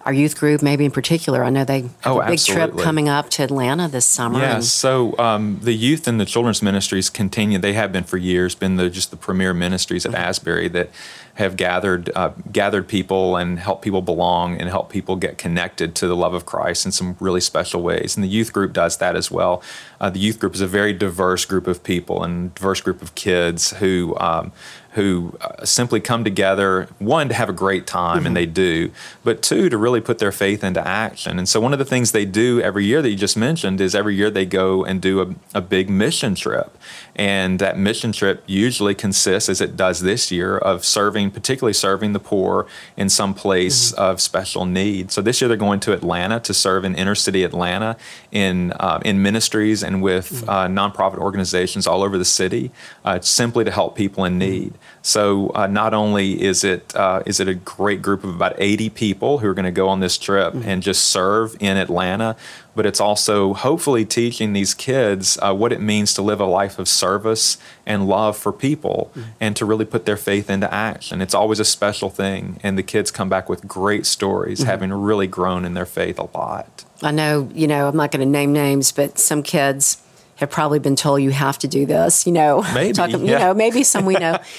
our 0.09 0.13
youth 0.13 0.39
group, 0.39 0.63
maybe 0.63 0.85
in 0.85 0.89
particular. 0.89 1.43
I 1.43 1.51
know 1.51 1.63
they 1.63 1.81
have 1.81 1.91
Oh, 2.03 2.19
a 2.19 2.25
big 2.25 2.39
trip 2.39 2.75
coming 2.79 3.07
up 3.07 3.29
to 3.31 3.43
Atlanta 3.43 3.87
this 3.87 4.07
summer. 4.07 4.39
Yeah, 4.39 4.55
and- 4.55 4.63
so 4.65 5.15
um, 5.19 5.59
the 5.61 5.73
youth 5.73 6.07
and 6.07 6.19
the 6.19 6.25
children's 6.25 6.63
ministries 6.63 7.11
continue. 7.11 7.59
They 7.59 7.73
have 7.73 7.91
been 7.91 8.05
for 8.05 8.17
years, 8.17 8.55
been 8.55 8.75
the 8.77 8.89
just 8.89 9.11
the 9.11 9.17
premier 9.17 9.53
ministries 9.53 10.07
at 10.07 10.15
Asbury 10.15 10.67
that 10.69 10.89
have 11.35 11.55
gathered 11.57 12.09
uh, 12.15 12.31
gathered 12.51 12.87
people 12.87 13.37
and 13.37 13.59
helped 13.59 13.83
people 13.83 14.01
belong 14.01 14.59
and 14.59 14.67
help 14.67 14.89
people 14.89 15.15
get 15.15 15.37
connected 15.37 15.93
to 15.95 16.07
the 16.07 16.15
love 16.15 16.33
of 16.33 16.43
Christ 16.47 16.87
in 16.87 16.91
some 16.91 17.15
really 17.19 17.39
special 17.41 17.83
ways. 17.83 18.17
And 18.17 18.23
the 18.23 18.27
youth 18.27 18.51
group 18.51 18.73
does 18.73 18.97
that 18.97 19.15
as 19.15 19.29
well. 19.29 19.61
Uh, 20.01 20.09
the 20.09 20.19
youth 20.19 20.39
group 20.39 20.55
is 20.55 20.61
a 20.61 20.67
very 20.67 20.91
diverse 20.91 21.45
group 21.45 21.67
of 21.67 21.83
people 21.83 22.23
and 22.23 22.53
diverse 22.55 22.81
group 22.81 23.03
of 23.03 23.13
kids 23.13 23.73
who. 23.77 24.17
Um, 24.19 24.51
who 24.93 25.37
uh, 25.39 25.63
simply 25.65 25.99
come 25.99 26.23
together, 26.23 26.87
one, 26.97 27.29
to 27.29 27.35
have 27.35 27.47
a 27.47 27.53
great 27.53 27.85
time, 27.85 28.25
and 28.25 28.35
they 28.35 28.47
do, 28.47 28.91
but 29.23 29.41
two, 29.43 29.69
to 29.69 29.77
really 29.77 30.01
put 30.01 30.17
their 30.17 30.31
faith 30.31 30.63
into 30.63 30.85
action. 30.85 31.37
And 31.37 31.47
so, 31.47 31.59
one 31.59 31.73
of 31.73 31.79
the 31.79 31.85
things 31.85 32.11
they 32.11 32.25
do 32.25 32.59
every 32.61 32.85
year 32.85 33.01
that 33.01 33.09
you 33.09 33.15
just 33.15 33.37
mentioned 33.37 33.79
is 33.81 33.93
every 33.93 34.15
year 34.15 34.31
they 34.31 34.45
go 34.45 34.83
and 34.83 34.99
do 34.99 35.21
a, 35.21 35.35
a 35.53 35.61
big 35.61 35.89
mission 35.89 36.33
trip. 36.33 36.75
And 37.19 37.59
that 37.59 37.77
mission 37.77 38.13
trip 38.13 38.43
usually 38.47 38.95
consists, 38.95 39.49
as 39.49 39.59
it 39.59 39.75
does 39.75 39.99
this 39.99 40.31
year, 40.31 40.57
of 40.57 40.85
serving, 40.85 41.31
particularly 41.31 41.73
serving 41.73 42.13
the 42.13 42.19
poor 42.19 42.65
in 42.95 43.09
some 43.09 43.33
place 43.33 43.91
of 43.91 44.21
special 44.21 44.65
need. 44.65 45.11
So, 45.11 45.21
this 45.21 45.41
year 45.41 45.49
they're 45.49 45.57
going 45.57 45.81
to 45.81 45.91
Atlanta 45.91 46.39
to 46.39 46.53
serve 46.53 46.85
in 46.85 46.95
inner 46.95 47.15
city 47.15 47.43
Atlanta 47.43 47.97
in, 48.31 48.71
uh, 48.79 49.01
in 49.03 49.21
ministries 49.21 49.83
and 49.83 50.01
with 50.01 50.47
uh, 50.47 50.67
nonprofit 50.67 51.17
organizations 51.17 51.85
all 51.85 52.03
over 52.03 52.17
the 52.17 52.23
city, 52.23 52.71
uh, 53.03 53.19
simply 53.19 53.65
to 53.65 53.71
help 53.71 53.97
people 53.97 54.23
in 54.23 54.37
need. 54.37 54.75
So 55.01 55.51
uh, 55.55 55.67
not 55.67 55.93
only 55.93 56.41
is 56.41 56.63
it 56.63 56.95
uh, 56.95 57.23
is 57.25 57.39
it 57.39 57.47
a 57.47 57.53
great 57.53 58.01
group 58.01 58.23
of 58.23 58.35
about 58.35 58.55
80 58.57 58.89
people 58.89 59.39
who 59.39 59.47
are 59.47 59.53
going 59.53 59.65
to 59.65 59.71
go 59.71 59.87
on 59.87 59.99
this 59.99 60.17
trip 60.17 60.53
and 60.53 60.83
just 60.83 61.05
serve 61.05 61.55
in 61.59 61.77
Atlanta, 61.77 62.35
but 62.75 62.85
it's 62.85 62.99
also 62.99 63.53
hopefully 63.53 64.05
teaching 64.05 64.53
these 64.53 64.73
kids 64.73 65.37
uh, 65.41 65.53
what 65.53 65.71
it 65.71 65.81
means 65.81 66.13
to 66.13 66.21
live 66.21 66.39
a 66.39 66.45
life 66.45 66.79
of 66.79 66.87
service 66.87 67.57
and 67.85 68.07
love 68.07 68.37
for 68.37 68.51
people 68.51 69.11
and 69.39 69.55
to 69.55 69.65
really 69.65 69.85
put 69.85 70.05
their 70.05 70.17
faith 70.17 70.49
into 70.49 70.71
action. 70.73 71.21
It's 71.21 71.33
always 71.33 71.59
a 71.59 71.65
special 71.65 72.09
thing, 72.09 72.59
and 72.63 72.77
the 72.77 72.83
kids 72.83 73.11
come 73.11 73.29
back 73.29 73.49
with 73.49 73.67
great 73.67 74.05
stories, 74.05 74.63
having 74.63 74.91
really 74.91 75.27
grown 75.27 75.65
in 75.65 75.73
their 75.73 75.85
faith 75.85 76.19
a 76.19 76.29
lot. 76.37 76.85
I 77.01 77.11
know, 77.11 77.49
you 77.53 77.67
know, 77.67 77.87
I'm 77.87 77.95
not 77.95 78.11
going 78.11 78.25
to 78.25 78.31
name 78.31 78.51
names, 78.51 78.91
but 78.91 79.17
some 79.17 79.43
kids 79.43 80.01
have 80.39 80.49
probably 80.49 80.79
been 80.79 80.95
told 80.95 81.21
you 81.21 81.31
have 81.31 81.59
to 81.59 81.67
do 81.67 81.85
this, 81.85 82.25
you 82.25 82.31
know. 82.31 82.63
Maybe, 82.73 82.93
Talking, 82.93 83.25
yeah. 83.25 83.31
You 83.33 83.39
know, 83.39 83.53
maybe 83.53 83.83
some 83.83 84.05
we 84.05 84.13
know. 84.13 84.39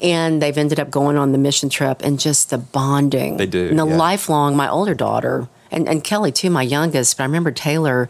and 0.00 0.40
they've 0.40 0.56
ended 0.56 0.80
up 0.80 0.90
going 0.90 1.16
on 1.16 1.32
the 1.32 1.38
mission 1.38 1.68
trip 1.68 2.02
and 2.02 2.18
just 2.18 2.50
the 2.50 2.58
bonding. 2.58 3.36
They 3.36 3.46
do, 3.46 3.68
And 3.68 3.78
the 3.78 3.86
yeah. 3.86 3.96
lifelong, 3.96 4.56
my 4.56 4.68
older 4.68 4.94
daughter, 4.94 5.48
and, 5.70 5.88
and 5.88 6.02
Kelly 6.02 6.32
too, 6.32 6.50
my 6.50 6.62
youngest, 6.62 7.16
but 7.16 7.24
I 7.24 7.26
remember 7.26 7.50
Taylor, 7.50 8.08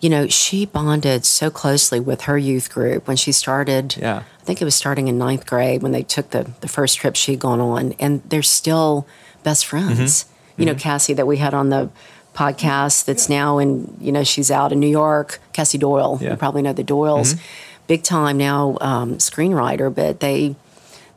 you 0.00 0.10
know, 0.10 0.26
she 0.26 0.66
bonded 0.66 1.24
so 1.24 1.48
closely 1.48 2.00
with 2.00 2.22
her 2.22 2.36
youth 2.36 2.70
group 2.70 3.06
when 3.06 3.16
she 3.16 3.30
started. 3.30 3.96
Yeah. 3.96 4.24
I 4.40 4.44
think 4.44 4.60
it 4.60 4.64
was 4.64 4.74
starting 4.74 5.06
in 5.06 5.16
ninth 5.16 5.46
grade 5.46 5.80
when 5.80 5.92
they 5.92 6.02
took 6.02 6.30
the, 6.30 6.50
the 6.60 6.66
first 6.68 6.98
trip 6.98 7.14
she'd 7.14 7.38
gone 7.38 7.60
on. 7.60 7.92
And 8.00 8.20
they're 8.24 8.42
still 8.42 9.06
best 9.44 9.64
friends. 9.64 10.24
Mm-hmm. 10.24 10.60
You 10.60 10.66
know, 10.66 10.74
Cassie 10.74 11.14
that 11.14 11.26
we 11.26 11.36
had 11.36 11.54
on 11.54 11.70
the 11.70 11.88
podcast 12.34 13.04
that's 13.04 13.28
now 13.28 13.58
in, 13.58 13.96
you 14.00 14.10
know, 14.10 14.24
she's 14.24 14.50
out 14.50 14.72
in 14.72 14.80
New 14.80 14.88
York, 14.88 15.38
Cassie 15.52 15.78
Doyle. 15.78 16.18
Yeah. 16.20 16.30
You 16.30 16.36
probably 16.36 16.62
know 16.62 16.72
the 16.72 16.82
Doyles. 16.82 17.34
Mm-hmm. 17.34 17.86
Big 17.86 18.02
time 18.02 18.38
now 18.38 18.76
um, 18.80 19.18
screenwriter, 19.18 19.94
but 19.94 20.18
they 20.20 20.56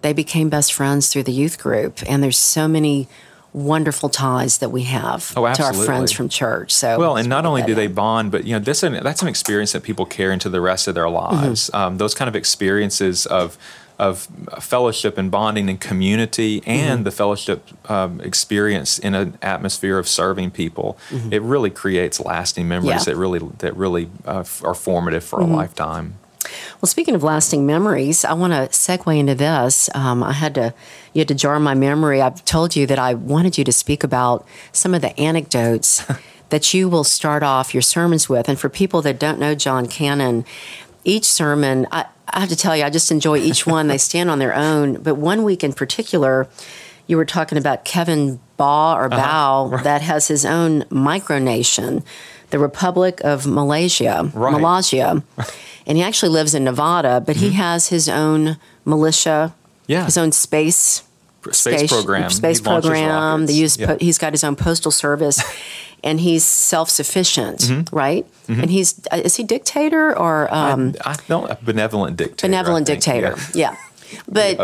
they 0.06 0.14
became 0.14 0.50
best 0.50 0.72
friends 0.72 1.10
through 1.10 1.24
the 1.24 1.32
youth 1.34 1.58
group. 1.58 2.00
And 2.08 2.22
there's 2.22 2.38
so 2.38 2.68
many 2.68 3.08
wonderful 3.54 4.08
ties 4.10 4.60
that 4.60 4.70
we 4.70 4.84
have 4.84 5.34
Oh, 5.36 5.52
to 5.52 5.64
our 5.64 5.74
friends 5.74 6.12
from 6.12 6.30
church. 6.30 6.72
So 6.72 7.00
Well, 7.00 7.18
and 7.18 7.28
not 7.28 7.46
only 7.46 7.64
do 7.64 7.74
they 7.74 7.88
bond, 7.88 8.32
but 8.32 8.46
you 8.46 8.54
know, 8.54 8.60
this 8.60 8.82
that's 8.82 9.24
an 9.24 9.28
experience 9.28 9.72
that 9.72 9.82
people 9.82 10.06
carry 10.06 10.34
into 10.34 10.50
the 10.50 10.62
rest 10.62 10.88
of 10.88 10.94
their 10.94 11.10
lives. 11.10 11.72
Um, 11.74 11.98
those 11.98 12.14
kind 12.14 12.30
of 12.30 12.36
experiences 12.36 13.26
of 13.26 13.58
of 13.98 14.28
fellowship 14.60 15.18
and 15.18 15.32
bonding 15.32 15.70
and 15.70 15.80
community, 15.80 16.62
and 16.68 17.06
the 17.06 17.12
fellowship 17.12 17.62
um, 17.90 18.20
experience 18.22 19.00
in 19.00 19.16
an 19.16 19.38
atmosphere 19.42 19.98
of 19.98 20.06
serving 20.08 20.52
people, 20.52 20.98
it 21.32 21.42
really 21.42 21.70
creates 21.70 22.20
lasting 22.20 22.68
memories 22.68 23.08
Yeah. 23.08 23.14
that 23.14 23.16
really 23.16 23.40
that 23.60 23.76
really 23.76 24.10
uh, 24.26 24.44
are 24.64 24.76
formative 24.76 25.24
for 25.24 25.40
a 25.40 25.46
lifetime. 25.46 26.16
Well, 26.82 26.88
speaking 26.88 27.16
of 27.16 27.24
lasting 27.24 27.66
memories, 27.66 28.26
I 28.26 28.34
want 28.34 28.54
to 28.54 28.70
segue 28.78 29.18
into 29.18 29.36
this. 29.36 29.90
Um, 29.96 30.24
I 30.24 30.34
had 30.34 30.56
to, 30.56 30.74
you 31.14 31.20
had 31.20 31.28
to 31.30 31.36
jar 31.36 31.60
my 31.60 31.74
memory. 31.74 32.22
I've 32.22 32.44
told 32.46 32.76
you 32.76 32.86
that 32.88 33.00
I 33.00 33.14
wanted 33.14 33.58
you 33.58 33.64
to 33.64 33.72
speak 33.72 34.04
about 34.04 34.46
some 34.72 34.94
of 34.94 35.02
the 35.02 35.18
anecdotes 35.20 36.04
that 36.50 36.74
you 36.74 36.90
will 36.90 37.04
start 37.04 37.44
off 37.44 37.74
your 37.74 37.82
sermons 37.82 38.30
with. 38.30 38.48
And 38.50 38.60
for 38.60 38.70
people 38.70 39.02
that 39.04 39.20
don't 39.20 39.40
know 39.40 39.56
John 39.56 39.88
Cannon, 39.88 40.46
each 41.04 41.26
sermon, 41.26 41.88
I, 41.92 42.06
I 42.28 42.42
have 42.42 42.50
to 42.50 42.56
tell 42.56 42.76
you, 42.76 42.84
I 42.84 42.90
just 42.90 43.12
enjoy 43.12 43.38
each 43.38 43.66
one. 43.68 43.88
they 43.88 43.98
stand 43.98 44.30
on 44.30 44.40
their 44.40 44.56
own. 44.56 45.02
But 45.02 45.16
one 45.16 45.44
week 45.44 45.64
in 45.64 45.74
particular, 45.74 46.48
you 47.08 47.18
were 47.18 47.26
talking 47.26 47.58
about 47.58 47.86
Kevin 47.86 48.40
Baugh 48.58 48.98
or 48.98 49.10
Bao 49.10 49.84
that 49.84 50.02
has 50.02 50.28
his 50.28 50.46
own 50.46 50.82
micronation, 50.84 52.04
the 52.50 52.60
Republic 52.60 53.22
of 53.24 53.44
Molossia, 53.46 54.32
Right. 54.34 54.54
Molossia. 54.56 55.24
And 55.88 55.98
he 56.00 56.04
actually 56.04 56.30
lives 56.30 56.56
in 56.56 56.64
Nevada, 56.64 57.22
but 57.22 57.36
he 57.36 57.52
has 57.52 57.90
his 57.90 58.10
own 58.10 58.58
militia, 58.86 59.54
Mm-hmm. 59.54 59.92
Yeah. 59.92 60.06
his 60.06 60.18
own 60.18 60.32
space 60.32 61.04
Space 61.52 61.92
program, 61.92 62.32
space 62.32 62.58
he 62.58 62.64
program. 62.64 63.46
The 63.46 63.54
use, 63.54 63.78
yeah. 63.78 63.88
po- 63.94 63.98
he's 64.02 64.18
got 64.18 64.34
his 64.34 64.44
own 64.44 64.56
postal 64.56 64.90
service, 64.92 65.38
and 66.04 66.20
he's 66.20 66.44
self 66.44 66.90
sufficient, 66.90 67.60
Mm-hmm. 67.60 67.96
right? 67.96 68.26
And 68.48 68.72
he's 68.72 69.00
uh, 69.12 69.22
is 69.24 69.36
he 69.36 69.44
dictator 69.44 70.18
or 70.18 70.52
um, 70.52 70.96
I 71.06 71.16
don't 71.28 71.52
a 71.52 71.58
benevolent 71.62 72.18
dictator. 72.18 72.46
I 72.46 72.50
benevolent 72.50 72.88
dictator? 72.88 73.36
yeah. 73.54 73.70
Yeah. 73.70 73.76
But 74.28 74.60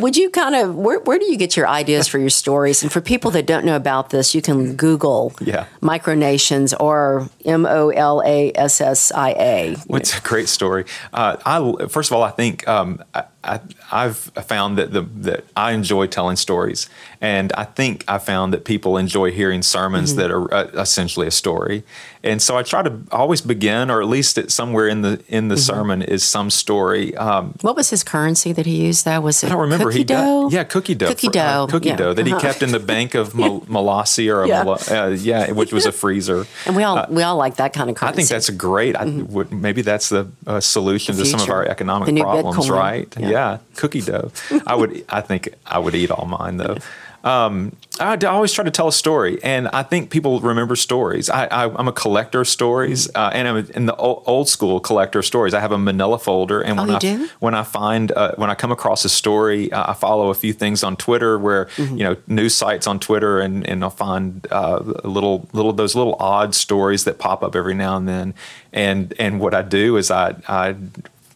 would 0.00 0.16
you 0.16 0.30
kind 0.30 0.54
of 0.54 0.74
where, 0.74 1.00
where 1.00 1.18
do 1.18 1.26
you 1.30 1.36
get 1.36 1.56
your 1.56 1.68
ideas 1.68 2.08
for 2.08 2.18
your 2.18 2.30
stories? 2.30 2.82
And 2.82 2.90
for 2.92 3.00
people 3.00 3.30
that 3.32 3.46
don't 3.46 3.64
know 3.64 3.76
about 3.76 4.10
this, 4.10 4.34
you 4.34 4.42
can 4.42 4.74
Google 4.76 5.32
Yeah. 5.40 5.66
micronations 5.80 6.74
or 6.78 7.28
M 7.44 7.66
O 7.66 7.90
L 7.90 8.22
A 8.24 8.52
S 8.54 8.80
S 8.80 9.12
I 9.12 9.30
A. 9.30 9.76
It's 9.90 10.16
a 10.18 10.20
great 10.20 10.48
story. 10.48 10.84
Uh, 11.12 11.36
I 11.44 11.86
first 11.88 12.10
of 12.10 12.16
all, 12.16 12.22
I 12.22 12.30
think 12.30 12.66
um, 12.68 13.02
I, 13.14 13.24
I, 13.44 13.60
I've 13.90 14.16
found 14.16 14.78
that 14.78 14.92
the 14.92 15.02
that 15.28 15.44
I 15.56 15.72
enjoy 15.72 16.06
telling 16.06 16.36
stories, 16.36 16.88
and 17.22 17.52
I 17.52 17.64
think 17.64 18.04
I 18.08 18.18
found 18.18 18.52
that 18.52 18.64
people 18.64 18.98
enjoy 18.98 19.30
hearing 19.30 19.62
sermons 19.62 20.16
that 20.16 20.30
are 20.32 20.52
uh, 20.52 20.64
essentially 20.74 21.26
a 21.28 21.30
story. 21.30 21.84
And 22.24 22.42
so 22.42 22.56
I 22.58 22.62
try 22.62 22.82
to 22.82 22.92
always 23.10 23.40
begin, 23.40 23.90
or 23.90 24.00
at 24.02 24.08
least 24.08 24.38
at 24.38 24.50
somewhere 24.50 24.86
in 24.88 25.02
the 25.02 25.20
in 25.28 25.48
the 25.48 25.56
sermon, 25.56 26.02
is 26.02 26.22
some 26.24 26.50
story. 26.50 27.16
Um, 27.16 27.54
What 27.62 27.74
was 27.76 27.90
his 27.90 28.02
currency 28.04 28.52
that 28.52 28.66
he 28.66 28.76
used? 28.88 29.04
That 29.04 29.22
was 29.22 29.42
it. 29.42 29.46
I 29.46 29.50
don't 29.50 29.60
remember. 29.62 29.86
Cookie 29.86 29.98
he 29.98 30.04
dough. 30.04 30.42
got 30.44 30.52
yeah, 30.52 30.64
cookie 30.64 30.94
dough. 30.96 31.08
Cookie 31.08 31.28
for- 31.28 31.38
uh, 31.38 31.66
dough. 31.66 31.66
cookie 31.70 31.88
yeah. 31.88 31.96
dough 31.96 32.14
that 32.14 32.26
he 32.26 32.32
Uh-huh. 32.32 32.40
kept 32.40 32.62
in 32.62 32.70
the 32.72 32.78
bank 32.80 33.14
of 33.14 33.34
Mal- 33.40 33.62
Molossi 33.62 34.28
or 34.32 34.42
a 34.44 34.48
Yeah. 34.48 34.62
Molo- 34.64 34.78
uh, 34.90 35.08
yeah, 35.18 35.50
which 35.52 35.72
was 35.72 35.86
a 35.86 35.92
freezer. 35.92 36.46
And 36.66 36.76
we 36.76 36.82
all 36.84 37.06
we 37.08 37.22
all 37.22 37.36
like 37.36 37.56
that 37.56 37.72
kind 37.72 37.88
of 37.90 37.96
I 38.02 38.12
think 38.12 38.28
that's 38.28 38.48
a 38.48 38.52
great. 38.68 38.94
I 38.96 39.04
would, 39.04 39.50
maybe 39.52 39.82
that's 39.82 40.08
the 40.08 40.26
uh, 40.46 40.60
solution 40.60 41.16
The 41.16 41.24
to 41.24 41.28
some 41.30 41.40
of 41.40 41.50
our 41.50 41.64
economic 41.66 42.16
problems, 42.16 42.68
right? 42.70 43.08
Yeah. 43.18 43.28
Yeah. 43.30 43.58
cookie 43.76 44.00
dough. 44.02 44.30
I 44.66 44.74
would. 44.74 45.04
I 45.18 45.20
think 45.22 45.48
I 45.66 45.78
would 45.78 45.94
eat 45.94 46.10
all 46.10 46.26
mine 46.26 46.56
though. 46.58 46.76
Um, 47.24 47.76
I, 48.00 48.14
I 48.14 48.24
always 48.26 48.52
try 48.52 48.64
to 48.64 48.70
tell 48.70 48.88
a 48.88 48.92
story, 48.92 49.38
and 49.44 49.68
I 49.68 49.82
think 49.84 50.10
people 50.10 50.40
remember 50.40 50.74
stories. 50.76 51.30
I, 51.30 51.44
I, 51.46 51.64
I'm 51.78 51.86
a 51.86 51.92
collector 51.92 52.40
of 52.40 52.48
stories, 52.48 53.08
uh, 53.14 53.30
and 53.32 53.46
I'm 53.46 53.56
in 53.74 53.86
the 53.86 53.94
old, 53.96 54.24
old 54.26 54.48
school 54.48 54.80
collector 54.80 55.20
of 55.20 55.26
stories. 55.26 55.54
I 55.54 55.60
have 55.60 55.70
a 55.72 55.78
Manila 55.78 56.18
folder, 56.18 56.60
and 56.60 56.78
Oh, 56.80 56.82
when 56.82 56.88
you 56.90 56.96
I 56.96 56.98
do? 56.98 57.28
when 57.38 57.54
I 57.54 57.62
find 57.62 58.10
uh, 58.12 58.32
when 58.36 58.50
I 58.50 58.54
come 58.54 58.72
across 58.72 59.04
a 59.04 59.08
story, 59.08 59.70
uh, 59.72 59.90
I 59.90 59.94
follow 59.94 60.30
a 60.30 60.34
few 60.34 60.52
things 60.52 60.82
on 60.82 60.96
Twitter 60.96 61.38
where 61.38 61.66
Mm-hmm. 61.76 61.96
you 61.98 62.04
know 62.04 62.16
news 62.26 62.54
sites 62.54 62.86
on 62.86 62.98
Twitter, 62.98 63.38
and 63.40 63.66
and 63.68 63.84
I'll 63.84 63.90
find 63.90 64.46
uh, 64.50 64.78
little 65.04 65.48
little 65.52 65.72
those 65.72 65.94
little 65.94 66.16
odd 66.18 66.54
stories 66.54 67.04
that 67.04 67.18
pop 67.18 67.42
up 67.44 67.54
every 67.54 67.74
now 67.74 67.96
and 67.96 68.08
then. 68.08 68.34
And 68.72 69.14
and 69.18 69.38
what 69.38 69.54
I 69.54 69.62
do 69.62 69.96
is 69.96 70.10
I 70.10 70.34
I 70.48 70.74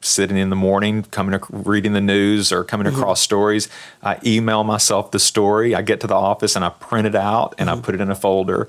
sitting 0.06 0.36
in 0.36 0.50
the 0.50 0.56
morning, 0.56 1.02
coming 1.04 1.38
reading 1.50 1.92
the 1.92 2.00
news 2.00 2.52
or 2.52 2.64
coming 2.64 2.86
Mm-hmm. 2.86 2.96
across 2.96 3.20
stories, 3.20 3.68
I 4.02 4.18
email 4.24 4.64
myself 4.64 5.10
the 5.10 5.18
story. 5.18 5.74
I 5.74 5.82
get 5.82 6.00
to 6.00 6.06
the 6.06 6.14
office 6.14 6.56
and 6.56 6.64
I 6.64 6.68
print 6.70 7.06
it 7.06 7.14
out 7.14 7.54
and 7.58 7.68
Mm-hmm. 7.68 7.78
I 7.80 7.82
put 7.82 7.94
it 7.94 8.00
in 8.00 8.10
a 8.10 8.14
folder. 8.14 8.68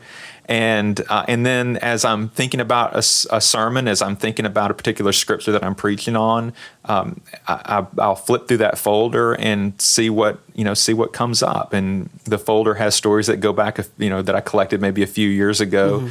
And 0.49 1.01
uh, 1.09 1.25
and 1.27 1.45
then 1.45 1.75
as 1.77 2.05
I'm 2.05 2.29
thinking 2.29 2.61
about 2.61 2.95
a 2.95 3.01
sermon, 3.41 3.87
as 3.89 4.01
I'm 4.01 4.15
thinking 4.15 4.45
about 4.45 4.71
a 4.71 4.73
particular 4.73 5.11
scripture 5.11 5.51
that 5.51 5.61
I'm 5.61 5.75
preaching 5.75 6.15
on, 6.15 6.53
um, 6.85 7.19
I, 7.49 7.83
I, 7.97 8.01
I'll 8.01 8.15
flip 8.15 8.47
through 8.47 8.57
that 8.57 8.77
folder 8.77 9.33
and 9.33 9.79
see 9.81 10.09
what 10.09 10.39
you 10.55 10.63
know, 10.63 10.73
see 10.73 10.93
what 10.93 11.11
comes 11.11 11.43
up. 11.43 11.73
And 11.73 12.09
the 12.23 12.37
folder 12.37 12.75
has 12.75 12.95
stories 12.95 13.27
that 13.27 13.37
go 13.41 13.51
back, 13.51 13.77
you 13.97 14.09
know, 14.09 14.21
that 14.21 14.35
I 14.35 14.39
collected 14.39 14.79
maybe 14.79 15.03
a 15.03 15.07
few 15.07 15.27
years 15.27 15.59
ago. 15.59 16.09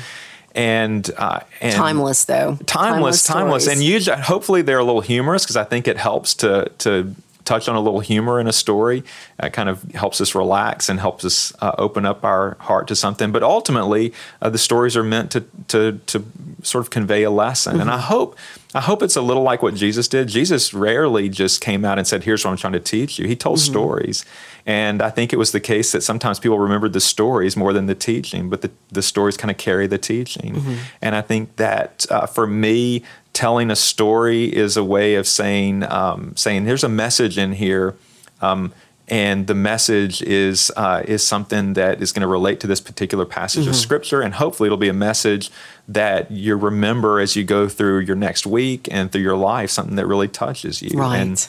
And, 0.57 1.09
uh, 1.19 1.41
and 1.61 1.75
timeless 1.75 2.25
though. 2.25 2.59
timeless, 2.65 3.23
timeless, 3.23 3.65
stories. 3.65 3.79
and 3.79 3.87
usually, 3.87 4.17
hopefully, 4.17 4.63
they're 4.63 4.79
a 4.79 4.85
little 4.85 5.03
humorous 5.03 5.45
because 5.45 5.57
I 5.57 5.65
think 5.65 5.87
it 5.87 5.99
helps 5.99 6.35
to 6.37 6.73
to 6.79 7.15
touch 7.47 7.69
on 7.69 7.77
a 7.77 7.81
little 7.81 8.01
humor 8.01 8.39
in 8.39 8.47
a 8.47 8.53
story. 8.53 9.05
It 9.43 9.53
kind 9.55 9.69
of 9.69 9.83
helps 9.93 10.21
us 10.21 10.35
relax 10.35 10.89
and 10.89 11.01
helps 11.01 11.25
us 11.25 11.55
uh, 11.63 11.75
open 11.79 12.05
up 12.05 12.25
our 12.25 12.57
heart 12.61 12.89
to 12.89 12.97
something. 12.97 13.33
But 13.33 13.43
ultimately, 13.43 14.13
uh, 14.43 14.51
the 14.51 14.59
stories 14.59 14.97
are 14.97 15.05
meant 15.05 15.31
to 15.31 15.45
to 15.69 16.01
to 16.07 16.25
sort 16.63 16.85
of 16.85 16.91
convey 16.91 17.23
a 17.23 17.31
lesson. 17.31 17.75
Mm-hmm. 17.75 17.83
And 17.83 17.91
I 17.91 17.99
hope 17.99 18.37
I 18.75 18.81
hope 18.81 19.03
it's 19.03 19.17
a 19.17 19.23
little 19.23 19.43
like 19.43 19.63
what 19.63 19.75
Jesus 19.75 20.09
did. 20.09 20.29
Jesus 20.29 20.75
rarely 20.75 21.31
just 21.31 21.61
came 21.63 21.85
out 21.85 21.99
and 21.99 22.07
said, 22.07 22.25
"Here's 22.25 22.45
what 22.45 22.51
I'm 22.51 22.57
trying 22.59 22.75
to 22.75 22.81
teach 22.81 23.19
you." 23.19 23.27
He 23.27 23.37
told 23.37 23.59
mm-hmm. 23.59 23.73
stories, 23.73 24.25
and 24.67 25.01
I 25.01 25.11
think 25.11 25.33
it 25.33 25.37
was 25.37 25.53
the 25.53 25.61
case 25.61 25.93
that 25.93 26.03
sometimes 26.03 26.39
people 26.39 26.59
remembered 26.59 26.93
the 26.93 27.01
stories 27.01 27.57
more 27.57 27.73
than 27.73 27.87
the 27.87 27.95
teaching, 27.95 28.51
but 28.51 28.61
the 28.61 28.71
the 28.91 29.03
stories 29.03 29.37
kind 29.37 29.51
of 29.51 29.57
carry 29.57 29.87
the 29.87 29.99
teaching. 29.99 30.57
Mm-hmm. 30.57 30.75
And 31.01 31.15
I 31.15 31.23
think 31.23 31.57
that 31.57 32.05
uh, 32.11 32.27
for 32.27 32.47
me, 32.47 33.03
telling 33.37 33.71
a 33.71 33.77
story 33.77 34.45
is 34.45 34.79
a 34.79 34.83
way 34.83 35.15
of 35.17 35.29
saying 35.29 35.83
um, 35.85 36.35
saying 36.37 36.65
there's 36.65 36.83
a 36.83 36.89
message 36.89 37.37
in 37.37 37.53
here. 37.53 37.95
Um, 38.41 38.73
and 39.09 39.47
the 39.47 39.55
message 39.55 40.21
is 40.23 40.73
uh, 40.75 41.03
is 41.05 41.25
something 41.25 41.75
that 41.75 42.03
is 42.03 42.13
going 42.13 42.23
to 42.23 42.27
relate 42.27 42.59
to 42.61 42.67
this 42.67 42.81
particular 42.81 43.25
passage 43.25 43.63
mm-hmm. 43.63 43.71
of 43.71 43.77
scripture, 43.77 44.21
and 44.21 44.35
hopefully 44.35 44.67
it'll 44.67 44.79
be 44.79 44.89
a 44.89 44.95
message 44.95 45.51
that 45.87 46.31
you 46.31 46.57
remember 46.57 47.21
as 47.21 47.37
you 47.37 47.45
go 47.45 47.69
through 47.69 48.01
your 48.01 48.17
next 48.17 48.47
week 48.47 48.89
and 48.91 49.13
through 49.13 49.23
your 49.23 49.37
life, 49.37 49.71
something 49.71 49.95
that 49.97 50.07
really 50.07 50.27
touches 50.27 50.83
you. 50.83 50.99
Right. 50.99 51.19
And 51.19 51.49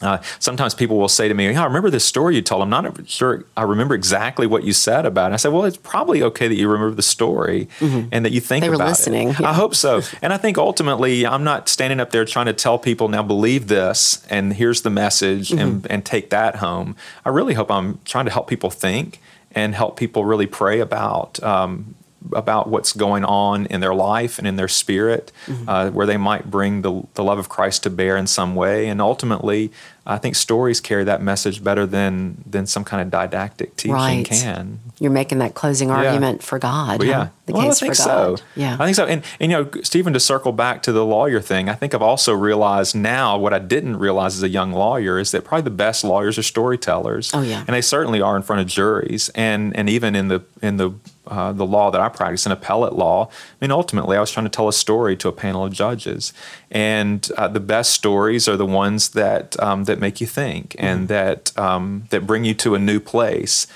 uh, 0.00 0.18
sometimes 0.38 0.74
people 0.74 0.96
will 0.96 1.08
say 1.08 1.26
to 1.28 1.34
me, 1.34 1.50
yeah, 1.50 1.62
I 1.62 1.66
remember 1.66 1.90
this 1.90 2.04
story 2.04 2.36
you 2.36 2.42
told. 2.42 2.62
I'm 2.62 2.70
not 2.70 3.08
sure 3.08 3.44
I 3.56 3.62
remember 3.62 3.94
exactly 3.94 4.46
what 4.46 4.62
you 4.64 4.72
said 4.72 5.06
about 5.06 5.32
it. 5.32 5.34
I 5.34 5.36
said, 5.36 5.52
well, 5.52 5.64
it's 5.64 5.76
probably 5.76 6.22
okay 6.22 6.46
that 6.46 6.54
you 6.54 6.68
remember 6.68 6.94
the 6.94 7.02
story 7.02 7.68
mm-hmm. 7.80 8.08
and 8.12 8.24
that 8.24 8.32
you 8.32 8.40
think 8.40 8.62
they 8.62 8.68
were 8.68 8.76
about 8.76 8.88
listening. 8.88 9.30
it. 9.30 9.40
I 9.40 9.52
hope 9.52 9.74
so. 9.74 10.02
and 10.22 10.32
I 10.32 10.36
think 10.36 10.56
ultimately, 10.56 11.26
I'm 11.26 11.44
not 11.44 11.68
standing 11.68 12.00
up 12.00 12.10
there 12.10 12.24
trying 12.24 12.46
to 12.46 12.52
tell 12.52 12.78
people, 12.78 13.08
now 13.08 13.22
believe 13.22 13.68
this 13.68 14.24
and 14.30 14.52
here's 14.52 14.82
the 14.82 14.90
message 14.90 15.50
mm-hmm. 15.50 15.58
and, 15.58 15.86
and 15.90 16.04
take 16.04 16.30
that 16.30 16.56
home. 16.56 16.94
I 17.24 17.30
really 17.30 17.54
hope 17.54 17.70
I'm 17.70 18.00
trying 18.04 18.26
to 18.26 18.30
help 18.30 18.48
people 18.48 18.70
think 18.70 19.20
and 19.52 19.74
help 19.74 19.96
people 19.96 20.24
really 20.24 20.46
pray 20.46 20.78
about 20.80 21.42
um, 21.42 21.94
about 22.32 22.68
what's 22.68 22.92
going 22.92 23.24
on 23.24 23.66
in 23.66 23.80
their 23.80 23.94
life 23.94 24.38
and 24.38 24.46
in 24.46 24.56
their 24.56 24.68
spirit, 24.68 25.32
mm-hmm. 25.46 25.68
uh, 25.68 25.90
where 25.90 26.06
they 26.06 26.16
might 26.16 26.50
bring 26.50 26.82
the, 26.82 27.02
the 27.14 27.24
love 27.24 27.38
of 27.38 27.48
Christ 27.48 27.82
to 27.84 27.90
bear 27.90 28.16
in 28.16 28.26
some 28.26 28.54
way. 28.54 28.88
And 28.88 29.00
ultimately, 29.00 29.70
I 30.10 30.16
think 30.16 30.36
stories 30.36 30.80
carry 30.80 31.04
that 31.04 31.20
message 31.20 31.62
better 31.62 31.84
than 31.84 32.42
than 32.46 32.66
some 32.66 32.82
kind 32.82 33.02
of 33.02 33.10
didactic 33.10 33.76
teaching 33.76 33.92
right. 33.92 34.24
can. 34.24 34.80
You're 34.98 35.10
making 35.10 35.38
that 35.38 35.54
closing 35.54 35.90
argument 35.90 36.40
yeah. 36.40 36.46
for 36.46 36.58
God. 36.58 37.04
Yeah, 37.04 37.28
the 37.44 37.52
well, 37.52 37.62
case 37.64 37.76
I 37.82 37.86
think 37.86 37.96
for 37.96 38.04
God. 38.04 38.38
so. 38.38 38.44
Yeah, 38.56 38.76
I 38.80 38.86
think 38.86 38.96
so. 38.96 39.04
And, 39.04 39.22
and 39.38 39.52
you 39.52 39.58
know, 39.58 39.70
Stephen, 39.82 40.14
to 40.14 40.20
circle 40.20 40.52
back 40.52 40.82
to 40.84 40.92
the 40.92 41.04
lawyer 41.04 41.42
thing, 41.42 41.68
I 41.68 41.74
think 41.74 41.94
I've 41.94 42.00
also 42.00 42.32
realized 42.32 42.96
now 42.96 43.36
what 43.36 43.52
I 43.52 43.58
didn't 43.58 43.98
realize 43.98 44.34
as 44.34 44.42
a 44.42 44.48
young 44.48 44.72
lawyer 44.72 45.18
is 45.18 45.30
that 45.32 45.44
probably 45.44 45.64
the 45.64 45.70
best 45.76 46.02
lawyers 46.04 46.38
are 46.38 46.42
storytellers. 46.42 47.30
Oh 47.34 47.42
yeah, 47.42 47.64
and 47.66 47.76
they 47.76 47.82
certainly 47.82 48.22
are 48.22 48.34
in 48.34 48.42
front 48.42 48.62
of 48.62 48.66
juries, 48.66 49.28
and 49.34 49.76
and 49.76 49.90
even 49.90 50.16
in 50.16 50.28
the 50.28 50.42
in 50.62 50.78
the 50.78 50.92
uh, 51.28 51.52
the 51.52 51.66
law 51.66 51.90
that 51.90 52.00
I 52.00 52.08
practice 52.08 52.46
in 52.46 52.52
appellate 52.52 52.94
law. 52.94 53.26
I 53.26 53.56
mean, 53.60 53.70
ultimately, 53.70 54.16
I 54.16 54.20
was 54.20 54.30
trying 54.30 54.46
to 54.46 54.50
tell 54.50 54.68
a 54.68 54.72
story 54.72 55.16
to 55.18 55.28
a 55.28 55.32
panel 55.32 55.64
of 55.64 55.72
judges, 55.72 56.32
and 56.70 57.28
uh, 57.36 57.48
the 57.48 57.60
best 57.60 57.92
stories 57.92 58.48
are 58.48 58.56
the 58.56 58.66
ones 58.66 59.10
that 59.10 59.58
um, 59.62 59.84
that 59.84 59.98
make 59.98 60.20
you 60.20 60.26
think 60.26 60.74
and 60.78 61.00
mm-hmm. 61.00 61.06
that 61.06 61.58
um, 61.58 62.04
that 62.10 62.26
bring 62.26 62.44
you 62.44 62.54
to 62.54 62.74
a 62.74 62.78
new 62.78 63.00
place. 63.00 63.66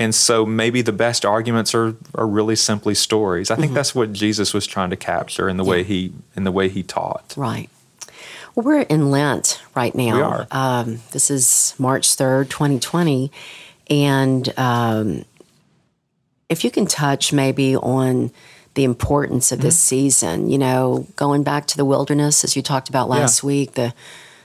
And 0.00 0.14
so 0.14 0.46
maybe 0.46 0.80
the 0.82 0.92
best 0.92 1.24
arguments 1.24 1.74
are 1.74 1.96
are 2.14 2.26
really 2.26 2.56
simply 2.56 2.94
stories. 2.94 3.50
I 3.50 3.56
think 3.56 3.66
mm-hmm. 3.66 3.74
that's 3.74 3.94
what 3.94 4.12
Jesus 4.12 4.54
was 4.54 4.66
trying 4.66 4.90
to 4.90 4.96
capture 4.96 5.48
in 5.48 5.56
the 5.56 5.64
yeah. 5.64 5.70
way 5.70 5.82
he 5.84 6.12
in 6.36 6.44
the 6.44 6.52
way 6.52 6.68
he 6.68 6.82
taught. 6.82 7.34
Right. 7.36 7.68
Well, 8.54 8.64
we're 8.64 8.80
in 8.82 9.10
Lent 9.10 9.60
right 9.74 9.94
now. 9.94 10.16
We 10.16 10.22
are. 10.22 10.46
Um, 10.50 11.00
this 11.12 11.30
is 11.30 11.74
March 11.78 12.14
third, 12.14 12.50
twenty 12.50 12.78
twenty, 12.78 13.32
and 13.88 14.52
um, 14.56 15.24
if 16.48 16.64
you 16.64 16.70
can 16.70 16.86
touch 16.86 17.32
maybe 17.32 17.76
on 17.76 18.30
the 18.74 18.84
importance 18.84 19.52
of 19.52 19.58
mm-hmm. 19.58 19.66
this 19.66 19.78
season, 19.78 20.48
you 20.50 20.58
know, 20.58 21.06
going 21.16 21.42
back 21.42 21.66
to 21.66 21.76
the 21.76 21.84
wilderness 21.84 22.44
as 22.44 22.56
you 22.56 22.62
talked 22.62 22.88
about 22.88 23.08
last 23.08 23.42
yeah. 23.42 23.46
week, 23.46 23.72
the 23.72 23.94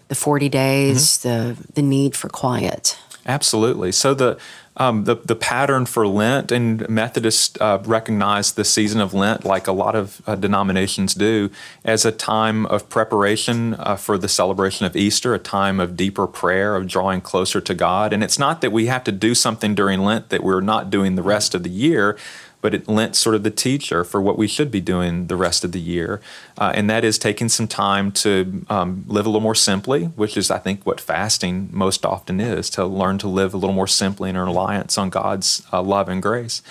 the 0.10 0.16
40 0.16 0.50
days, 0.50 1.20
mm-hmm. 1.20 1.30
the 1.30 1.74
the 1.74 1.82
need 1.82 2.16
for 2.16 2.30
quiet. 2.30 2.98
Absolutely. 3.26 3.92
So 3.92 4.14
the 4.14 4.38
um, 4.78 5.04
the 5.04 5.16
the 5.16 5.36
pattern 5.36 5.86
for 5.86 6.08
Lent 6.08 6.52
and 6.52 6.88
Methodists 6.90 7.56
uh, 7.62 7.80
recognize 7.86 8.54
the 8.54 8.64
season 8.64 9.02
of 9.02 9.14
Lent, 9.14 9.46
like 9.46 9.68
a 9.68 9.72
lot 9.72 9.96
of 9.96 10.22
uh, 10.26 10.36
denominations 10.36 11.14
do, 11.14 11.52
as 11.86 12.06
a 12.06 12.12
time 12.12 12.66
of 12.68 12.90
preparation 12.90 13.76
uh, 13.76 13.96
for 13.96 14.18
the 14.18 14.28
celebration 14.28 14.86
of 14.86 14.96
Easter, 14.96 15.34
a 15.34 15.40
time 15.40 15.80
of 15.80 15.96
deeper 15.96 16.26
prayer, 16.26 16.76
of 16.76 16.88
drawing 16.88 17.22
closer 17.22 17.62
to 17.62 17.74
God. 17.74 18.14
And 18.14 18.24
it's 18.24 18.40
not 18.40 18.62
that 18.62 18.72
we 18.72 18.88
have 18.88 19.04
to 19.04 19.12
do 19.12 19.36
something 19.36 19.76
during 19.76 20.02
Lent 20.02 20.30
that 20.30 20.44
we're 20.44 20.62
not 20.62 20.90
doing 20.90 21.16
the 21.16 21.24
rest 21.24 21.54
of 21.54 21.64
the 21.64 21.70
year 21.70 22.18
but 22.64 22.74
it 22.74 22.88
lent 22.88 23.14
sort 23.14 23.36
of 23.36 23.44
the 23.44 23.52
teacher 23.52 24.06
for 24.06 24.22
what 24.22 24.38
we 24.38 24.48
should 24.48 24.72
be 24.72 24.80
doing 24.80 25.28
the 25.28 25.36
rest 25.36 25.66
of 25.66 25.74
the 25.74 25.82
year. 25.82 26.22
Uh, 26.58 26.72
and 26.74 26.90
that 26.90 27.04
is 27.04 27.20
taking 27.20 27.50
some 27.50 27.68
time 27.68 28.10
to 28.10 28.66
um, 28.70 29.04
live 29.06 29.26
a 29.26 29.30
little 29.30 29.42
more 29.42 29.54
simply, 29.54 30.06
which 30.06 30.38
is, 30.38 30.50
I 30.50 30.60
think, 30.60 30.86
what 30.86 31.02
fasting 31.02 31.68
most 31.74 32.06
often 32.06 32.40
is 32.40 32.70
to 32.72 32.86
learn 32.86 33.18
to 33.18 33.28
live 33.28 33.54
a 33.54 33.58
little 33.58 33.76
more 33.76 33.86
simply 33.86 34.30
in 34.30 34.38
reliance 34.38 34.98
on 34.98 35.10
God's 35.10 35.62
uh, 35.74 35.82
love 35.82 36.08
and 36.08 36.22
grace. 36.22 36.62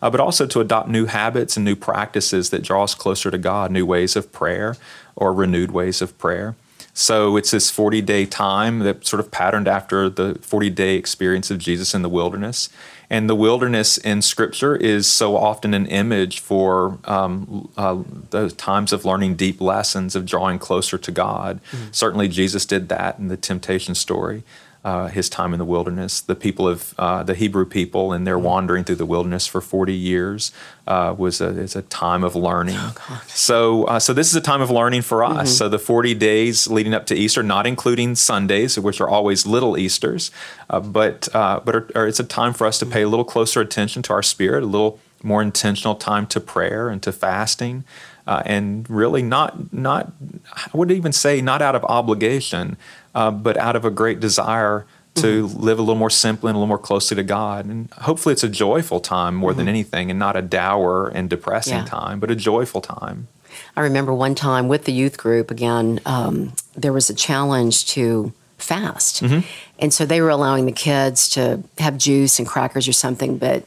Uh, 0.00 0.08
but 0.08 0.20
also 0.20 0.46
to 0.46 0.60
adopt 0.60 0.88
new 0.88 1.04
habits 1.04 1.58
and 1.58 1.66
new 1.66 1.76
practices 1.76 2.48
that 2.48 2.62
draw 2.62 2.84
us 2.84 2.94
closer 2.94 3.30
to 3.30 3.36
God, 3.36 3.70
new 3.70 3.84
ways 3.84 4.16
of 4.16 4.32
prayer 4.32 4.78
or 5.16 5.34
renewed 5.34 5.70
ways 5.70 6.00
of 6.00 6.16
prayer. 6.16 6.56
So 6.94 7.36
it's 7.36 7.50
this 7.50 7.70
40 7.70 8.00
day 8.00 8.26
time 8.26 8.80
that 8.80 9.06
sort 9.06 9.20
of 9.20 9.30
patterned 9.30 9.68
after 9.68 10.08
the 10.08 10.38
40 10.40 10.70
day 10.70 10.96
experience 10.96 11.50
of 11.50 11.58
Jesus 11.58 11.94
in 11.94 12.02
the 12.02 12.08
wilderness. 12.08 12.68
And 13.12 13.28
the 13.28 13.34
wilderness 13.34 13.98
in 13.98 14.22
Scripture 14.22 14.74
is 14.74 15.06
so 15.06 15.36
often 15.36 15.74
an 15.74 15.84
image 15.84 16.40
for 16.40 16.98
um, 17.04 17.70
uh, 17.76 18.02
those 18.30 18.54
times 18.54 18.90
of 18.90 19.04
learning 19.04 19.36
deep 19.36 19.60
lessons, 19.60 20.16
of 20.16 20.24
drawing 20.24 20.58
closer 20.58 20.96
to 20.96 21.10
God. 21.10 21.60
Mm-hmm. 21.72 21.88
Certainly, 21.92 22.28
Jesus 22.28 22.64
did 22.64 22.88
that 22.88 23.18
in 23.18 23.28
the 23.28 23.36
temptation 23.36 23.94
story 23.94 24.44
uh, 24.84 25.06
his 25.08 25.28
time 25.28 25.52
in 25.52 25.58
the 25.58 25.64
wilderness. 25.64 26.20
The 26.20 26.34
people 26.34 26.66
of 26.66 26.94
uh, 26.98 27.22
the 27.22 27.34
Hebrew 27.34 27.64
people 27.64 28.12
and 28.12 28.26
their 28.26 28.38
wandering 28.38 28.82
through 28.82 28.96
the 28.96 29.06
wilderness 29.06 29.46
for 29.46 29.60
40 29.60 29.94
years 29.94 30.50
uh, 30.88 31.14
was 31.16 31.40
a, 31.40 31.48
is 31.48 31.76
a 31.76 31.82
time 31.82 32.24
of 32.24 32.34
learning. 32.34 32.76
Oh, 32.78 33.22
so, 33.28 33.84
uh, 33.84 34.00
so 34.00 34.12
this 34.12 34.28
is 34.28 34.34
a 34.34 34.40
time 34.40 34.60
of 34.60 34.70
learning 34.70 35.02
for 35.02 35.22
us. 35.22 35.32
Mm-hmm. 35.36 35.46
So 35.46 35.68
the 35.68 35.78
40 35.78 36.14
days 36.14 36.66
leading 36.66 36.94
up 36.94 37.06
to 37.06 37.14
Easter, 37.14 37.42
not 37.44 37.66
including 37.66 38.16
Sundays, 38.16 38.78
which 38.78 39.00
are 39.00 39.08
always 39.08 39.46
little 39.46 39.78
Easters, 39.78 40.32
uh, 40.68 40.80
but 40.80 41.28
uh, 41.34 41.60
but 41.64 41.74
are, 41.76 41.90
are, 41.94 42.06
it's 42.08 42.20
a 42.20 42.24
time 42.24 42.52
for 42.52 42.66
us 42.66 42.78
to 42.80 42.86
pay 42.86 43.02
a 43.02 43.08
little 43.08 43.24
closer 43.24 43.60
attention 43.60 44.02
to 44.02 44.12
our 44.12 44.22
spirit, 44.22 44.64
a 44.64 44.66
little 44.66 44.98
more 45.22 45.42
intentional 45.42 45.94
time 45.94 46.26
to 46.26 46.40
prayer 46.40 46.88
and 46.88 47.02
to 47.04 47.12
fasting. 47.12 47.84
Uh, 48.24 48.40
and 48.46 48.88
really 48.88 49.20
not 49.20 49.72
not 49.72 50.12
I 50.54 50.70
would 50.72 50.92
even 50.92 51.12
say 51.12 51.40
not 51.40 51.60
out 51.60 51.74
of 51.74 51.84
obligation, 51.84 52.76
uh, 53.14 53.30
but 53.30 53.56
out 53.56 53.76
of 53.76 53.84
a 53.84 53.90
great 53.90 54.20
desire 54.20 54.86
to 55.14 55.46
mm-hmm. 55.46 55.60
live 55.62 55.78
a 55.78 55.82
little 55.82 55.94
more 55.94 56.10
simply 56.10 56.48
and 56.48 56.56
a 56.56 56.58
little 56.58 56.68
more 56.68 56.78
closely 56.78 57.14
to 57.16 57.22
God. 57.22 57.66
And 57.66 57.90
hopefully 57.92 58.32
it's 58.32 58.44
a 58.44 58.48
joyful 58.48 59.00
time 59.00 59.34
more 59.34 59.50
mm-hmm. 59.50 59.58
than 59.58 59.68
anything 59.68 60.10
and 60.10 60.18
not 60.18 60.36
a 60.36 60.42
dour 60.42 61.08
and 61.08 61.28
depressing 61.28 61.74
yeah. 61.74 61.84
time, 61.84 62.18
but 62.18 62.30
a 62.30 62.34
joyful 62.36 62.80
time. 62.80 63.28
I 63.76 63.82
remember 63.82 64.14
one 64.14 64.34
time 64.34 64.68
with 64.68 64.84
the 64.84 64.92
youth 64.92 65.18
group, 65.18 65.50
again, 65.50 66.00
um, 66.06 66.54
there 66.74 66.92
was 66.92 67.10
a 67.10 67.14
challenge 67.14 67.86
to 67.88 68.32
fast. 68.56 69.22
Mm-hmm. 69.22 69.40
And 69.78 69.92
so 69.92 70.06
they 70.06 70.20
were 70.20 70.30
allowing 70.30 70.66
the 70.66 70.72
kids 70.72 71.28
to 71.30 71.62
have 71.78 71.98
juice 71.98 72.38
and 72.38 72.48
crackers 72.48 72.88
or 72.88 72.92
something, 72.92 73.36
but 73.36 73.64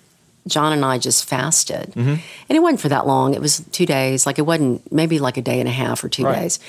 John 0.48 0.74
and 0.74 0.86
I 0.86 0.98
just 0.98 1.28
fasted. 1.28 1.92
Mm-hmm. 1.92 2.10
And 2.10 2.22
it 2.50 2.60
wasn't 2.60 2.82
for 2.82 2.90
that 2.90 3.08
long. 3.08 3.34
It 3.34 3.42
was 3.42 3.60
two 3.72 3.86
days. 3.86 4.26
Like 4.26 4.40
it 4.40 4.44
wasn't 4.44 4.92
maybe 4.92 5.20
like 5.20 5.38
a 5.38 5.42
day 5.42 5.60
and 5.60 5.68
a 5.68 5.72
half 5.72 6.04
or 6.04 6.10
two 6.10 6.24
right. 6.24 6.42
days. 6.42 6.60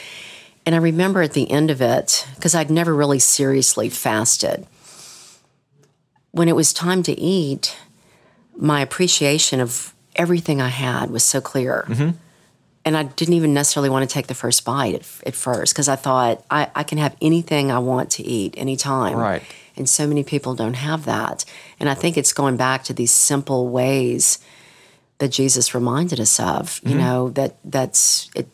And 0.67 0.75
I 0.75 0.79
remember 0.79 1.23
at 1.23 1.33
the 1.33 1.49
end 1.49 1.71
of 1.71 1.81
it, 1.81 2.27
because 2.35 2.55
I'd 2.55 2.71
never 2.71 2.95
really 2.95 3.21
seriously 3.21 3.89
fasted, 3.89 4.67
when 6.33 6.49
it 6.49 6.57
was 6.57 6.73
time 6.73 7.05
to 7.05 7.13
eat, 7.13 7.79
my 8.57 8.81
appreciation 8.81 9.61
of 9.61 9.95
everything 10.17 10.61
I 10.61 10.69
had 10.69 11.11
was 11.11 11.23
so 11.23 11.41
clear. 11.41 11.85
Mm-hmm. 11.89 12.11
And 12.85 12.97
I 12.97 13.05
didn't 13.05 13.35
even 13.35 13.55
necessarily 13.55 13.91
want 13.91 14.09
to 14.09 14.13
take 14.13 14.27
the 14.27 14.35
first 14.35 14.65
bite 14.65 14.95
at, 14.95 15.07
at 15.27 15.35
first 15.35 15.73
because 15.73 15.89
I 15.89 15.97
thought 15.97 16.45
I, 16.51 16.71
I, 16.75 16.83
can 16.85 16.99
have 16.99 17.17
anything 17.21 17.71
I 17.71 17.81
want 17.81 18.11
to 18.13 18.23
eat 18.23 18.55
anytime. 18.57 19.17
Right. 19.17 19.43
And 19.77 19.89
so 19.89 20.07
many 20.07 20.23
people 20.23 20.55
don't 20.55 20.75
have 20.75 21.05
that. 21.05 21.45
And 21.81 21.89
I 21.89 21.95
think 21.95 22.17
it's 22.17 22.33
going 22.33 22.57
back 22.57 22.85
to 22.85 22.93
these 22.93 23.11
simple 23.11 23.69
ways 23.69 24.39
that 25.19 25.29
Jesus 25.29 25.75
reminded 25.75 26.21
us 26.21 26.39
of, 26.39 26.81
you 26.85 26.91
mm-hmm. 26.91 26.99
know, 26.99 27.31
that 27.31 27.57
that's 27.65 28.31
it 28.37 28.47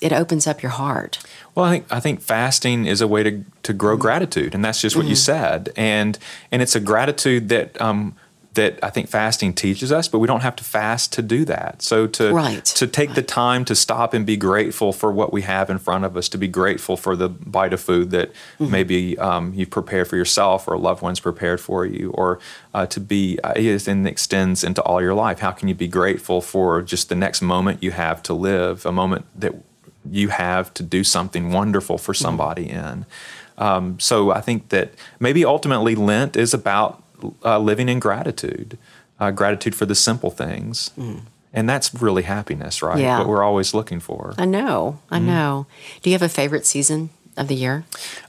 it 0.00 0.12
opens 0.12 0.46
up 0.46 0.62
your 0.62 0.72
heart. 0.72 1.18
Well, 1.54 1.64
I 1.64 1.70
think 1.70 1.86
I 1.90 2.00
think 2.00 2.20
fasting 2.20 2.86
is 2.86 3.00
a 3.00 3.06
way 3.06 3.22
to 3.22 3.44
to 3.62 3.72
grow 3.72 3.94
mm-hmm. 3.94 4.02
gratitude, 4.02 4.54
and 4.54 4.64
that's 4.64 4.80
just 4.80 4.96
what 4.96 5.02
mm-hmm. 5.02 5.10
you 5.10 5.16
said. 5.16 5.72
And 5.76 6.18
and 6.52 6.62
it's 6.62 6.76
a 6.76 6.80
gratitude 6.80 7.48
that 7.48 7.80
um, 7.80 8.14
that 8.56 8.78
I 8.82 8.90
think 8.90 9.08
fasting 9.08 9.52
teaches 9.54 9.92
us, 9.92 10.08
but 10.08 10.18
we 10.18 10.26
don't 10.26 10.40
have 10.40 10.56
to 10.56 10.64
fast 10.64 11.12
to 11.12 11.22
do 11.22 11.44
that. 11.44 11.82
So 11.82 12.06
to 12.08 12.32
Right. 12.32 12.64
to 12.64 12.86
take 12.86 13.14
the 13.14 13.22
time 13.22 13.64
to 13.66 13.74
stop 13.74 14.12
and 14.12 14.26
be 14.26 14.36
grateful 14.36 14.92
for 14.92 15.12
what 15.12 15.32
we 15.32 15.42
have 15.42 15.70
in 15.70 15.78
front 15.78 16.04
of 16.04 16.16
us, 16.16 16.28
to 16.30 16.38
be 16.38 16.48
grateful 16.48 16.96
for 16.96 17.16
the 17.16 17.28
bite 17.28 17.72
of 17.72 17.80
food 17.80 18.10
that 18.10 18.32
Mm-hmm. 18.58 18.72
maybe 18.72 19.18
um, 19.18 19.52
you've 19.54 19.70
prepared 19.70 20.08
for 20.08 20.16
yourself 20.16 20.66
or 20.66 20.76
loved 20.78 21.02
ones 21.02 21.20
prepared 21.20 21.60
for 21.60 21.86
you, 21.86 22.10
or 22.10 22.38
uh, 22.74 22.86
to 22.86 23.00
be 23.00 23.38
uh, 23.44 23.52
it 23.54 23.86
and 23.88 24.06
extends 24.08 24.64
into 24.64 24.82
all 24.82 25.00
your 25.00 25.14
life. 25.14 25.38
How 25.40 25.52
can 25.52 25.68
you 25.68 25.74
be 25.74 25.88
grateful 25.88 26.40
for 26.40 26.82
just 26.82 27.08
the 27.08 27.14
next 27.14 27.42
moment 27.42 27.82
you 27.82 27.92
have 27.92 28.22
to 28.24 28.34
live, 28.34 28.86
a 28.86 28.92
moment 28.92 29.26
that 29.40 29.54
you 30.10 30.28
have 30.28 30.72
to 30.74 30.82
do 30.82 31.02
something 31.04 31.50
wonderful 31.52 31.98
for 31.98 32.14
somebody 32.14 32.68
in? 32.68 33.06
Um, 33.58 33.98
so 33.98 34.30
I 34.32 34.40
think 34.40 34.68
that 34.68 34.92
maybe 35.18 35.44
ultimately 35.44 35.94
Lent 35.94 36.36
is 36.36 36.52
about 36.54 37.02
uh, 37.44 37.58
living 37.58 37.88
in 37.88 37.98
gratitude, 37.98 38.76
uh, 39.18 39.30
gratitude 39.30 39.74
for 39.74 39.86
the 39.86 39.94
simple 39.94 40.30
things. 40.30 40.90
And 41.54 41.66
that's 41.68 41.94
really 41.94 42.24
happiness, 42.24 42.82
right? 42.82 42.98
Yeah. 43.00 43.18
What 43.20 43.28
we're 43.28 43.42
always 43.42 43.72
looking 43.72 43.98
for. 44.00 44.34
I 44.36 44.44
know. 44.44 44.98
I 45.10 45.16
Mm-hmm. 45.18 45.26
know. 45.26 45.66
Do 46.02 46.10
you 46.10 46.14
have 46.14 46.22
a 46.22 46.28
favorite 46.28 46.66
season 46.66 47.08
of 47.36 47.48
the 47.48 47.54
year? 47.54 47.84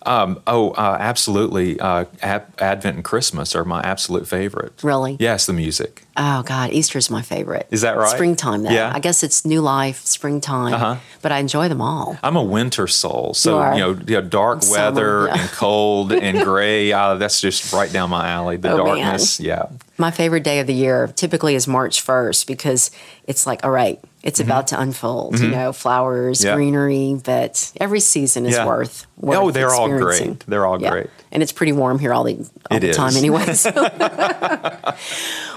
Um, 0.06 0.42
oh, 0.48 0.72
uh, 0.72 0.98
absolutely. 1.00 1.80
Uh, 1.80 2.06
Ad- 2.22 2.46
Advent 2.60 2.96
and 2.96 3.04
Christmas 3.04 3.56
are 3.56 3.64
my 3.66 3.82
absolute 3.82 4.28
favorite. 4.28 4.74
Really? 4.84 5.18
Yes, 5.20 5.46
the 5.46 5.54
music. 5.54 6.04
Oh 6.20 6.42
God, 6.44 6.72
Easter's 6.72 7.10
my 7.10 7.22
favorite. 7.22 7.68
Is 7.70 7.82
that 7.82 7.96
right? 7.96 8.10
Springtime. 8.10 8.64
Though. 8.64 8.72
Yeah. 8.72 8.92
I 8.94 9.00
guess 9.00 9.22
it's 9.24 9.46
new 9.46 9.62
life, 9.62 10.04
springtime. 10.06 10.74
Uh-huh. 10.74 10.96
But 11.22 11.32
I 11.32 11.38
enjoy 11.40 11.68
them 11.70 11.82
all. 11.82 12.18
I'm 12.24 12.36
a 12.36 12.44
winter 12.44 12.88
soul, 12.88 13.34
so 13.36 13.62
You 13.62 13.74
you 13.74 13.80
know, 13.80 14.02
you 14.08 14.14
know, 14.16 14.22
dark 14.22 14.64
Summer, 14.64 14.78
weather 14.86 15.28
yeah. 15.28 15.42
and 15.42 15.50
cold 15.52 16.12
and 16.12 16.40
gray. 16.44 16.92
Uh, 16.92 17.16
that's 17.16 17.40
just 17.40 17.72
right 17.72 17.92
down 17.92 18.10
my 18.10 18.28
alley. 18.30 18.58
The 18.58 18.72
Oh, 18.72 18.78
man. 18.86 18.98
darkness, 18.98 19.40
yeah. 19.40 19.68
My 20.00 20.12
favorite 20.12 20.44
day 20.44 20.60
of 20.60 20.68
the 20.68 20.74
year 20.74 21.08
typically 21.16 21.56
is 21.56 21.68
March 21.68 22.04
1st 22.06 22.46
because 22.48 22.92
it's 23.26 23.46
like, 23.48 23.64
all 23.64 23.72
right, 23.72 24.00
it's 24.28 24.40
about 24.40 24.68
to 24.68 24.80
unfold. 24.80 25.40
You 25.40 25.48
know, 25.50 25.72
flowers, 25.74 26.40
Mm-hmm. 26.40 26.48
Yeah. 26.48 26.56
greenery, 26.56 27.22
but 27.24 27.72
every 27.80 28.00
season 28.02 28.46
is 28.46 28.56
Yeah. 28.56 28.66
worth. 28.68 29.08
worth 29.18 29.38
Oh, 29.40 29.52
they're 29.52 29.74
all 29.74 29.88
great. 29.90 30.44
They're 30.48 30.66
all 30.66 30.80
Yeah. 30.82 30.92
great. 30.92 31.10
And 31.32 31.42
it's 31.42 31.52
pretty 31.54 31.72
warm 31.72 31.98
here 32.00 32.14
all 32.14 32.24
the 32.26 32.36
all 32.70 32.78
It 32.78 32.82
the 32.82 32.94
time 32.94 33.16
anyway. 33.16 33.54
so. 33.54 33.72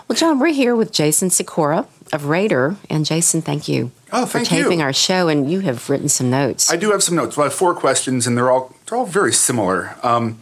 well, 0.08 0.14
John, 0.14 0.38
we're 0.38 0.48
here 0.52 0.74
with 0.76 0.92
Jason 0.92 1.30
Sikora 1.30 1.86
of 2.12 2.24
Rader, 2.26 2.76
and 2.88 3.04
Jason, 3.04 3.42
thank 3.42 3.68
you 3.68 3.90
Oh, 4.12 4.26
for 4.26 4.38
thank 4.38 4.50
you. 4.52 4.62
taping 4.64 4.82
our 4.82 4.92
show. 4.92 5.28
And 5.28 5.50
you 5.50 5.60
have 5.60 5.88
written 5.90 6.08
some 6.08 6.30
notes. 6.30 6.70
I 6.72 6.76
do 6.76 6.90
have 6.92 7.02
some 7.02 7.14
notes. 7.16 7.36
Well, 7.36 7.44
I 7.44 7.48
have 7.48 7.54
four 7.54 7.74
questions, 7.74 8.26
and 8.26 8.36
they're 8.36 8.50
all 8.50 8.74
they're 8.86 8.98
all 8.98 9.06
very 9.06 9.32
similar. 9.32 9.96
Um, 10.02 10.38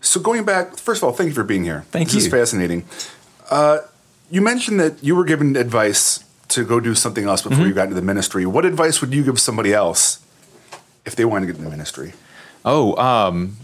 so 0.00 0.20
going 0.20 0.44
back, 0.44 0.76
first 0.76 1.02
of 1.02 1.04
all, 1.08 1.12
thank 1.14 1.28
you 1.28 1.34
for 1.34 1.44
being 1.44 1.64
here. 1.64 1.84
Thank 1.90 2.08
this 2.10 2.24
is 2.24 2.28
fascinating. 2.30 2.84
Uh, 3.50 3.78
you 4.30 4.40
mentioned 4.42 4.78
that 4.80 5.02
you 5.02 5.14
were 5.16 5.24
given 5.24 5.56
advice 5.56 6.20
to 6.48 6.64
go 6.64 6.80
do 6.80 6.94
something 6.94 7.24
else 7.24 7.42
before 7.42 7.58
Mm-hmm. 7.58 7.68
you 7.68 7.74
got 7.74 7.84
into 7.84 7.94
the 7.96 8.02
ministry. 8.02 8.46
What 8.46 8.64
advice 8.64 9.00
would 9.00 9.12
you 9.12 9.24
give 9.24 9.38
somebody 9.40 9.72
else 9.72 10.20
if 11.04 11.16
they 11.16 11.24
wanted 11.24 11.46
to 11.46 11.52
get 11.52 11.58
into 11.58 11.64
the 11.64 11.76
ministry? 11.76 12.12
Oh, 12.64 12.96
um, 12.96 13.56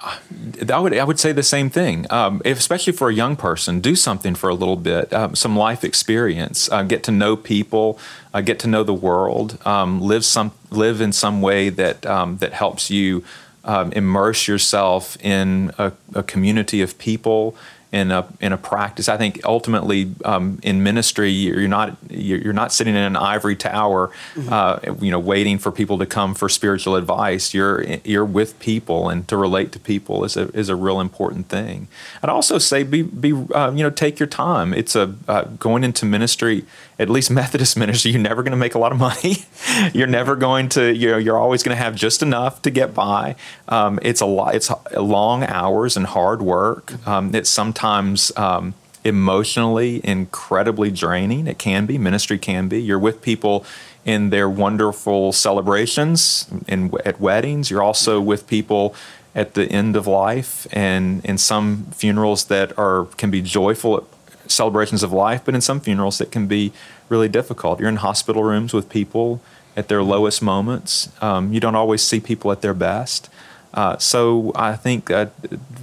I 0.00 0.78
would 0.78 0.96
I 0.96 1.04
would 1.04 1.18
say 1.18 1.32
the 1.32 1.42
same 1.42 1.70
thing. 1.70 2.06
Um, 2.10 2.42
if, 2.44 2.58
especially 2.58 2.92
for 2.92 3.08
a 3.08 3.14
young 3.14 3.34
person, 3.34 3.80
do 3.80 3.96
something 3.96 4.34
for 4.34 4.50
a 4.50 4.54
little 4.54 4.76
bit, 4.76 5.12
um, 5.12 5.34
some 5.34 5.56
life 5.56 5.84
experience, 5.84 6.70
uh, 6.70 6.82
get 6.82 7.02
to 7.04 7.10
know 7.10 7.36
people, 7.36 7.98
uh, 8.34 8.42
get 8.42 8.58
to 8.60 8.68
know 8.68 8.84
the 8.84 8.94
world, 8.94 9.58
um, 9.66 10.00
live 10.00 10.24
some 10.24 10.52
live 10.70 11.00
in 11.00 11.12
some 11.12 11.40
way 11.40 11.70
that 11.70 12.04
um, 12.04 12.36
that 12.38 12.52
helps 12.52 12.90
you 12.90 13.24
um, 13.64 13.90
immerse 13.92 14.46
yourself 14.46 15.16
in 15.24 15.72
a, 15.78 15.92
a 16.14 16.22
community 16.22 16.82
of 16.82 16.98
people. 16.98 17.56
In 17.92 18.10
a, 18.10 18.26
in 18.40 18.52
a 18.52 18.58
practice, 18.58 19.08
I 19.08 19.16
think 19.16 19.40
ultimately 19.44 20.12
um, 20.24 20.58
in 20.62 20.82
ministry 20.82 21.30
you're 21.30 21.68
not 21.68 21.96
you're 22.10 22.40
you're 22.40 22.52
not 22.52 22.72
sitting 22.72 22.94
in 22.94 23.00
an 23.00 23.16
ivory 23.16 23.54
tower, 23.54 24.10
uh, 24.50 24.80
you 25.00 25.10
know, 25.10 25.20
waiting 25.20 25.58
for 25.58 25.70
people 25.70 25.96
to 25.98 26.06
come 26.06 26.34
for 26.34 26.48
spiritual 26.48 26.96
advice. 26.96 27.54
You're 27.54 27.82
you're 28.04 28.24
with 28.24 28.58
people, 28.58 29.08
and 29.08 29.26
to 29.28 29.36
relate 29.36 29.70
to 29.72 29.78
people 29.78 30.24
is 30.24 30.36
a 30.36 30.48
is 30.52 30.68
a 30.68 30.74
real 30.74 31.00
important 31.00 31.48
thing. 31.48 31.86
I'd 32.22 32.28
also 32.28 32.58
say 32.58 32.82
be 32.82 33.02
be 33.02 33.32
uh, 33.32 33.70
you 33.70 33.84
know 33.84 33.90
take 33.90 34.18
your 34.18 34.26
time. 34.26 34.74
It's 34.74 34.96
a 34.96 35.14
uh, 35.28 35.44
going 35.58 35.84
into 35.84 36.04
ministry, 36.04 36.64
at 36.98 37.10
least 37.10 37.30
Methodist 37.30 37.76
ministry. 37.76 38.12
You're 38.12 38.20
never 38.20 38.42
going 38.42 38.52
to 38.52 38.56
make 38.56 38.74
a 38.74 38.78
lot 38.78 38.92
of 38.92 38.98
money. 38.98 39.44
you're 39.92 40.06
never 40.06 40.36
going 40.36 40.68
to 40.70 40.94
you 40.94 41.10
know 41.12 41.18
you're 41.18 41.38
always 41.38 41.62
going 41.62 41.76
to 41.76 41.82
have 41.82 41.94
just 41.94 42.22
enough 42.22 42.62
to 42.62 42.70
get 42.70 42.94
by. 42.94 43.36
Um, 43.68 43.98
it's 44.02 44.20
a 44.20 44.26
lot. 44.26 44.54
It's 44.54 44.70
long 44.96 45.44
hours 45.44 45.96
and 45.96 46.06
hard 46.06 46.42
work. 46.42 47.06
Um, 47.06 47.34
it's 47.34 47.50
sometimes 47.50 48.32
um, 48.36 48.74
emotionally 49.04 50.00
incredibly 50.04 50.90
draining. 50.90 51.46
It 51.46 51.58
can 51.58 51.86
be. 51.86 51.98
Ministry 51.98 52.38
can 52.38 52.68
be. 52.68 52.82
You're 52.82 52.98
with 52.98 53.22
people 53.22 53.64
in 54.04 54.30
their 54.30 54.48
wonderful 54.48 55.32
celebrations 55.32 56.48
in, 56.68 56.92
at 57.04 57.20
weddings. 57.20 57.70
You're 57.70 57.82
also 57.82 58.20
with 58.20 58.46
people 58.46 58.94
at 59.34 59.54
the 59.54 59.66
end 59.66 59.96
of 59.96 60.06
life 60.06 60.66
and 60.72 61.22
in 61.24 61.36
some 61.36 61.86
funerals 61.92 62.44
that 62.44 62.76
are 62.78 63.04
can 63.16 63.30
be 63.30 63.42
joyful 63.42 64.08
celebrations 64.48 65.02
of 65.02 65.12
life, 65.12 65.42
but 65.44 65.54
in 65.54 65.60
some 65.60 65.80
funerals 65.80 66.18
that 66.18 66.30
can 66.30 66.46
be 66.46 66.72
really 67.08 67.28
difficult. 67.28 67.80
You're 67.80 67.88
in 67.88 67.96
hospital 67.96 68.42
rooms 68.42 68.72
with 68.72 68.88
people 68.88 69.40
at 69.76 69.88
their 69.88 70.02
lowest 70.02 70.42
moments. 70.42 71.10
Um, 71.22 71.52
you 71.52 71.60
don't 71.60 71.74
always 71.74 72.02
see 72.02 72.20
people 72.20 72.50
at 72.50 72.62
their 72.62 72.74
best. 72.74 73.28
Uh, 73.74 73.98
so 73.98 74.52
I 74.54 74.74
think 74.74 75.10
uh, 75.10 75.26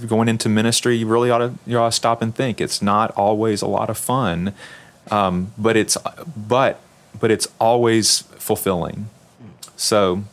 going 0.06 0.28
into 0.28 0.48
ministry, 0.48 0.96
you 0.96 1.06
really 1.06 1.30
ought 1.30 1.38
to 1.38 1.54
you 1.64 1.78
ought 1.78 1.86
to 1.86 1.92
stop 1.92 2.20
and 2.22 2.34
think. 2.34 2.60
It's 2.60 2.82
not 2.82 3.12
always 3.12 3.62
a 3.62 3.68
lot 3.68 3.88
of 3.88 3.96
fun, 3.96 4.52
um, 5.10 5.52
but 5.56 5.76
it's 5.76 5.96
but 6.36 6.80
but 7.20 7.30
it's 7.30 7.46
always 7.60 8.22
fulfilling. 8.38 9.08
So 9.76 10.24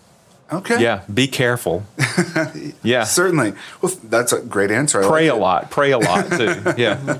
Okay. 0.51 0.81
yeah, 0.81 1.03
be 1.13 1.27
careful. 1.27 1.83
yeah, 2.83 3.03
Certainly. 3.05 3.53
Well, 3.81 3.93
that's 4.03 4.33
a 4.33 4.41
great 4.41 4.69
answer. 4.71 5.01
I 5.01 5.07
pray 5.07 5.29
like 5.29 5.33
a 5.33 5.37
it. 5.37 5.41
lot. 5.41 5.71
Pray 5.71 5.91
a 5.91 5.97
lot 5.99 6.29
too. 6.31 6.63
Yeah. 6.77 7.19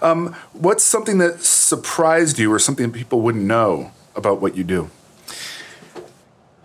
Um, 0.00 0.34
what's 0.52 0.82
something 0.84 1.18
that 1.18 1.42
surprised 1.42 2.38
you 2.38 2.52
or 2.52 2.58
something 2.58 2.92
people 2.92 3.20
wouldn't 3.20 3.44
know 3.44 3.90
about 4.16 4.40
what 4.40 4.56
you 4.56 4.64
do? 4.64 4.90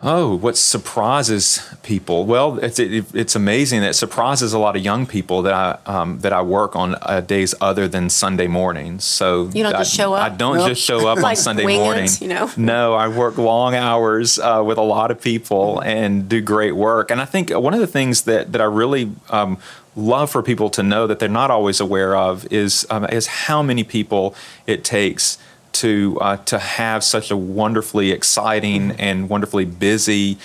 Oh, 0.02 0.38
what 0.38 0.56
surprises 0.56 1.68
people? 1.84 2.26
Well, 2.26 2.58
it's 2.60 2.80
it, 2.80 3.04
it's 3.14 3.36
amazing 3.36 3.82
that 3.82 3.90
it 3.90 3.94
surprises 3.96 4.54
a 4.54 4.60
lot 4.60 4.78
of 4.78 4.82
young 4.82 5.06
people 5.06 5.42
that 5.42 5.54
I 5.54 5.78
um, 5.86 6.20
that 6.20 6.32
I 6.32 6.42
work 6.42 6.74
on 6.78 6.96
uh, 7.02 7.20
days 7.20 7.54
other 7.60 7.86
than 7.90 8.10
Sunday 8.10 8.48
mornings. 8.48 9.04
So 9.04 9.50
You 9.54 9.64
don't 9.64 9.76
I, 9.76 9.80
just 9.80 9.94
show 9.94 10.14
up? 10.14 10.24
I 10.24 10.30
don't 10.34 10.56
Nope. 10.56 10.70
just 10.70 10.82
show 10.82 11.06
up 11.10 11.22
on 11.22 11.36
Sunday 11.36 11.66
wing 11.66 11.82
it, 11.82 12.22
you 12.22 12.30
know? 12.30 12.50
No, 12.56 12.94
I 12.94 13.10
work 13.10 13.38
long 13.38 13.76
hours 13.76 14.40
uh, 14.40 14.64
with 14.66 14.78
a 14.78 14.84
lot 14.84 15.12
of 15.12 15.20
people 15.20 15.82
and 15.82 16.30
do 16.30 16.40
great 16.40 16.78
work. 16.78 17.12
And 17.12 17.20
I 17.20 17.26
think 17.26 17.50
one 17.50 17.74
of 17.74 17.82
the 17.82 17.88
things 17.88 18.22
that 18.22 18.54
that 18.54 18.62
I 18.62 18.66
really 18.66 19.12
um, 19.30 19.58
love 19.98 20.32
for 20.32 20.42
people 20.42 20.70
to 20.70 20.84
know 20.84 21.08
that 21.08 21.20
they're 21.20 21.28
not 21.28 21.52
always 21.52 21.82
aware 21.82 22.16
of 22.16 22.50
is 22.54 22.88
um, 22.90 23.04
is 23.06 23.28
how 23.28 23.62
many 23.62 23.84
people 23.84 24.34
it 24.66 24.86
takes 24.86 25.38
to 25.74 26.18
uh, 26.22 26.38
to 26.38 26.60
have 26.60 27.04
such 27.04 27.32
a 27.32 27.38
wonderfully 27.38 28.12
exciting 28.12 28.92
and 28.92 29.30
wonderfully 29.30 29.66
busy 29.66 30.38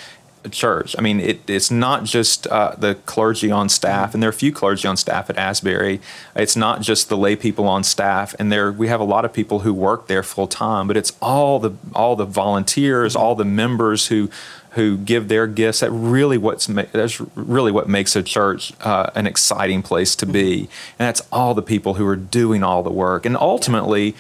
church. 0.51 0.95
I 0.99 1.03
mean, 1.03 1.21
it, 1.21 1.49
it's 1.49 1.71
not 1.71 2.05
just 2.05 2.47
uh, 2.49 2.75
the 2.77 2.97
clergy 3.07 3.51
on 3.51 3.69
staff, 3.69 4.15
and 4.15 4.23
there 4.23 4.29
are 4.29 4.33
a 4.33 4.35
few 4.35 4.53
clergy 4.53 4.87
on 4.87 4.97
staff 4.97 5.31
at 5.31 5.39
Asbury. 5.39 6.01
It's 6.37 6.57
not 6.57 6.83
just 6.83 7.09
the 7.09 7.17
lay 7.17 7.37
people 7.37 7.67
on 7.67 7.85
staff, 7.85 8.35
and 8.39 8.53
there 8.53 8.73
we 8.73 8.89
have 8.89 9.01
a 9.01 9.05
lot 9.05 9.25
of 9.25 9.33
people 9.33 9.61
who 9.61 9.73
work 9.73 10.07
there 10.07 10.23
full 10.23 10.47
time. 10.47 10.87
But 10.87 10.97
it's 10.97 11.13
all 11.21 11.59
the 11.59 11.73
all 11.95 12.17
the 12.17 12.27
volunteers, 12.27 13.17
all 13.17 13.35
the 13.35 13.45
members 13.45 14.09
who 14.09 14.31
who 14.71 14.97
give 14.99 15.29
their 15.29 15.47
gifts. 15.47 15.81
That 15.81 15.91
really 15.91 16.39
what's 16.39 16.67
that's 16.67 17.21
really 17.35 17.73
what 17.73 17.89
makes 17.89 18.15
a 18.17 18.23
church 18.23 18.73
uh, 18.81 19.11
an 19.15 19.27
exciting 19.27 19.83
place 19.83 20.15
to 20.17 20.27
be, 20.27 20.69
and 20.99 21.09
that's 21.09 21.23
all 21.33 21.55
the 21.55 21.63
people 21.63 21.95
who 21.95 22.07
are 22.07 22.17
doing 22.17 22.63
all 22.63 22.83
the 22.83 22.93
work, 22.93 23.25
and 23.25 23.37
ultimately 23.37 24.15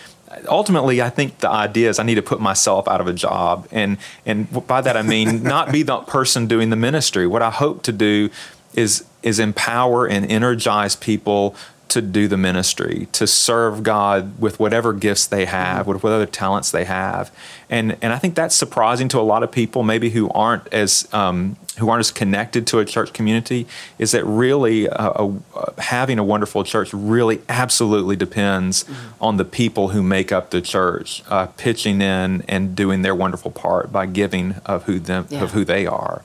ultimately 0.48 1.00
i 1.02 1.10
think 1.10 1.38
the 1.38 1.48
idea 1.48 1.88
is 1.88 1.98
i 1.98 2.02
need 2.02 2.16
to 2.16 2.22
put 2.22 2.40
myself 2.40 2.88
out 2.88 3.00
of 3.00 3.06
a 3.06 3.12
job. 3.12 3.68
And 3.70 3.98
and 4.26 4.66
by 4.66 4.80
that 4.80 4.96
i 4.96 5.02
mean 5.02 5.42
not 5.54 5.72
be 5.72 5.82
the 5.82 5.98
person 5.98 6.46
doing 6.46 6.70
the 6.70 6.76
ministry. 6.76 7.26
What 7.26 7.42
i 7.42 7.50
hope 7.50 7.82
to 7.84 7.92
do 7.92 8.30
is 8.74 9.04
is 9.22 9.38
empower 9.38 10.06
and 10.06 10.30
energize 10.30 10.96
people 10.96 11.54
to 11.94 12.02
do 12.02 12.28
the 12.28 12.36
ministry 12.36 13.08
to 13.12 13.26
serve 13.26 13.82
god 13.82 14.38
with 14.38 14.60
whatever 14.60 14.92
gifts 14.92 15.26
they 15.26 15.44
have 15.46 15.86
with 15.86 16.02
whatever 16.02 16.26
talents 16.26 16.70
they 16.70 16.84
have. 16.84 17.30
And 17.70 17.96
and 18.02 18.12
i 18.12 18.18
think 18.18 18.34
that's 18.34 18.54
surprising 18.54 19.08
to 19.08 19.18
a 19.18 19.26
lot 19.32 19.42
of 19.42 19.50
people 19.50 19.82
maybe 19.82 20.10
who 20.10 20.28
aren't 20.30 20.66
as 20.72 21.08
um, 21.12 21.56
who 21.78 21.88
aren't 21.88 22.00
as 22.00 22.10
connected 22.12 22.66
to 22.68 22.78
a 22.78 22.84
church 22.84 23.12
community 23.12 23.66
is 23.98 24.10
that 24.12 24.24
really 24.24 24.88
uh, 24.88 25.10
uh, 25.24 25.32
having 25.78 26.18
a 26.18 26.24
wonderful 26.24 26.62
church 26.64 26.92
really 26.92 27.40
absolutely 27.48 28.16
depends 28.16 28.84
on 29.20 29.36
the 29.38 29.44
people 29.44 29.88
who 29.88 30.02
make 30.02 30.30
up 30.30 30.50
the 30.50 30.60
church 30.60 31.22
uh, 31.28 31.46
pitching 31.56 32.00
in 32.02 32.42
and 32.48 32.76
doing 32.76 33.02
their 33.02 33.14
wonderful 33.14 33.50
part 33.50 33.90
by 33.90 34.04
giving 34.06 34.54
of 34.66 34.84
who 34.84 34.98
them 35.00 35.26
Yeah. 35.30 35.42
of 35.44 35.52
who 35.52 35.64
they 35.64 35.86
are 35.86 36.22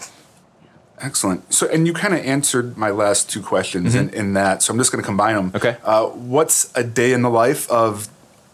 Excellent. 1.02 1.54
So, 1.54 1.68
and 1.68 1.88
you 1.88 1.94
kind 1.94 2.14
of 2.14 2.20
answered 2.22 2.78
my 2.78 2.90
last 2.90 3.30
two 3.30 3.42
questions 3.42 3.96
in, 3.96 4.10
in 4.10 4.34
that. 4.34 4.62
So, 4.62 4.74
I'm 4.74 4.80
just 4.80 4.92
going 4.92 5.02
to 5.02 5.06
combine 5.06 5.36
them. 5.36 5.52
Mm-hmm. 5.52 5.58
Okay. 5.58 5.78
Uh, 5.84 6.08
what's 6.08 6.76
a 6.76 6.84
day 6.84 7.14
in 7.14 7.22
the 7.22 7.30
life 7.30 7.70
of 7.70 8.10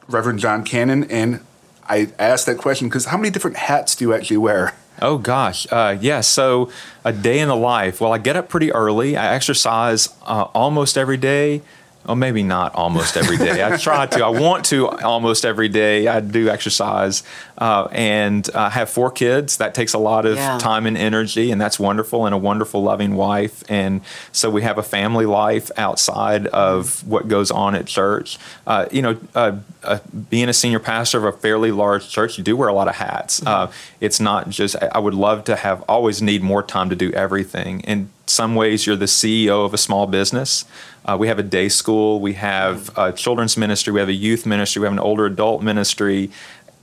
Reverend 0.07 0.39
John 0.39 0.63
Cannon? 0.63 1.05
And 1.05 1.39
I 1.87 2.11
asked 2.17 2.45
that 2.47 2.57
question 2.57 2.87
because 2.87 3.05
how 3.05 3.17
many 3.17 3.29
different 3.29 3.57
hats 3.57 3.95
do 3.95 4.05
you 4.05 4.13
actually 4.13 4.37
wear? 4.37 4.73
Oh 5.01 5.17
gosh, 5.17 5.67
uh, 5.71 5.97
yeah. 5.99 6.21
So 6.21 6.71
a 7.03 7.11
day 7.11 7.39
in 7.39 7.49
the 7.49 7.55
life. 7.55 7.99
Well, 7.99 8.13
I 8.13 8.17
get 8.17 8.35
up 8.35 8.47
pretty 8.47 8.71
early. 8.71 9.17
I 9.17 9.35
exercise 9.35 10.09
uh, 10.23 10.43
almost 10.53 10.97
every 10.97 11.17
day. 11.17 11.61
Well, 12.05 12.15
maybe 12.15 12.43
not 12.43 12.75
almost 12.75 13.17
every 13.17 13.37
day. 13.37 13.63
I 13.65 13.77
try 13.77 14.05
to. 14.05 14.23
I 14.23 14.29
want 14.29 14.65
to 14.65 14.87
almost 14.89 15.43
every 15.43 15.69
day. 15.69 16.07
I 16.07 16.19
do 16.19 16.49
exercise, 16.49 17.23
uh, 17.57 17.87
and 17.91 18.47
I 18.53 18.69
have 18.69 18.91
four 18.91 19.09
kids. 19.09 19.57
That 19.57 19.73
takes 19.73 19.93
a 19.95 19.97
lot 19.97 20.25
of 20.27 20.35
Yeah. 20.37 20.59
time 20.59 20.85
and 20.85 20.95
energy, 20.95 21.51
and 21.51 21.59
that's 21.59 21.79
wonderful. 21.79 22.25
And 22.27 22.35
a 22.35 22.37
wonderful, 22.37 22.83
loving 22.83 23.15
wife, 23.15 23.63
and 23.69 24.01
so 24.31 24.51
we 24.51 24.61
have 24.61 24.77
a 24.77 24.83
family 24.83 25.25
life 25.25 25.71
outside 25.77 26.45
of 26.47 27.03
what 27.07 27.27
goes 27.27 27.49
on 27.49 27.73
at 27.73 27.87
church. 27.87 28.37
Uh, 28.67 28.85
you 28.91 29.01
know, 29.01 29.17
uh, 29.33 29.53
uh, 29.83 29.97
being 30.29 30.47
a 30.47 30.53
senior 30.53 30.79
pastor 30.79 31.17
of 31.17 31.23
a 31.25 31.31
fairly 31.37 31.71
large 31.71 32.07
church, 32.07 32.37
you 32.37 32.43
do 32.43 32.55
wear 32.55 32.67
a 32.69 32.73
lot 32.73 32.87
of 32.87 32.95
hats. 32.95 33.41
Uh, 33.45 33.67
it's 33.99 34.19
not 34.19 34.49
just. 34.49 34.75
I 34.81 34.89
I 34.95 34.99
would 34.99 35.13
love 35.15 35.43
to 35.45 35.55
have 35.57 35.83
always 35.89 36.21
need 36.21 36.41
more 36.43 36.61
time 36.63 36.89
to 36.89 36.95
do 36.95 37.11
everything. 37.11 37.81
In 37.81 38.09
some 38.27 38.55
ways, 38.55 38.85
you're 38.87 38.95
the 38.95 39.07
CEO 39.07 39.65
of 39.65 39.73
a 39.73 39.77
small 39.77 40.07
business. 40.07 40.65
Uh, 41.05 41.15
we 41.19 41.27
have 41.27 41.37
a 41.37 41.43
day 41.43 41.69
school. 41.69 42.19
We 42.19 42.33
have 42.33 42.89
a 42.97 43.11
children's 43.11 43.57
ministry. 43.57 43.93
We 43.93 43.99
have 43.99 44.09
a 44.09 44.13
youth 44.13 44.45
ministry. 44.45 44.79
We 44.79 44.85
have 44.85 44.93
an 44.93 44.99
older 44.99 45.25
adult 45.25 45.61
ministry. 45.61 46.31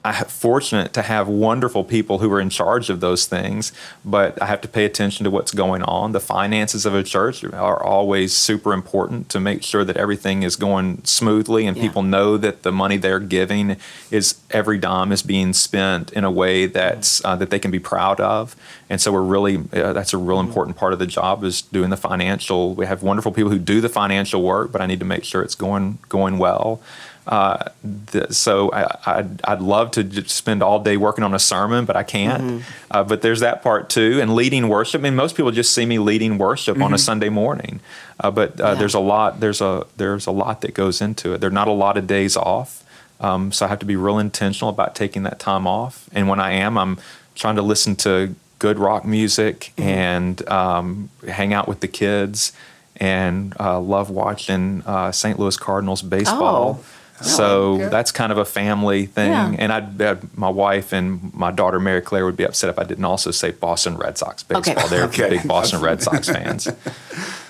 I'm 0.05 0.25
fortunate 0.25 0.93
to 0.95 1.03
have 1.03 1.29
wonderful 1.29 1.85
people 1.85 2.19
who 2.19 2.33
are 2.33 2.41
in 2.41 2.51
charge 2.51 2.91
of 2.91 2.99
those 3.01 3.27
things, 3.27 3.73
but 4.05 4.41
I 4.43 4.47
have 4.47 4.61
to 4.63 4.69
pay 4.69 4.85
attention 4.85 5.23
to 5.25 5.31
what's 5.31 5.53
going 5.53 5.83
on. 5.85 6.11
The 6.11 6.19
finances 6.19 6.85
of 6.85 6.93
a 6.95 7.05
church 7.05 7.45
are 7.45 7.81
always 7.81 8.37
super 8.37 8.73
important 8.73 9.29
to 9.29 9.39
make 9.39 9.63
sure 9.63 9.85
that 9.85 9.97
everything 9.97 10.43
is 10.43 10.57
going 10.57 11.03
smoothly 11.05 11.67
and 11.69 11.77
Yeah. 11.77 11.85
people 11.85 12.03
know 12.03 12.37
that 12.37 12.65
the 12.65 12.73
money 12.73 12.97
they're 12.97 13.21
giving 13.21 13.77
is 14.11 14.35
every 14.51 14.79
dime 14.79 15.13
is 15.13 15.23
being 15.23 15.53
spent 15.53 16.13
in 16.13 16.25
a 16.25 16.31
way 16.33 16.67
that's 16.67 17.25
uh, 17.25 17.37
that 17.37 17.51
they 17.51 17.61
can 17.61 17.71
be 17.71 17.79
proud 17.79 18.19
of. 18.21 18.57
And 18.91 19.01
so 19.01 19.13
we're 19.13 19.23
really 19.23 19.59
uh, 19.73 19.93
that's 19.93 20.13
a 20.13 20.19
real 20.19 20.41
important 20.41 20.77
part 20.77 20.93
of 20.93 20.99
the 20.99 21.07
job 21.07 21.45
is 21.45 21.63
doing 21.63 21.91
the 21.91 21.97
financial. 21.97 22.75
We 22.75 22.87
have 22.87 23.03
wonderful 23.05 23.31
people 23.31 23.53
who 23.53 23.59
do 23.61 23.81
the 23.81 23.89
financial 23.89 24.43
work, 24.43 24.73
but 24.73 24.81
I 24.81 24.87
need 24.87 24.99
to 24.99 25.07
make 25.07 25.23
sure 25.25 25.43
it's 25.43 25.55
going 25.55 25.99
going 26.09 26.39
well. 26.39 26.81
Uh, 27.27 27.65
th- 28.11 28.33
so 28.33 28.71
I, 28.73 28.97
I'd, 29.07 29.45
I'd 29.45 29.61
love 29.61 29.93
to 29.93 30.03
just 30.03 30.31
spend 30.31 30.61
all 30.63 30.81
day 30.81 30.97
working 30.97 31.23
on 31.23 31.35
a 31.35 31.39
sermon, 31.39 31.85
but 31.85 31.95
I 31.97 32.03
can't. 32.03 32.65
Uh, 32.91 33.05
but 33.05 33.23
there's 33.23 33.41
that 33.41 33.63
part 33.63 33.89
too, 33.89 34.19
and 34.21 34.35
leading 34.35 34.69
worship. 34.69 35.01
I 35.01 35.03
mean, 35.05 35.15
most 35.15 35.37
people 35.37 35.53
just 35.53 35.73
see 35.73 35.87
me 35.87 35.99
leading 36.01 36.37
worship 36.37 36.81
on 36.83 36.93
a 36.93 36.99
Sunday 36.99 37.29
morning, 37.29 37.79
uh, 38.19 38.31
but 38.33 38.61
uh, 38.61 38.65
Yeah. 38.69 38.75
there's 38.75 38.95
a 38.95 39.01
lot. 39.01 39.39
There's 39.41 39.61
a 39.61 39.87
there's 39.97 40.27
a 40.27 40.33
lot 40.33 40.63
that 40.63 40.75
goes 40.75 41.01
into 41.01 41.33
it. 41.35 41.39
There 41.41 41.49
are 41.49 41.53
not 41.53 41.69
a 41.69 41.73
lot 41.73 41.97
of 41.97 42.09
days 42.09 42.37
off, 42.37 42.83
um, 43.21 43.53
so 43.53 43.67
I 43.67 43.69
have 43.69 43.79
to 43.79 43.87
be 43.87 43.95
real 43.97 44.19
intentional 44.19 44.69
about 44.71 44.97
taking 44.97 45.23
that 45.23 45.39
time 45.39 45.67
off. 45.67 46.09
And 46.13 46.29
when 46.29 46.41
I 46.41 46.53
am, 46.53 46.77
I'm 46.77 46.99
trying 47.37 47.55
to 47.57 47.63
listen 47.63 47.95
to 47.97 48.35
good 48.59 48.79
rock 48.81 49.05
music 49.05 49.73
and 49.79 50.47
um, 50.49 51.09
hang 51.29 51.53
out 51.55 51.69
with 51.69 51.81
the 51.81 51.89
kids 51.89 52.53
and 52.97 53.55
uh, 53.61 53.79
love 53.81 54.11
watching 54.11 54.83
uh, 54.87 55.11
St. 55.13 55.39
Louis 55.39 55.57
Cardinals 55.57 56.03
baseball. 56.03 56.81
Oh. 56.81 56.85
Oh, 57.25 57.29
so 57.29 57.73
Okay. 57.75 57.89
that's 57.89 58.13
kind 58.13 58.33
of 58.33 58.39
a 58.39 58.45
family 58.45 59.07
thing, 59.07 59.31
Yeah. 59.31 59.55
and 59.59 59.73
I'd 59.73 59.97
bet 59.99 60.37
my 60.37 60.49
wife 60.49 60.93
and 60.93 61.33
my 61.35 61.51
daughter 61.51 61.79
Mary 61.81 62.01
Claire 62.01 62.25
would 62.27 62.37
be 62.37 62.45
upset 62.45 62.69
if 62.71 62.79
I 62.79 62.85
didn't 62.85 63.05
also 63.05 63.31
say 63.31 63.51
Boston 63.53 63.97
Red 63.97 64.19
Sox 64.19 64.43
baseball. 64.43 64.75
Okay. 64.77 64.89
They're 64.89 65.05
Okay. 65.05 65.29
big 65.31 65.47
Boston 65.49 65.81
Red 65.81 66.03
Sox 66.03 66.29
fans. 66.29 66.69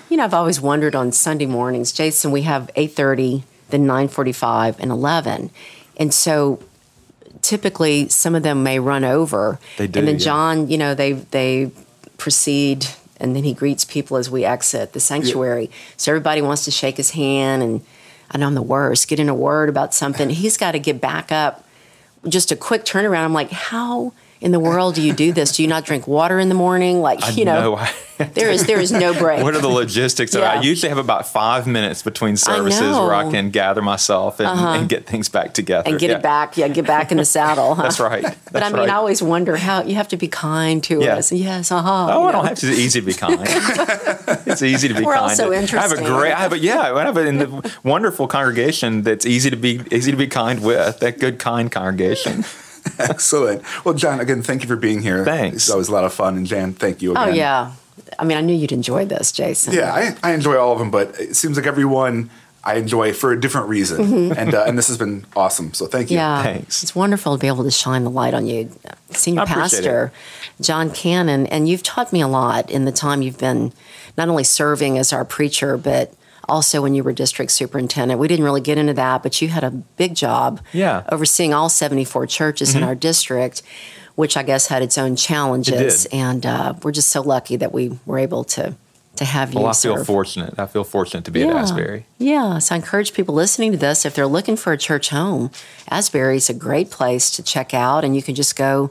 You 0.09 0.17
know, 0.17 0.25
I've 0.25 0.33
always 0.35 0.61
wondered 0.61 0.93
on 0.93 1.11
Sunday 1.11 1.47
mornings, 1.47 1.91
Jason, 1.91 2.29
we 2.31 2.43
have 2.43 2.69
8.30, 2.75 3.41
then 3.71 3.87
9.45, 3.87 4.75
and 4.79 4.91
11. 4.91 5.49
And 5.97 6.13
so 6.13 6.59
typically 7.41 8.09
some 8.09 8.35
of 8.35 8.43
them 8.43 8.61
may 8.61 8.77
run 8.79 9.03
over. 9.03 9.59
They 9.77 9.87
do, 9.87 9.99
And 9.99 10.07
then 10.07 10.15
yeah. 10.15 10.25
John, 10.25 10.67
you 10.69 10.77
know, 10.77 10.93
they, 10.93 11.13
they 11.13 11.71
proceed 12.19 12.85
and 13.17 13.35
then 13.35 13.43
he 13.43 13.53
greets 13.55 13.85
people 13.85 14.17
as 14.17 14.29
we 14.29 14.45
exit 14.45 14.93
the 14.93 14.99
sanctuary. 14.99 15.71
So 15.97 16.11
everybody 16.11 16.41
wants 16.43 16.65
to 16.65 16.71
shake 16.71 16.97
his 16.97 17.11
hand 17.11 17.63
and 17.63 17.81
I 18.33 18.37
know 18.37 18.47
I'm 18.47 18.55
the 18.55 18.61
worst, 18.61 19.07
get 19.07 19.19
in 19.19 19.29
a 19.29 19.35
word 19.35 19.69
about 19.69 19.93
something. 19.93 20.29
He's 20.29 20.57
got 20.57 20.71
to 20.71 20.79
get 20.79 20.99
back 20.99 21.31
up. 21.31 21.67
Just 22.27 22.51
a 22.51 22.55
quick 22.55 22.83
turnaround. 22.83 23.23
I'm 23.25 23.33
like, 23.33 23.51
how 23.51 24.13
in 24.43 24.51
the 24.51 24.59
world 24.59 24.95
do 24.95 25.01
you 25.01 25.13
do 25.13 25.31
this? 25.31 25.55
Do 25.55 25.63
you 25.63 25.69
not 25.69 25.85
drink 25.85 26.05
water 26.05 26.37
in 26.37 26.49
the 26.49 26.55
morning? 26.55 27.01
Like, 27.01 27.23
I 27.23 27.29
you 27.29 27.45
know, 27.45 27.75
know. 27.75 28.25
there 28.33 28.49
is 28.51 28.65
there 28.67 28.79
is 28.79 28.91
no 28.91 29.13
break. 29.17 29.41
What 29.41 29.55
are 29.55 29.61
the 29.61 29.69
logistics? 29.69 30.35
Yeah. 30.35 30.41
I 30.41 30.61
usually 30.61 30.89
have 30.89 30.97
about 30.97 31.27
five 31.27 31.65
minutes 31.65 32.03
between 32.03 32.35
services 32.35 32.81
where 32.97 33.13
I 33.13 33.31
can 33.31 33.51
gather 33.51 33.81
myself 33.81 34.41
and, 34.41 34.49
and 34.49 34.89
get 34.89 35.05
things 35.07 35.29
back 35.29 35.53
together. 35.53 35.89
and 35.89 35.97
get 35.97 36.09
Yeah. 36.09 36.17
it 36.17 36.21
back. 36.23 36.57
Yeah, 36.57 36.67
get 36.67 36.85
back 36.85 37.11
in 37.11 37.17
the 37.17 37.25
saddle. 37.25 37.73
Huh? 37.75 37.83
That's 37.83 38.01
right. 38.01 38.23
But 38.51 38.63
I 38.63 38.67
mean, 38.69 38.79
right. 38.79 38.89
I 38.89 38.95
always 38.95 39.23
wonder 39.23 39.55
how 39.55 39.83
you 39.83 39.95
have 39.95 40.09
to 40.09 40.17
be 40.17 40.27
kind 40.27 40.83
to 40.83 41.01
Yeah. 41.01 41.15
us. 41.15 41.31
Yes, 41.31 41.71
uh 41.71 41.81
huh. 41.81 42.07
Oh, 42.11 42.25
I 42.27 42.31
don't 42.33 42.45
have 42.45 42.57
to. 42.59 42.67
It's 42.67 42.77
easy 42.79 42.99
to 42.99 43.05
be 43.05 43.13
kind. 43.13 43.39
it's 44.45 44.61
easy 44.61 44.89
to 44.89 44.93
be 44.93 45.03
We're 45.03 45.13
kind. 45.13 45.31
also 45.31 45.51
I 45.53 45.55
have 45.81 45.93
a 45.93 46.03
great. 46.03 46.33
I 46.33 46.39
have 46.39 46.53
a 46.53 46.59
yeah. 46.59 46.93
I 46.93 47.03
have 47.05 47.15
a 47.17 47.25
in 47.25 47.37
the 47.37 47.73
wonderful 47.83 48.27
congregation 48.27 49.03
that's 49.03 49.25
easy 49.25 49.49
to 49.49 49.55
be 49.55 49.81
easy 49.89 50.11
to 50.11 50.17
be 50.17 50.27
kind 50.27 50.61
with. 50.63 50.99
That 50.99 51.17
good 51.19 51.39
kind 51.39 51.71
congregation. 51.71 52.43
Excellent. 52.99 53.63
Well, 53.85 53.93
John, 53.93 54.19
again, 54.19 54.41
thank 54.41 54.61
you 54.61 54.67
for 54.67 54.75
being 54.75 55.01
here. 55.01 55.23
Thanks. 55.25 55.55
It's 55.55 55.69
always 55.69 55.89
a 55.89 55.93
lot 55.93 56.03
of 56.03 56.13
fun. 56.13 56.37
And 56.37 56.45
Jan, 56.45 56.73
thank 56.73 57.01
you 57.01 57.11
again. 57.11 57.29
Oh 57.29 57.31
yeah. 57.31 57.73
I 58.19 58.25
mean, 58.25 58.37
I 58.37 58.41
knew 58.41 58.53
you'd 58.55 58.71
enjoy 58.71 59.05
this, 59.05 59.31
Jason. 59.31 59.73
Yeah, 59.73 59.93
I, 59.93 60.15
I 60.23 60.33
enjoy 60.33 60.57
all 60.57 60.73
of 60.73 60.79
them, 60.79 60.91
but 60.91 61.19
it 61.19 61.35
seems 61.35 61.57
like 61.57 61.65
everyone 61.65 62.29
I 62.63 62.75
enjoy 62.75 63.13
for 63.13 63.31
a 63.31 63.39
different 63.39 63.67
reason. 63.67 64.31
And 64.31 64.53
uh, 64.53 64.63
and 64.65 64.77
this 64.77 64.87
has 64.87 64.97
been 64.97 65.25
awesome. 65.35 65.73
So 65.73 65.85
thank 65.85 66.09
you. 66.09 66.17
Mm-hmm. 66.17 66.45
Yeah, 66.45 66.53
Thanks. 66.53 66.83
It's 66.83 66.95
wonderful 66.95 67.35
to 67.35 67.41
be 67.41 67.47
able 67.47 67.63
to 67.63 67.71
shine 67.71 68.03
the 68.03 68.09
light 68.09 68.33
on 68.33 68.45
you, 68.45 68.69
senior 69.09 69.41
I 69.41 69.43
appreciate 69.43 69.83
pastor 69.83 70.13
John 70.61 70.89
Cannon, 70.91 71.47
and 71.47 71.67
you've 71.67 71.83
taught 71.83 72.13
me 72.13 72.21
a 72.21 72.27
lot 72.27 72.69
in 72.69 72.85
the 72.85 72.91
time 72.91 73.21
you've 73.21 73.37
been 73.37 73.73
not 74.17 74.29
only 74.29 74.43
serving 74.43 74.97
as 74.97 75.11
our 75.11 75.25
preacher, 75.25 75.77
but 75.77 76.13
also 76.49 76.81
when 76.81 76.93
you 76.93 77.03
were 77.03 77.13
district 77.13 77.51
superintendent. 77.51 78.19
We 78.19 78.27
didn't 78.27 78.45
really 78.45 78.61
get 78.61 78.77
into 78.77 78.93
that, 78.93 79.23
but 79.23 79.41
you 79.41 79.47
had 79.47 79.63
a 79.63 79.71
big 79.71 80.15
job, 80.15 80.61
Yeah. 80.73 81.01
Mm-hmm. 81.01 81.13
overseeing 81.15 81.53
all 81.53 81.69
seventy-four 81.69 82.27
churches 82.27 82.75
in 82.75 82.83
our 82.83 82.95
district, 82.95 83.61
which 84.15 84.35
I 84.37 84.43
guess 84.43 84.67
had 84.67 84.81
its 84.81 84.97
own 84.97 85.15
challenges. 85.15 86.03
did. 86.03 86.13
And 86.13 86.45
uh, 86.45 86.73
we're 86.83 86.91
just 86.91 87.09
so 87.09 87.21
lucky 87.21 87.55
that 87.57 87.71
we 87.73 87.97
were 88.05 88.19
able 88.19 88.43
to 88.45 88.75
to 89.15 89.25
have 89.25 89.53
you. 89.53 89.59
Well, 89.59 89.67
I 89.69 89.73
feel 89.73 89.97
serve. 89.97 90.07
fortunate. 90.07 90.57
I 90.57 90.65
feel 90.65 90.83
fortunate 90.83 91.23
to 91.25 91.31
be 91.31 91.43
at 91.43 91.55
Asbury. 91.55 92.07
Yeah, 92.17 92.57
so 92.57 92.73
I 92.73 92.77
encourage 92.77 93.13
people 93.13 93.35
listening 93.35 93.71
to 93.71 93.77
this 93.77 94.05
if 94.05 94.15
they're 94.15 94.25
looking 94.25 94.55
for 94.57 94.73
a 94.73 94.77
church 94.77 95.09
home, 95.09 95.51
Asbury 95.89 96.37
is 96.37 96.49
a 96.49 96.53
great 96.53 96.89
place 96.89 97.29
to 97.31 97.43
check 97.43 97.73
out, 97.75 98.03
and 98.03 98.15
you 98.15 98.23
can 98.23 98.33
just 98.35 98.55
go. 98.55 98.89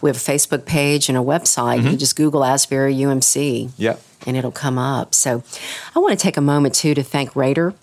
We 0.00 0.10
have 0.10 0.16
a 0.16 0.20
Facebook 0.20 0.64
page 0.64 1.08
and 1.08 1.18
a 1.18 1.20
website. 1.20 1.82
You 1.82 1.90
can 1.90 1.98
just 1.98 2.14
Google 2.16 2.44
Asbury 2.44 2.94
UMC, 2.94 3.70
Yep. 3.78 4.00
and 4.26 4.36
it'll 4.36 4.52
come 4.52 4.78
up. 4.78 5.14
So, 5.14 5.42
I 5.94 5.98
want 5.98 6.16
to 6.18 6.22
take 6.22 6.36
a 6.36 6.40
moment 6.40 6.74
too 6.74 6.94
to 6.94 7.02
thank 7.02 7.34
Rader 7.34 7.74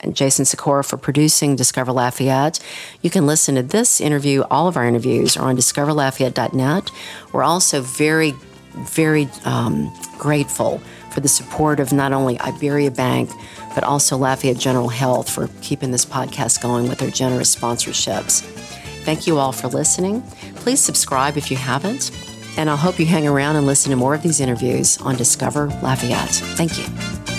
and 0.00 0.16
Jason 0.16 0.44
Sikora 0.44 0.82
for 0.82 0.96
producing 0.96 1.54
Discover 1.54 1.92
Lafayette. 1.92 2.58
You 3.02 3.10
can 3.10 3.26
listen 3.26 3.54
to 3.54 3.62
this 3.62 4.00
interview, 4.00 4.42
all 4.50 4.66
of 4.66 4.76
our 4.76 4.84
interviews 4.84 5.36
are 5.36 5.48
on 5.48 5.56
discoverlafayette.net. 5.56 6.90
We're 7.32 7.44
also 7.44 7.80
very, 7.80 8.34
very 8.74 9.28
um, 9.44 9.92
grateful 10.18 10.80
for 11.12 11.20
the 11.20 11.28
support 11.28 11.78
of 11.78 11.92
not 11.92 12.12
only 12.12 12.40
Iberia 12.40 12.90
Bank, 12.90 13.30
but 13.74 13.84
also 13.84 14.16
Lafayette 14.16 14.58
General 14.58 14.88
Health 14.88 15.30
for 15.30 15.48
keeping 15.60 15.92
this 15.92 16.04
podcast 16.04 16.60
going 16.60 16.88
with 16.88 16.98
their 16.98 17.10
generous 17.10 17.54
sponsorships. 17.54 18.40
Thank 19.04 19.26
you 19.26 19.38
all 19.38 19.52
for 19.52 19.68
listening. 19.68 20.22
Please 20.62 20.80
subscribe 20.80 21.36
if 21.36 21.50
you 21.50 21.56
haven't. 21.56 22.12
And 22.56 22.70
I 22.70 22.76
hope 22.76 23.00
you 23.00 23.06
hang 23.06 23.26
around 23.26 23.56
and 23.56 23.66
listen 23.66 23.90
to 23.90 23.96
more 23.96 24.14
of 24.14 24.22
these 24.22 24.38
interviews 24.38 24.96
on 24.98 25.16
Discover 25.16 25.66
Lafayette. 25.82 26.30
Thank 26.30 26.78
you. 26.78 27.31